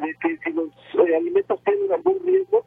de 0.01 0.15
que 0.21 0.37
si 0.37 0.53
los 0.53 0.69
eh, 1.07 1.15
alimentos 1.15 1.61
tienen 1.63 1.91
algún 1.91 2.19
riesgo, 2.25 2.65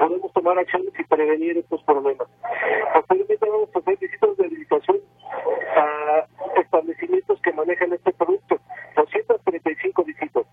podemos 0.00 0.32
tomar 0.32 0.58
acciones 0.58 0.92
y 0.98 1.04
prevenir 1.04 1.58
estos 1.58 1.82
problemas. 1.82 2.28
Posteriormente 2.94 3.48
vamos 3.48 3.68
a 3.74 3.78
hacer 3.78 3.96
visitas 3.98 4.36
de 4.36 4.42
verificación 4.42 4.96
a 5.76 6.26
establecimientos 6.60 7.40
que 7.42 7.52
manejan 7.52 7.92
este 7.92 8.12
producto, 8.12 8.58
235 8.96 10.04
visitas. 10.04 10.46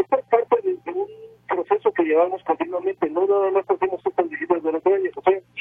Esta 0.00 0.16
es 0.16 0.24
parte 0.26 0.62
de, 0.62 0.92
un 0.92 1.08
proceso 1.48 1.92
que 1.92 2.04
llevamos 2.04 2.42
continuamente, 2.44 3.08
no 3.10 3.26
nada 3.26 3.50
más 3.50 3.68
hacemos 3.68 4.00
estas 4.04 4.28
visitas 4.28 4.62
de 4.62 4.72
los 4.72 4.86
años. 4.86 5.14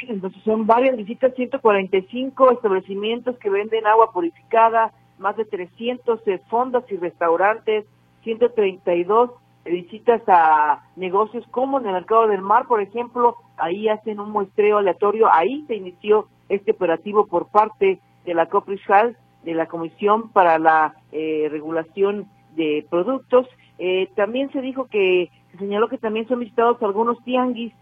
Entonces 0.07 0.42
son 0.53 0.67
varias 0.67 0.95
visitas, 0.95 1.33
145 1.33 2.51
establecimientos 2.51 3.39
que 3.39 3.49
venden 3.49 3.87
agua 3.87 4.11
purificada, 4.11 4.93
más 5.17 5.35
de 5.35 5.45
300 5.45 6.19
fondas 6.47 6.83
y 6.91 6.97
restaurantes, 6.97 7.85
132 8.21 9.31
visitas 9.65 10.21
a 10.27 10.83
negocios 10.95 11.43
como 11.49 11.79
en 11.79 11.87
el 11.87 11.93
mercado 11.93 12.27
del 12.27 12.43
mar, 12.43 12.67
por 12.67 12.81
ejemplo, 12.81 13.35
ahí 13.57 13.89
hacen 13.89 14.19
un 14.19 14.29
muestreo 14.29 14.77
aleatorio, 14.77 15.27
ahí 15.33 15.65
se 15.65 15.75
inició 15.75 16.27
este 16.49 16.69
operativo 16.69 17.25
por 17.25 17.47
parte 17.47 17.99
de 18.23 18.33
la 18.35 18.45
COPRISAL, 18.45 19.17
de 19.43 19.55
la 19.55 19.65
Comisión 19.65 20.29
para 20.29 20.59
la 20.59 20.93
eh, 21.11 21.47
Regulación 21.49 22.27
de 22.55 22.85
Productos. 22.91 23.47
Eh, 23.79 24.07
también 24.15 24.51
se 24.51 24.61
dijo 24.61 24.85
que, 24.85 25.31
se 25.51 25.57
señaló 25.57 25.87
que 25.87 25.97
también 25.97 26.27
son 26.27 26.41
visitados 26.41 26.77
algunos 26.83 27.17
tianguis 27.23 27.73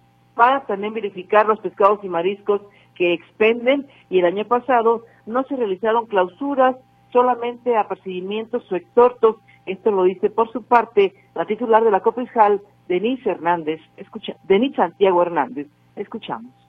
para 0.41 0.61
también 0.61 0.95
verificar 0.95 1.45
los 1.45 1.59
pescados 1.59 1.99
y 2.01 2.09
mariscos 2.09 2.63
que 2.95 3.13
expenden 3.13 3.85
y 4.09 4.17
el 4.17 4.25
año 4.25 4.43
pasado 4.45 5.03
no 5.27 5.43
se 5.43 5.55
realizaron 5.55 6.07
clausuras 6.07 6.75
solamente 7.11 7.77
a 7.77 7.87
procedimientos 7.87 8.63
o 8.71 8.75
exhortos. 8.75 9.35
Esto 9.67 9.91
lo 9.91 10.03
dice 10.05 10.31
por 10.31 10.51
su 10.51 10.63
parte 10.63 11.13
la 11.35 11.45
titular 11.45 11.83
de 11.83 11.91
la 11.91 11.99
Coprisjal, 11.99 12.59
Denise 12.87 13.29
Hernández. 13.29 13.81
Escucha, 13.97 14.35
Denise 14.45 14.77
Santiago 14.77 15.21
Hernández. 15.21 15.67
Escuchamos. 15.95 16.60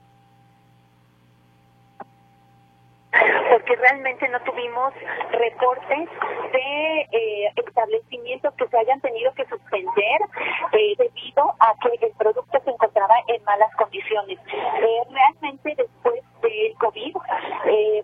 Porque 3.73 3.77
realmente 3.77 4.29
no 4.29 4.41
tuvimos 4.41 4.93
reportes 5.31 6.09
de 6.53 7.01
eh, 7.13 7.53
establecimientos 7.57 8.53
que 8.55 8.69
se 8.69 8.79
hayan 8.79 9.01
tenido 9.01 9.33
que 9.35 9.47
suspender 9.47 10.21
eh, 10.73 10.95
debido 10.99 11.55
a 11.59 11.75
que 11.81 12.07
el 12.07 12.13
producto 12.13 12.59
se 12.65 12.71
encontraba 12.71 13.15
en 13.29 13.43
malas 13.45 13.75
condiciones. 13.77 14.39
Eh, 14.49 15.03
realmente 15.11 15.75
después 15.77 16.23
del 16.43 16.75
COVID, 16.79 17.17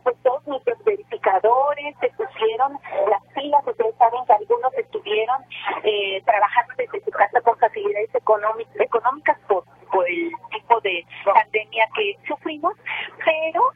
pues 0.04 0.16
todos 0.22 0.46
nuestros 0.46 0.82
verificadores 0.84 1.96
se 2.00 2.08
pusieron 2.10 2.78
las 3.10 3.22
pilas, 3.34 3.66
ustedes 3.66 3.94
saben 3.96 4.24
que 4.26 4.32
algunos 4.32 4.72
estuvieron 4.74 5.42
trabajando 6.24 6.74
desde 6.78 7.04
su 7.04 7.10
casa 7.10 7.40
con 7.40 7.58
facilidades 7.58 8.10
económicas 8.14 9.38
por, 9.48 9.64
por 9.90 10.08
el 10.08 10.30
tipo 10.52 10.80
de 10.80 11.04
pandemia 11.24 11.88
que 11.96 12.16
sufrimos, 12.28 12.74
pero 13.24 13.72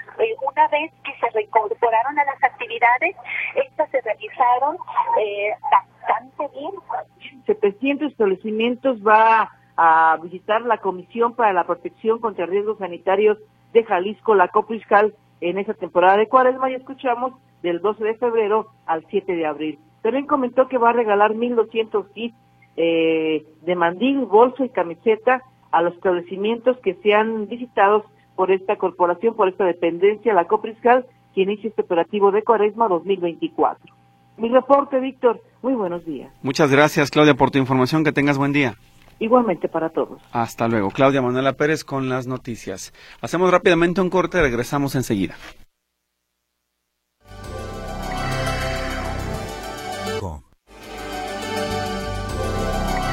una 0.53 0.69
vez 0.69 0.93
que 1.05 1.13
se 1.19 1.31
reincorporaron 1.31 2.19
a 2.19 2.25
las 2.25 2.43
actividades, 2.43 3.17
estas 3.55 3.91
se 3.91 4.01
realizaron 4.01 4.77
eh, 5.21 5.55
bastante 5.71 6.49
bien. 6.59 6.73
700 8.63 8.63
establecimientos 8.63 9.07
va 9.07 9.51
a 9.77 10.19
visitar 10.23 10.63
la 10.63 10.79
Comisión 10.79 11.35
para 11.35 11.53
la 11.53 11.65
Protección 11.65 12.19
contra 12.19 12.47
Riesgos 12.47 12.79
Sanitarios 12.79 13.39
de 13.73 13.85
Jalisco, 13.85 14.35
la 14.35 14.49
COPRISCAL, 14.49 15.15
en 15.41 15.59
esta 15.59 15.75
temporada 15.75 16.19
de 16.19 16.29
cuaresma 16.29 16.71
y 16.71 16.75
escuchamos 16.75 17.33
del 17.63 17.81
12 17.81 18.05
de 18.05 18.15
febrero 18.15 18.69
al 18.87 19.05
7 19.11 19.35
de 19.35 19.47
abril. 19.47 19.79
También 20.03 20.27
comentó 20.27 20.69
que 20.69 20.79
va 20.79 20.91
a 20.91 20.93
regalar 20.93 21.35
1.200 21.35 22.07
kits 22.13 22.37
eh, 22.77 23.45
de 23.63 23.75
mandil, 23.75 24.25
bolso 24.27 24.65
y 24.65 24.69
camiseta 24.69 25.43
a 25.73 25.83
los 25.83 25.95
establecimientos 25.95 26.77
que 26.79 26.95
sean 27.03 27.49
visitados 27.49 28.05
por 28.37 28.51
esta 28.51 28.77
corporación, 28.77 29.35
por 29.35 29.49
esta 29.49 29.65
dependencia, 29.65 30.35
la 30.35 30.47
Copriscal, 30.47 31.07
que 31.35 31.43
inicia 31.43 31.69
este 31.69 31.83
operativo 31.83 32.31
de 32.31 32.43
Cuaresma 32.43 32.89
2024. 32.89 33.95
Mi 34.37 34.49
reporte, 34.49 35.01
Víctor. 35.01 35.41
Muy 35.63 35.75
buenos 35.75 36.05
días. 36.05 36.33
Muchas 36.43 36.71
gracias, 36.71 37.11
Claudia, 37.11 37.35
por 37.35 37.51
tu 37.51 37.59
información. 37.59 38.05
Que 38.05 38.13
tengas 38.13 38.37
buen 38.37 38.53
día. 38.53 38.75
Igualmente 39.21 39.69
para 39.69 39.91
todos. 39.91 40.21
Hasta 40.33 40.67
luego. 40.67 40.91
Claudia 40.91 41.23
Manuela 41.23 41.53
Pérez 41.53 41.85
con 41.85 42.09
las 42.09 42.27
noticias. 42.27 42.93
Hacemos 43.21 43.53
rápidamente 43.53 44.01
un 44.01 44.11
corte, 44.11 44.41
regresamos 44.41 44.97
enseguida. 44.97 45.37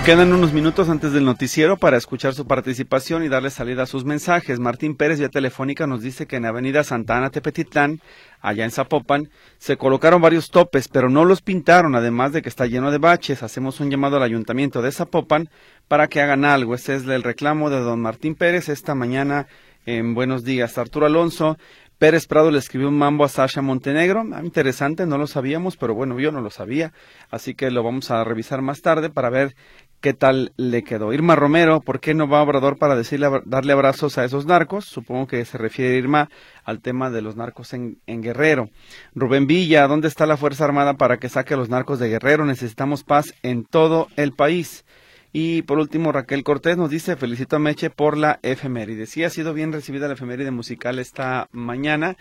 Quedan 0.10 0.34
unos 0.34 0.54
minutos 0.54 0.90
antes 0.90 1.14
del 1.14 1.24
noticiero 1.24 1.78
para 1.78 1.96
escuchar 1.96 2.34
su 2.34 2.48
participación 2.48 3.24
y 3.24 3.30
darle 3.30 3.52
salida 3.52 3.84
a 3.84 3.86
sus 3.86 4.06
mensajes. 4.06 4.60
Martín 4.60 4.96
Pérez, 4.96 5.20
vía 5.20 5.30
telefónica, 5.30 5.86
nos 5.86 6.02
dice 6.02 6.26
que 6.26 6.38
en 6.38 6.48
Avenida 6.48 6.84
Santana 6.84 7.30
Tepetitlán, 7.30 8.02
allá 8.42 8.66
en 8.66 8.72
Zapopan, 8.72 9.30
se 9.60 9.78
colocaron 9.78 10.20
varios 10.20 10.50
topes, 10.50 10.88
pero 10.88 11.12
no 11.12 11.26
los 11.26 11.44
pintaron, 11.44 11.94
además 11.94 12.34
de 12.34 12.42
que 12.42 12.50
está 12.50 12.66
lleno 12.66 12.90
de 12.90 12.98
baches. 12.98 13.44
Hacemos 13.44 13.82
un 13.82 13.92
llamado 13.92 14.18
al 14.18 14.24
ayuntamiento 14.24 14.82
de 14.82 14.92
Zapopan 14.92 15.52
para 15.88 16.08
que 16.08 16.22
hagan 16.22 16.44
algo. 16.44 16.74
Este 16.74 16.96
es 16.96 17.04
el 17.06 17.22
reclamo 17.22 17.70
de 17.70 17.80
don 17.80 18.02
Martín 18.02 18.34
Pérez 18.34 18.68
esta 18.68 18.96
mañana 18.96 19.46
en 19.86 20.16
Buenos 20.16 20.44
Días. 20.44 20.80
Arturo 20.80 21.06
Alonso, 21.06 21.56
Pérez 22.00 22.28
Prado 22.28 22.50
le 22.50 22.60
escribió 22.60 22.88
un 22.88 22.98
mambo 22.98 23.26
a 23.26 23.30
Sasha 23.30 23.62
Montenegro. 23.62 24.26
Ah, 24.34 24.42
interesante, 24.42 25.06
no 25.06 25.18
lo 25.18 25.28
sabíamos, 25.28 25.76
pero 25.76 25.94
bueno, 25.94 26.18
yo 26.18 26.32
no 26.32 26.40
lo 26.40 26.50
sabía. 26.50 26.94
Así 27.30 27.56
que 27.56 27.70
lo 27.72 27.84
vamos 27.84 28.10
a 28.10 28.24
revisar 28.24 28.62
más 28.62 28.82
tarde 28.82 29.10
para 29.10 29.30
ver 29.30 29.54
qué 30.02 30.14
tal 30.14 30.54
le 30.58 30.84
quedó. 30.84 31.14
Irma 31.14 31.36
Romero, 31.36 31.82
¿por 31.82 32.00
qué 32.00 32.14
no 32.14 32.28
va 32.28 32.40
a 32.40 32.44
Obrador 32.44 32.78
para 32.78 32.96
decirle, 32.96 33.28
darle 33.46 33.74
abrazos 33.74 34.18
a 34.18 34.26
esos 34.26 34.46
narcos? 34.46 34.86
Supongo 34.86 35.28
que 35.28 35.44
se 35.46 35.58
refiere 35.58 35.98
Irma 35.98 36.30
al 36.64 36.82
tema 36.82 37.10
de 37.10 37.22
los 37.22 37.36
narcos 37.36 37.74
en, 37.74 38.00
en, 38.08 38.22
Guerrero. 38.22 38.70
Rubén 39.16 39.48
Villa, 39.48 39.88
¿dónde 39.88 40.08
está 40.08 40.26
la 40.26 40.38
Fuerza 40.38 40.66
Armada 40.66 40.96
para 40.96 41.18
que 41.18 41.30
saque 41.30 41.54
a 41.54 41.58
los 41.58 41.70
narcos 41.70 42.00
de 42.00 42.10
Guerrero? 42.10 42.46
Necesitamos 42.46 43.04
paz 43.04 43.34
en 43.44 43.66
todo 43.66 44.08
el 44.16 44.34
país. 44.34 44.86
Y 45.32 45.62
por 45.64 45.78
último, 45.78 46.12
Raquel 46.12 46.44
Cortés 46.44 46.78
nos 46.78 46.90
dice, 46.90 47.16
felicito 47.16 47.58
a 47.58 47.60
Meche 47.60 47.92
por 47.92 48.18
la 48.18 48.40
efeméride. 48.42 49.06
Sí, 49.06 49.24
ha 49.24 49.30
sido 49.30 49.54
bien 49.54 49.72
recibida 49.72 50.08
la 50.08 50.16
efeméride 50.16 50.50
musical 50.50 50.98
esta 50.98 51.48
mañana. 51.52 52.18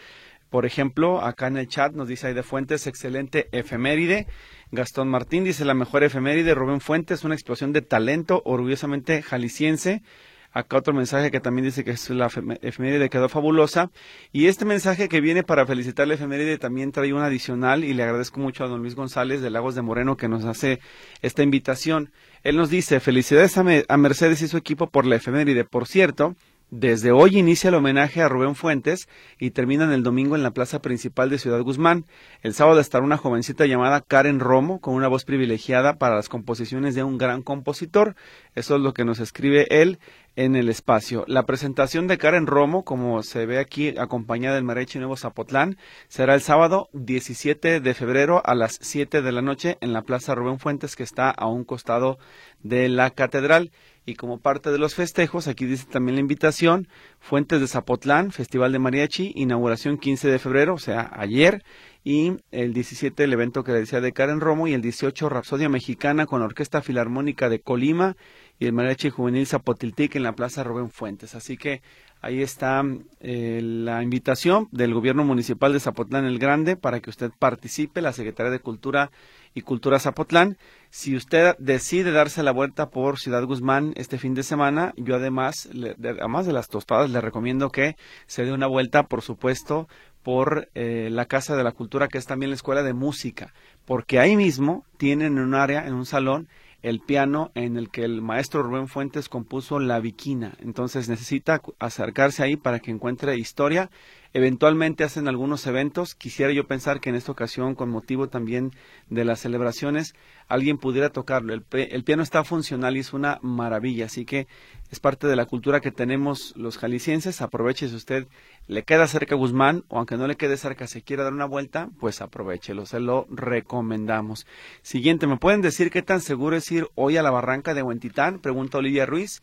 Por 0.51 0.66
ejemplo, 0.66 1.22
acá 1.22 1.46
en 1.46 1.57
el 1.57 1.68
chat 1.68 1.92
nos 1.92 2.09
dice 2.09 2.28
Aide 2.28 2.42
Fuentes, 2.42 2.86
excelente 2.86 3.49
efeméride. 3.53 4.26
Gastón 4.70 5.09
Martín 5.09 5.44
dice 5.44 5.64
la 5.64 5.74
mejor 5.74 6.05
efeméride. 6.05 6.55
Rubén 6.55 6.80
Fuentes, 6.80 7.24
una 7.24 7.34
explosión 7.34 7.72
de 7.72 7.82
talento, 7.82 8.42
orgullosamente 8.44 9.22
jalisciense. 9.22 10.03
Acá 10.51 10.78
otro 10.78 10.94
mensaje 10.94 11.30
que 11.30 11.40
también 11.40 11.66
dice 11.66 11.84
que 11.84 11.94
la 12.14 12.30
efeméride 12.62 13.11
quedó 13.11 13.28
fabulosa. 13.28 13.90
Y 14.32 14.46
este 14.46 14.64
mensaje 14.64 15.09
que 15.09 15.20
viene 15.20 15.42
para 15.42 15.66
felicitar 15.66 16.09
la 16.09 16.14
efeméride 16.14 16.57
también 16.57 16.90
trae 16.90 17.12
un 17.12 17.20
adicional 17.20 17.84
y 17.84 17.92
le 17.92 18.03
agradezco 18.03 18.40
mucho 18.40 18.64
a 18.64 18.68
don 18.68 18.80
Luis 18.80 18.94
González 18.94 19.42
de 19.42 19.51
Lagos 19.51 19.74
de 19.74 19.82
Moreno 19.82 20.16
que 20.16 20.28
nos 20.28 20.44
hace 20.46 20.80
esta 21.20 21.42
invitación. 21.42 22.11
Él 22.42 22.57
nos 22.57 22.70
dice, 22.70 23.01
felicidades 23.01 23.59
a, 23.59 23.96
Mercedes 23.99 24.40
y 24.40 24.49
su 24.49 24.57
equipo 24.57 24.88
por 24.88 25.05
la 25.05 25.16
efeméride. 25.16 25.64
Por 25.64 25.86
cierto, 25.86 26.34
desde 26.70 27.12
hoy 27.12 27.38
inicia 27.38 27.68
el 27.68 27.74
homenaje 27.74 28.20
a 28.20 28.28
Rubén 28.28 28.54
Fuentes 28.54 29.08
y 29.38 29.52
termina 29.52 29.92
el 29.94 30.02
domingo 30.02 30.36
en 30.36 30.42
la 30.42 30.50
plaza 30.50 30.82
principal 30.82 31.30
de 31.30 31.38
Ciudad 31.38 31.62
Guzmán. 31.62 32.04
El 32.42 32.52
sábado 32.52 32.78
estará 32.78 33.02
una 33.02 33.16
jovencita 33.16 33.64
llamada 33.64 34.02
Karen 34.02 34.38
Romo 34.38 34.78
con 34.78 34.94
una 34.94 35.08
voz 35.08 35.24
privilegiada 35.24 35.94
para 35.94 36.16
las 36.16 36.28
composiciones 36.28 36.94
de 36.94 37.04
un 37.04 37.16
gran 37.16 37.42
compositor. 37.42 38.16
Eso 38.54 38.76
es 38.76 38.82
lo 38.82 38.92
que 38.92 39.06
nos 39.06 39.18
escribe 39.18 39.66
él 39.70 39.98
en 40.36 40.56
el 40.56 40.68
espacio. 40.68 41.24
La 41.26 41.46
presentación 41.46 42.06
de 42.06 42.18
Karen 42.18 42.46
Romo, 42.46 42.84
como 42.84 43.22
se 43.22 43.46
ve 43.46 43.58
aquí 43.58 43.96
acompañada 43.98 44.54
del 44.54 44.64
Marechi 44.64 44.98
Nuevo 44.98 45.16
Zapotlán, 45.16 45.78
será 46.08 46.34
el 46.34 46.42
sábado 46.42 46.90
17 46.92 47.80
de 47.80 47.94
febrero 47.94 48.42
a 48.44 48.54
las 48.54 48.78
7 48.80 49.22
de 49.22 49.32
la 49.32 49.42
noche 49.42 49.78
en 49.80 49.92
la 49.92 50.02
Plaza 50.02 50.34
Rubén 50.34 50.58
Fuentes 50.58 50.96
que 50.96 51.02
está 51.02 51.30
a 51.30 51.46
un 51.46 51.64
costado 51.64 52.18
de 52.62 52.88
la 52.88 53.10
catedral. 53.10 53.72
Y 54.09 54.14
como 54.14 54.38
parte 54.38 54.70
de 54.70 54.78
los 54.78 54.94
festejos, 54.94 55.48
aquí 55.48 55.66
dice 55.66 55.84
también 55.84 56.14
la 56.14 56.22
invitación, 56.22 56.88
Fuentes 57.20 57.61
de 57.61 57.68
Zapotlán, 57.68 58.32
Festival 58.32 58.72
de 58.72 58.78
Mariachi, 58.78 59.32
inauguración 59.34 59.98
15 59.98 60.28
de 60.28 60.38
febrero, 60.38 60.72
o 60.72 60.78
sea, 60.78 61.11
ayer, 61.12 61.62
y 62.04 62.32
el 62.50 62.72
17 62.72 63.22
el 63.22 63.34
evento 63.34 63.64
que 63.64 63.72
le 63.72 63.80
decía 63.80 64.00
de 64.00 64.14
Karen 64.14 64.40
Romo, 64.40 64.66
y 64.66 64.72
el 64.72 64.80
18 64.80 65.28
Rapsodia 65.28 65.68
Mexicana 65.68 66.24
con 66.24 66.40
la 66.40 66.46
Orquesta 66.46 66.80
Filarmónica 66.80 67.50
de 67.50 67.61
Colima 67.61 68.16
y 68.59 68.64
el 68.64 68.72
Mariachi 68.72 69.11
Juvenil 69.11 69.46
Zapotiltic 69.46 70.16
en 70.16 70.22
la 70.22 70.32
Plaza 70.32 70.64
Rubén 70.64 70.88
Fuentes. 70.88 71.34
Así 71.34 71.59
que 71.59 71.82
ahí 72.22 72.40
está 72.40 72.82
eh, 73.20 73.61
la 73.62 74.02
invitación 74.02 74.68
del 74.72 74.94
Gobierno 74.94 75.22
Municipal 75.22 75.74
de 75.74 75.80
Zapotlán 75.80 76.24
el 76.24 76.38
Grande 76.38 76.76
para 76.76 77.00
que 77.00 77.11
usted 77.11 77.30
participe, 77.38 78.00
la 78.00 78.14
Secretaría 78.14 78.52
de 78.52 78.61
Cultura 78.61 79.11
y 79.55 79.62
Cultura 79.62 79.99
Zapotlán. 79.99 80.57
Si 80.90 81.14
usted 81.16 81.55
decide 81.59 82.12
darse 82.12 82.42
la 82.42 82.53
vuelta 82.53 82.88
por 82.90 83.18
Ciudad 83.18 83.44
Guzmán 83.44 83.92
este 83.96 84.18
fin 84.18 84.34
de 84.34 84.42
semana, 84.42 84.92
yo 84.96 85.16
además, 85.16 85.68
además 86.03 86.46
de 86.46 86.53
las 86.53 86.68
tostadas, 86.68 87.11
le 87.11 87.20
recomiendo 87.20 87.70
que 87.70 87.96
se 88.26 88.44
dé 88.44 88.53
una 88.53 88.66
vuelta, 88.66 89.05
por 89.05 89.22
supuesto, 89.22 89.88
por 90.22 90.68
eh, 90.74 91.09
la 91.11 91.26
Casa 91.26 91.57
de 91.57 91.64
la 91.64 91.72
Cultura, 91.72 92.09
que 92.09 92.18
es 92.18 92.26
también 92.26 92.51
la 92.51 92.57
Escuela 92.57 92.82
de 92.82 92.92
Música, 92.92 93.53
porque 93.84 94.18
ahí 94.18 94.36
mismo 94.36 94.84
tienen 94.96 95.38
un 95.38 95.55
área, 95.55 95.86
en 95.86 95.94
un 95.94 96.07
salón, 96.07 96.49
el 96.82 97.01
piano 97.01 97.51
en 97.55 97.76
el 97.76 97.90
que 97.90 98.05
el 98.05 98.22
maestro 98.22 98.62
Rubén 98.62 98.88
Fuentes 98.88 99.28
compuso 99.28 99.80
La 99.80 100.01
Viquina. 100.01 100.55
Entonces 100.61 101.09
necesita 101.09 101.61
acercarse 101.78 102.42
ahí 102.42 102.57
para 102.57 102.78
que 102.78 102.90
encuentre 102.90 103.36
historia 103.36 103.90
Eventualmente 104.35 105.05
hacen 105.05 105.26
algunos 105.26 105.66
eventos. 105.66 106.14
Quisiera 106.14 106.53
yo 106.53 106.66
pensar 106.66 107.01
que 107.01 107.09
en 107.09 107.16
esta 107.16 107.33
ocasión, 107.33 107.74
con 107.74 107.89
motivo 107.89 108.29
también 108.29 108.72
de 109.09 109.24
las 109.24 109.41
celebraciones, 109.41 110.14
alguien 110.49 110.79
pudiera 110.79 111.11
tocarlo. 111.11 111.55
El, 111.55 111.62
piano 112.05 112.22
está 112.22 112.45
funcional 112.45 112.97
y 112.97 113.01
es 113.01 113.12
una 113.12 113.39
maravilla. 113.43 114.07
Así 114.07 114.26
que 114.26 114.47
es 114.91 115.01
parte 115.01 115.26
de 115.26 115.37
la 115.37 115.47
cultura 115.47 115.81
que 115.81 115.91
tenemos 115.91 116.53
los 116.57 116.76
jaliscienses. 116.76 117.41
Aproveche 117.41 117.89
si 117.89 117.95
usted 117.95 118.26
le 118.66 118.83
queda 118.83 119.07
cerca 119.07 119.35
Guzmán 119.35 119.85
o 119.89 119.97
aunque 119.97 120.16
no 120.18 120.26
le 120.26 120.37
quede 120.37 120.59
cerca, 120.59 120.87
se 120.87 121.03
quiera 121.03 121.24
dar 121.24 121.33
una 121.33 121.47
vuelta, 121.47 121.89
pues 121.99 122.20
aprovechelo. 122.20 122.85
Se 122.85 123.01
lo 123.01 123.26
recomendamos. 123.31 124.47
Siguiente, 124.83 125.26
¿me 125.26 125.39
pueden 125.39 125.62
decir 125.62 125.91
qué 125.91 126.03
tan 126.03 126.20
seguro 126.20 126.57
es 126.57 126.70
ir 126.70 126.87
hoy 126.95 127.16
a 127.16 127.22
la 127.22 127.31
barranca 127.31 127.72
de 127.72 127.83
Huentitán? 127.83 128.41
Pregunta 128.41 128.79
Olivia 128.79 129.07
Ruiz. 129.07 129.43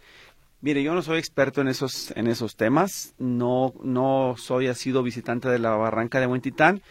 Mire, 0.61 0.81
yo 0.83 0.93
no 0.93 1.01
soy 1.01 1.19
experto 1.19 1.61
en 1.61 1.67
esos, 1.67 2.11
en 2.15 2.27
esos 2.27 2.55
temas, 2.55 3.13
no, 3.17 3.73
no 3.83 4.35
soy, 4.37 4.67
ha 4.67 4.73
sido 4.73 5.03
visitante 5.03 5.49
de 5.49 5.59
la 5.59 5.75
barranca 5.75 6.19
de 6.19 6.27
Huentitán. 6.27 6.81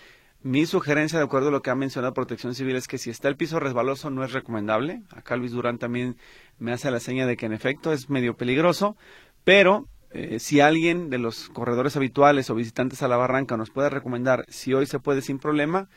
Mi 0.43 0.67
sugerencia, 0.67 1.19
de 1.19 1.25
acuerdo 1.25 1.49
a 1.49 1.51
lo 1.51 1.63
que 1.63 1.71
ha 1.71 1.75
mencionado 1.75 2.13
Protección 2.13 2.55
Civil, 2.55 2.77
es 2.77 2.87
que 2.87 2.99
si 2.99 3.09
está 3.09 3.29
el 3.29 3.37
piso 3.37 3.59
resbaloso 3.59 4.11
no 4.11 4.23
es 4.23 4.33
recomendable. 4.33 5.03
Acá 5.11 5.37
Luis 5.37 5.53
Durán 5.53 5.79
también 5.79 6.19
me 6.59 6.73
hace 6.73 6.91
la 6.91 7.01
seña 7.01 7.27
de 7.27 7.37
que 7.37 7.47
en 7.47 7.55
efecto 7.55 7.93
es 7.93 8.11
medio 8.11 8.37
peligroso, 8.37 8.97
pero 9.43 9.89
eh, 10.11 10.39
si 10.39 10.61
alguien 10.61 11.11
de 11.11 11.19
los 11.19 11.49
corredores 11.49 11.97
habituales 11.97 12.51
o 12.51 12.55
visitantes 12.55 13.03
a 13.03 13.09
la 13.09 13.17
barranca 13.17 13.57
nos 13.57 13.71
puede 13.71 13.91
recomendar 13.91 14.45
si 14.49 14.75
hoy 14.75 14.87
se 14.87 15.01
puede 15.01 15.23
sin 15.23 15.39
problema, 15.39 15.89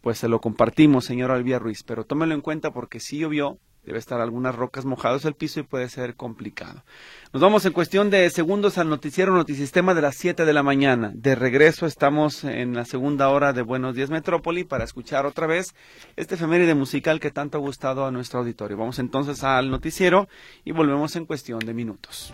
pues 0.00 0.18
se 0.18 0.28
lo 0.28 0.40
compartimos, 0.40 1.06
señor 1.06 1.30
Albía 1.30 1.58
Ruiz, 1.58 1.82
pero 1.82 2.04
tómelo 2.04 2.34
en 2.34 2.42
cuenta 2.42 2.72
porque 2.72 3.00
si 3.00 3.18
llovió, 3.18 3.58
debe 3.84 3.98
estar 3.98 4.20
algunas 4.20 4.54
rocas 4.54 4.84
mojadas 4.84 5.24
el 5.24 5.34
piso 5.34 5.60
y 5.60 5.64
puede 5.64 5.88
ser 5.88 6.14
complicado. 6.14 6.84
Nos 7.32 7.42
vamos 7.42 7.64
en 7.66 7.72
cuestión 7.72 8.10
de 8.10 8.28
segundos 8.30 8.78
al 8.78 8.88
noticiero 8.88 9.34
Notisistema 9.34 9.94
de 9.94 10.02
las 10.02 10.16
7 10.16 10.44
de 10.44 10.52
la 10.52 10.62
mañana. 10.62 11.12
De 11.14 11.34
regreso 11.34 11.86
estamos 11.86 12.44
en 12.44 12.74
la 12.74 12.84
segunda 12.84 13.28
hora 13.28 13.52
de 13.52 13.62
Buenos 13.62 13.94
Días 13.94 14.10
Metrópoli 14.10 14.64
para 14.64 14.84
escuchar 14.84 15.26
otra 15.26 15.46
vez 15.46 15.74
este 16.16 16.36
efeméride 16.36 16.74
musical 16.74 17.20
que 17.20 17.30
tanto 17.30 17.58
ha 17.58 17.60
gustado 17.60 18.06
a 18.06 18.10
nuestro 18.10 18.40
auditorio. 18.40 18.76
Vamos 18.76 18.98
entonces 18.98 19.42
al 19.44 19.70
noticiero 19.70 20.28
y 20.64 20.72
volvemos 20.72 21.16
en 21.16 21.26
cuestión 21.26 21.60
de 21.60 21.74
minutos. 21.74 22.32